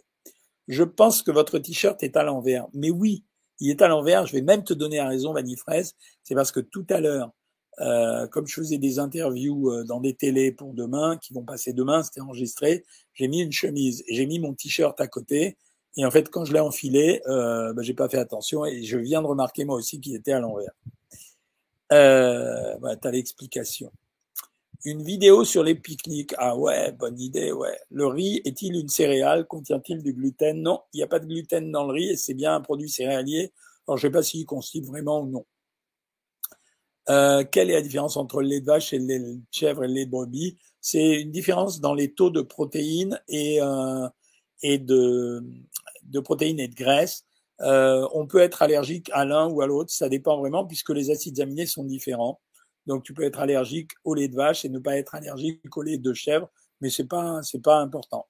Je 0.67 0.83
pense 0.83 1.21
que 1.21 1.31
votre 1.31 1.59
t-shirt 1.59 2.01
est 2.03 2.15
à 2.15 2.23
l'envers. 2.23 2.67
Mais 2.73 2.89
oui, 2.89 3.23
il 3.59 3.69
est 3.69 3.81
à 3.81 3.87
l'envers. 3.87 4.25
Je 4.25 4.33
vais 4.33 4.41
même 4.41 4.63
te 4.63 4.73
donner 4.73 4.97
la 4.97 5.09
raison, 5.09 5.33
Vanille 5.33 5.57
Fraise. 5.57 5.95
C'est 6.23 6.35
parce 6.35 6.51
que 6.51 6.61
tout 6.61 6.85
à 6.89 7.01
l'heure, 7.01 7.31
euh, 7.79 8.27
comme 8.27 8.47
je 8.47 8.55
faisais 8.55 8.77
des 8.77 8.99
interviews 8.99 9.71
euh, 9.71 9.83
dans 9.83 9.99
des 9.99 10.13
télés 10.13 10.51
pour 10.51 10.73
demain, 10.73 11.17
qui 11.17 11.33
vont 11.33 11.43
passer 11.43 11.73
demain, 11.73 12.03
c'était 12.03 12.21
enregistré, 12.21 12.85
j'ai 13.13 13.27
mis 13.27 13.41
une 13.41 13.51
chemise 13.51 14.03
j'ai 14.07 14.25
mis 14.25 14.39
mon 14.39 14.53
t-shirt 14.53 14.99
à 15.01 15.07
côté. 15.07 15.57
Et 15.97 16.05
en 16.05 16.11
fait, 16.11 16.29
quand 16.29 16.45
je 16.45 16.53
l'ai 16.53 16.59
enfilé, 16.59 17.21
euh, 17.27 17.73
bah, 17.73 17.81
j'ai 17.83 17.93
pas 17.93 18.09
fait 18.09 18.17
attention 18.17 18.65
et 18.65 18.83
je 18.83 18.97
viens 18.97 19.21
de 19.21 19.27
remarquer 19.27 19.65
moi 19.65 19.75
aussi 19.75 19.99
qu'il 19.99 20.15
était 20.15 20.31
à 20.31 20.39
l'envers. 20.39 20.71
Euh, 21.91 22.77
bah, 22.79 22.95
t'as 22.95 23.11
l'explication. 23.11 23.91
Une 24.85 25.01
vidéo 25.01 25.45
sur 25.45 25.63
les 25.63 25.75
pique-niques. 25.75 26.33
Ah 26.37 26.57
ouais, 26.57 26.91
bonne 26.91 27.17
idée, 27.17 27.53
ouais. 27.53 27.79
Le 27.89 28.05
riz 28.05 28.41
est-il 28.43 28.75
une 28.75 28.89
céréale? 28.89 29.47
Contient-il 29.47 30.03
du 30.03 30.13
gluten? 30.13 30.61
Non, 30.61 30.81
il 30.93 30.97
n'y 30.97 31.03
a 31.03 31.07
pas 31.07 31.19
de 31.19 31.25
gluten 31.25 31.71
dans 31.71 31.85
le 31.85 31.93
riz 31.93 32.09
et 32.09 32.17
c'est 32.17 32.33
bien 32.33 32.53
un 32.53 32.59
produit 32.59 32.89
céréalier. 32.89 33.53
Alors 33.87 33.97
je 33.97 34.07
ne 34.07 34.11
sais 34.11 34.13
pas 34.13 34.23
s'il 34.23 34.45
constitue 34.45 34.85
vraiment 34.85 35.21
ou 35.21 35.27
non. 35.27 35.45
Euh, 37.09 37.45
quelle 37.49 37.69
est 37.69 37.73
la 37.73 37.81
différence 37.81 38.17
entre 38.17 38.41
le 38.41 38.49
lait 38.49 38.59
de 38.59 38.65
vache 38.65 38.91
et 38.91 38.99
le 38.99 39.05
lait 39.05 39.19
de 39.19 39.39
chèvre 39.51 39.85
et 39.85 39.87
le 39.87 39.93
lait 39.93 40.05
de 40.05 40.11
brebis? 40.11 40.57
C'est 40.81 41.21
une 41.21 41.31
différence 41.31 41.79
dans 41.79 41.93
les 41.93 42.13
taux 42.13 42.29
de 42.29 42.41
protéines 42.41 43.21
et, 43.29 43.61
euh, 43.61 44.09
de, 44.63 45.43
de 46.03 46.19
protéines 46.19 46.59
et 46.59 46.67
de 46.67 46.75
graisse. 46.75 47.23
Euh, 47.61 48.05
on 48.13 48.27
peut 48.27 48.39
être 48.39 48.61
allergique 48.61 49.09
à 49.13 49.23
l'un 49.23 49.47
ou 49.47 49.61
à 49.61 49.67
l'autre, 49.67 49.91
ça 49.91 50.09
dépend 50.09 50.37
vraiment 50.37 50.65
puisque 50.65 50.89
les 50.89 51.09
acides 51.09 51.39
aminés 51.39 51.67
sont 51.67 51.85
différents. 51.85 52.41
Donc 52.87 53.03
tu 53.03 53.13
peux 53.13 53.23
être 53.23 53.39
allergique 53.39 53.91
au 54.03 54.13
lait 54.13 54.27
de 54.27 54.35
vache 54.35 54.65
et 54.65 54.69
ne 54.69 54.79
pas 54.79 54.97
être 54.97 55.15
allergique 55.15 55.75
au 55.77 55.81
lait 55.81 55.97
de 55.97 56.13
chèvre, 56.13 56.49
mais 56.81 56.89
c'est 56.89 57.05
pas 57.07 57.41
c'est 57.43 57.61
pas 57.61 57.79
important. 57.79 58.27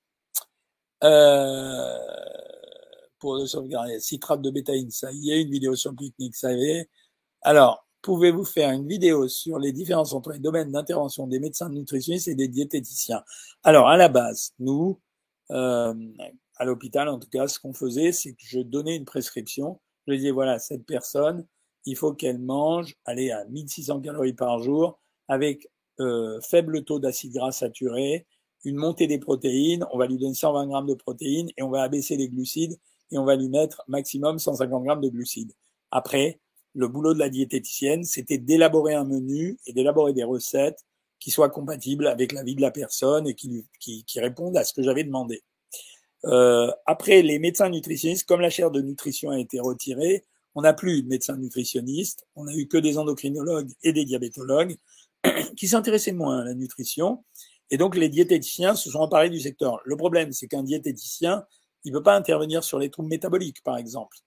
Euh, 1.04 1.98
pour 3.20 3.48
sauvegarder 3.48 4.00
citrate 4.00 4.42
de 4.42 4.52
bétaïne, 4.52 4.92
ça 4.92 5.12
y 5.12 5.32
est, 5.32 5.42
une 5.42 5.52
vidéo 5.52 5.76
sur 5.76 5.92
le 5.92 5.98
pique-nique, 5.98 6.36
ça 6.36 6.54
y 6.54 6.64
est. 6.70 6.90
Alors, 7.42 7.88
pouvez-vous 8.02 8.46
faire 8.46 8.72
une 8.72 8.88
vidéo 8.88 9.28
sur 9.28 9.60
les 9.60 9.72
différences 9.72 10.14
entre 10.14 10.32
les 10.32 10.40
domaines 10.40 10.72
d'intervention 10.72 11.28
des 11.28 11.40
médecins 11.40 11.70
nutritionnistes 11.70 12.28
et 12.28 12.36
des 12.36 12.48
diététiciens? 12.50 13.24
Alors, 13.64 13.88
à 13.90 13.98
la 13.98 14.10
base, 14.10 14.54
nous, 14.60 15.00
euh, 15.52 15.94
à 16.58 16.66
l'hôpital, 16.66 17.08
en 17.10 17.20
tout 17.20 17.30
cas, 17.30 17.48
ce 17.48 17.60
qu'on 17.60 17.74
faisait, 17.74 18.12
c'est 18.12 18.34
que 18.34 18.44
je 18.44 18.60
donnais 18.60 18.96
une 18.96 19.06
prescription. 19.06 19.80
Je 20.08 20.14
disais, 20.14 20.32
voilà, 20.32 20.60
cette 20.60 20.86
personne, 20.86 21.46
il 21.86 21.96
faut 21.96 22.14
qu'elle 22.14 22.40
mange, 22.40 22.96
allez, 23.06 23.32
à 23.32 23.46
1600 23.46 24.02
calories 24.02 24.34
par 24.34 24.60
jour, 24.60 25.00
avec 25.28 25.70
euh, 26.00 26.40
faible 26.42 26.84
taux 26.84 27.00
d'acide 27.00 27.34
gras 27.34 27.52
saturé, 27.52 28.26
une 28.66 28.78
montée 28.78 29.08
des 29.08 29.20
protéines, 29.20 29.86
on 29.92 29.98
va 29.98 30.08
lui 30.08 30.18
donner 30.18 30.34
120 30.34 30.68
grammes 30.68 30.88
de 30.88 30.94
protéines 30.94 31.50
et 31.58 31.64
on 31.64 31.70
va 31.70 31.84
abaisser 31.84 32.16
les 32.16 32.30
glucides 32.30 32.78
et 33.12 33.18
on 33.18 33.26
va 33.26 33.36
lui 33.36 33.50
mettre 33.50 33.84
maximum 33.88 34.40
150 34.40 34.84
grammes 34.84 35.02
de 35.02 35.10
glucides. 35.10 35.52
Après, 35.92 36.40
le 36.74 36.88
boulot 36.88 37.14
de 37.14 37.20
la 37.20 37.30
diététicienne, 37.30 38.04
c'était 38.04 38.38
d'élaborer 38.38 38.94
un 38.94 39.04
menu 39.04 39.60
et 39.68 39.74
d'élaborer 39.74 40.14
des 40.14 40.24
recettes 40.24 40.84
qui 41.20 41.30
soient 41.32 41.50
compatibles 41.50 42.08
avec 42.08 42.32
la 42.32 42.44
vie 42.44 42.56
de 42.56 42.62
la 42.62 42.72
personne 42.72 43.28
et 43.28 43.36
qui, 43.36 43.66
répondent 44.16 44.58
à 44.58 44.64
ce 44.64 44.74
que 44.74 44.82
j'avais 44.82 45.04
demandé. 45.04 45.44
Euh, 46.26 46.72
après, 46.86 47.22
les 47.22 47.38
médecins 47.38 47.70
nutritionnistes, 47.70 48.28
comme 48.28 48.42
la 48.42 48.50
chaire 48.50 48.72
de 48.72 48.82
nutrition 48.82 49.30
a 49.30 49.40
été 49.40 49.60
retirée, 49.60 50.24
on 50.56 50.62
n'a 50.62 50.74
plus 50.74 51.04
de 51.04 51.08
médecins 51.08 51.38
nutritionnistes, 51.38 52.26
on 52.36 52.48
a 52.48 52.54
eu 52.54 52.68
que 52.68 52.78
des 52.78 52.98
endocrinologues 52.98 53.72
et 53.82 53.94
des 53.94 54.06
diabétologues 54.06 54.78
qui 55.58 55.68
s'intéressaient 55.68 56.12
moins 56.12 56.40
à 56.40 56.44
la 56.44 56.54
nutrition. 56.54 57.24
Et 57.70 57.78
donc, 57.78 57.96
les 57.96 58.10
diététiciens 58.10 58.76
se 58.76 58.92
sont 58.92 59.00
emparés 59.00 59.30
du 59.30 59.40
secteur. 59.40 59.82
Le 59.86 59.98
problème, 59.98 60.32
c'est 60.32 60.48
qu'un 60.48 60.64
diététicien, 60.64 61.46
il 61.86 61.92
ne 61.92 61.98
peut 61.98 62.04
pas 62.04 62.16
intervenir 62.16 62.64
sur 62.64 62.78
les 62.78 62.90
troubles 62.90 63.10
métaboliques, 63.10 63.64
par 63.64 63.78
exemple. 63.78 64.18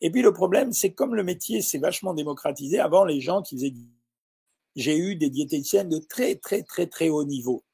Et 0.00 0.10
puis, 0.10 0.22
le 0.22 0.32
problème, 0.32 0.72
c'est 0.72 0.92
comme 0.92 1.14
le 1.14 1.22
métier 1.22 1.62
s'est 1.62 1.78
vachement 1.78 2.14
démocratisé, 2.14 2.78
avant, 2.78 3.04
les 3.04 3.20
gens 3.20 3.42
qui 3.42 3.56
faisaient 3.56 3.74
j'ai 4.76 4.96
eu 4.98 5.16
des 5.16 5.30
diététiciennes 5.30 5.88
de 5.88 5.98
très, 5.98 6.36
très, 6.36 6.62
très, 6.62 6.86
très 6.86 7.08
haut 7.08 7.24
niveau. 7.24 7.64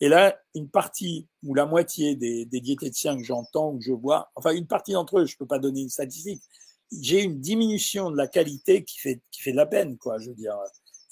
Et 0.00 0.08
là, 0.08 0.36
une 0.54 0.68
partie 0.68 1.28
ou 1.42 1.54
la 1.54 1.66
moitié 1.66 2.16
des, 2.16 2.44
des 2.44 2.60
diététiciens 2.60 3.16
que 3.16 3.24
j'entends 3.24 3.72
ou 3.72 3.78
que 3.78 3.84
je 3.84 3.92
vois, 3.92 4.30
enfin 4.36 4.52
une 4.52 4.66
partie 4.66 4.92
d'entre 4.92 5.18
eux, 5.18 5.26
je 5.26 5.36
peux 5.36 5.46
pas 5.46 5.58
donner 5.58 5.82
une 5.82 5.88
statistique, 5.88 6.42
j'ai 7.00 7.22
une 7.22 7.40
diminution 7.40 8.10
de 8.10 8.16
la 8.16 8.26
qualité 8.26 8.84
qui 8.84 8.98
fait 8.98 9.20
qui 9.30 9.42
fait 9.42 9.52
de 9.52 9.56
la 9.56 9.66
peine, 9.66 9.96
quoi, 9.96 10.18
je 10.18 10.28
veux 10.28 10.34
dire. 10.34 10.56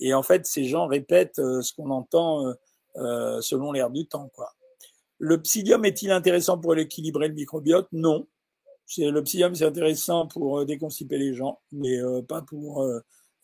Et 0.00 0.14
en 0.14 0.22
fait, 0.22 0.46
ces 0.46 0.64
gens 0.64 0.86
répètent 0.86 1.38
euh, 1.38 1.62
ce 1.62 1.72
qu'on 1.72 1.90
entend 1.90 2.46
euh, 2.46 2.54
euh, 2.96 3.40
selon 3.40 3.72
l'air 3.72 3.90
du 3.90 4.06
temps, 4.06 4.30
quoi. 4.34 4.52
Le 5.18 5.40
psyllium 5.40 5.84
est-il 5.84 6.10
intéressant 6.10 6.58
pour 6.58 6.76
équilibrer 6.76 7.28
le 7.28 7.34
microbiote? 7.34 7.88
Non. 7.92 8.26
Le 8.96 9.20
psyllium, 9.20 9.54
c'est 9.54 9.66
intéressant 9.66 10.26
pour 10.26 10.64
déconstiper 10.64 11.18
les 11.18 11.34
gens, 11.34 11.60
mais 11.72 11.98
pas 12.26 12.40
pour 12.40 12.88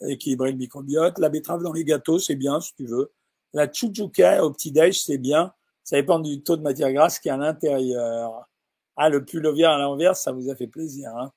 équilibrer 0.01 0.53
le 0.53 0.57
microbiote. 0.57 1.19
La 1.19 1.29
betterave 1.29 1.63
dans 1.63 1.75
les 1.75 1.85
gâteaux, 1.85 2.19
c'est 2.19 2.35
bien, 2.35 2.61
si 2.63 2.75
tu 2.75 2.87
veux. 2.87 3.13
La 3.53 3.71
chouchouka 3.71 4.43
au 4.43 4.53
petit-déj, 4.53 5.03
c'est 5.03 5.19
bien. 5.19 5.53
Ça 5.85 5.97
dépend 5.97 6.19
du 6.19 6.43
taux 6.43 6.57
de 6.57 6.63
matière 6.63 6.91
grasse 6.95 7.19
qui 7.19 7.29
est 7.29 7.33
à 7.33 7.37
l'intérieur. 7.37 8.49
Ah, 8.97 9.11
le 9.11 9.23
pull 9.23 9.47
vient 9.53 9.73
à 9.73 9.79
l'envers, 9.79 10.17
ça 10.17 10.33
vous 10.33 10.51
a 10.51 10.57
fait 10.57 10.67
plaisir. 10.67 11.15
Hein 11.15 11.31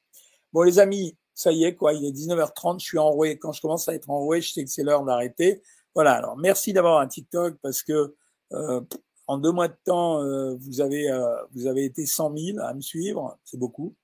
Bon, 0.53 0.63
les 0.63 0.79
amis, 0.79 1.15
ça 1.33 1.51
y 1.51 1.63
est, 1.63 1.75
quoi. 1.75 1.93
Il 1.93 2.05
est 2.05 2.11
19h30. 2.11 2.79
Je 2.79 2.85
suis 2.85 2.97
enroué. 2.97 3.37
Quand 3.37 3.51
je 3.51 3.61
commence 3.61 3.87
à 3.87 3.93
être 3.93 4.09
enroué, 4.09 4.41
je 4.41 4.51
sais 4.51 4.63
que 4.63 4.69
c'est 4.69 4.83
l'heure 4.83 5.03
d'arrêter. 5.05 5.61
Voilà. 5.95 6.13
Alors, 6.13 6.37
merci 6.37 6.73
d'avoir 6.73 6.99
un 6.99 7.07
TikTok 7.07 7.57
parce 7.61 7.83
que 7.83 8.15
euh, 8.53 8.81
en 9.29 9.37
deux 9.37 9.51
mois 9.51 9.67
de 9.67 9.77
temps, 9.85 10.23
euh, 10.23 10.55
vous 10.59 10.81
avez 10.81 11.09
euh, 11.11 11.35
vous 11.53 11.67
avez 11.67 11.85
été 11.85 12.07
100 12.07 12.35
000 12.35 12.59
à 12.59 12.73
me 12.73 12.81
suivre. 12.81 13.37
C'est 13.45 13.59
beaucoup. 13.59 13.95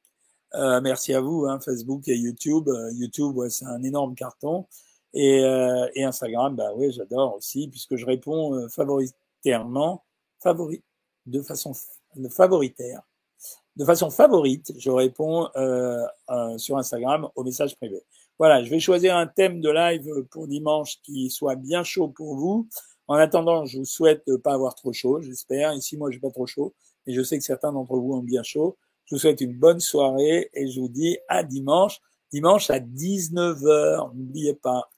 Euh, 0.54 0.80
merci 0.82 1.16
à 1.16 1.22
vous, 1.22 1.46
hein, 1.48 1.60
Facebook 1.60 2.08
et 2.08 2.16
YouTube. 2.16 2.70
YouTube, 2.94 3.36
ouais, 3.36 3.50
c'est 3.50 3.66
un 3.66 3.82
énorme 3.84 4.14
carton. 4.14 4.68
Et, 5.16 5.40
et 5.96 6.04
Instagram, 6.04 6.56
bah 6.58 6.74
oui, 6.76 6.92
j'adore 6.92 7.36
aussi 7.38 7.70
puisque 7.70 7.96
je 7.96 8.06
réponds 8.06 8.68
favoritairement, 8.70 10.04
favori, 10.40 10.84
de 11.26 11.42
façon 11.42 11.72
favoritaire 12.30 13.02
de 13.76 13.86
façon 13.86 14.10
favorite, 14.10 14.74
je 14.78 14.90
réponds 14.90 15.50
euh, 15.56 16.06
sur 16.58 16.78
Instagram 16.78 17.28
aux 17.36 17.44
messages 17.44 17.76
privés. 17.76 18.04
Voilà, 18.38 18.64
je 18.64 18.70
vais 18.70 18.80
choisir 18.80 19.16
un 19.16 19.28
thème 19.28 19.62
de 19.62 19.70
live 19.70 20.26
pour 20.32 20.48
dimanche 20.48 20.98
qui 21.04 21.30
soit 21.30 21.56
bien 21.56 21.84
chaud 21.84 22.10
pour 22.10 22.36
vous. 22.36 22.68
En 23.08 23.16
attendant, 23.16 23.66
je 23.66 23.80
vous 23.80 23.86
souhaite 23.86 24.24
de 24.28 24.36
pas 24.36 24.54
avoir 24.54 24.76
trop 24.76 24.92
chaud, 24.92 25.22
j'espère. 25.22 25.74
Ici, 25.74 25.98
moi, 25.98 26.10
j'ai 26.12 26.20
pas 26.20 26.32
trop 26.32 26.46
chaud, 26.46 26.74
mais 27.06 27.14
je 27.14 27.22
sais 27.22 27.38
que 27.38 27.44
certains 27.44 27.72
d'entre 27.72 27.96
vous 27.98 28.14
ont 28.14 28.24
bien 28.24 28.44
chaud. 28.44 28.78
Je 29.06 29.16
vous 29.16 29.20
souhaite 29.20 29.42
une 29.42 29.54
bonne 29.54 29.80
soirée 29.80 30.50
et 30.54 30.68
je 30.68 30.80
vous 30.80 30.90
dis 30.90 31.18
à 31.28 31.44
dimanche. 31.44 32.00
Dimanche 32.32 32.70
à 32.70 32.80
19h, 32.80 34.16
n'oubliez 34.16 34.56
pas. 34.56 34.90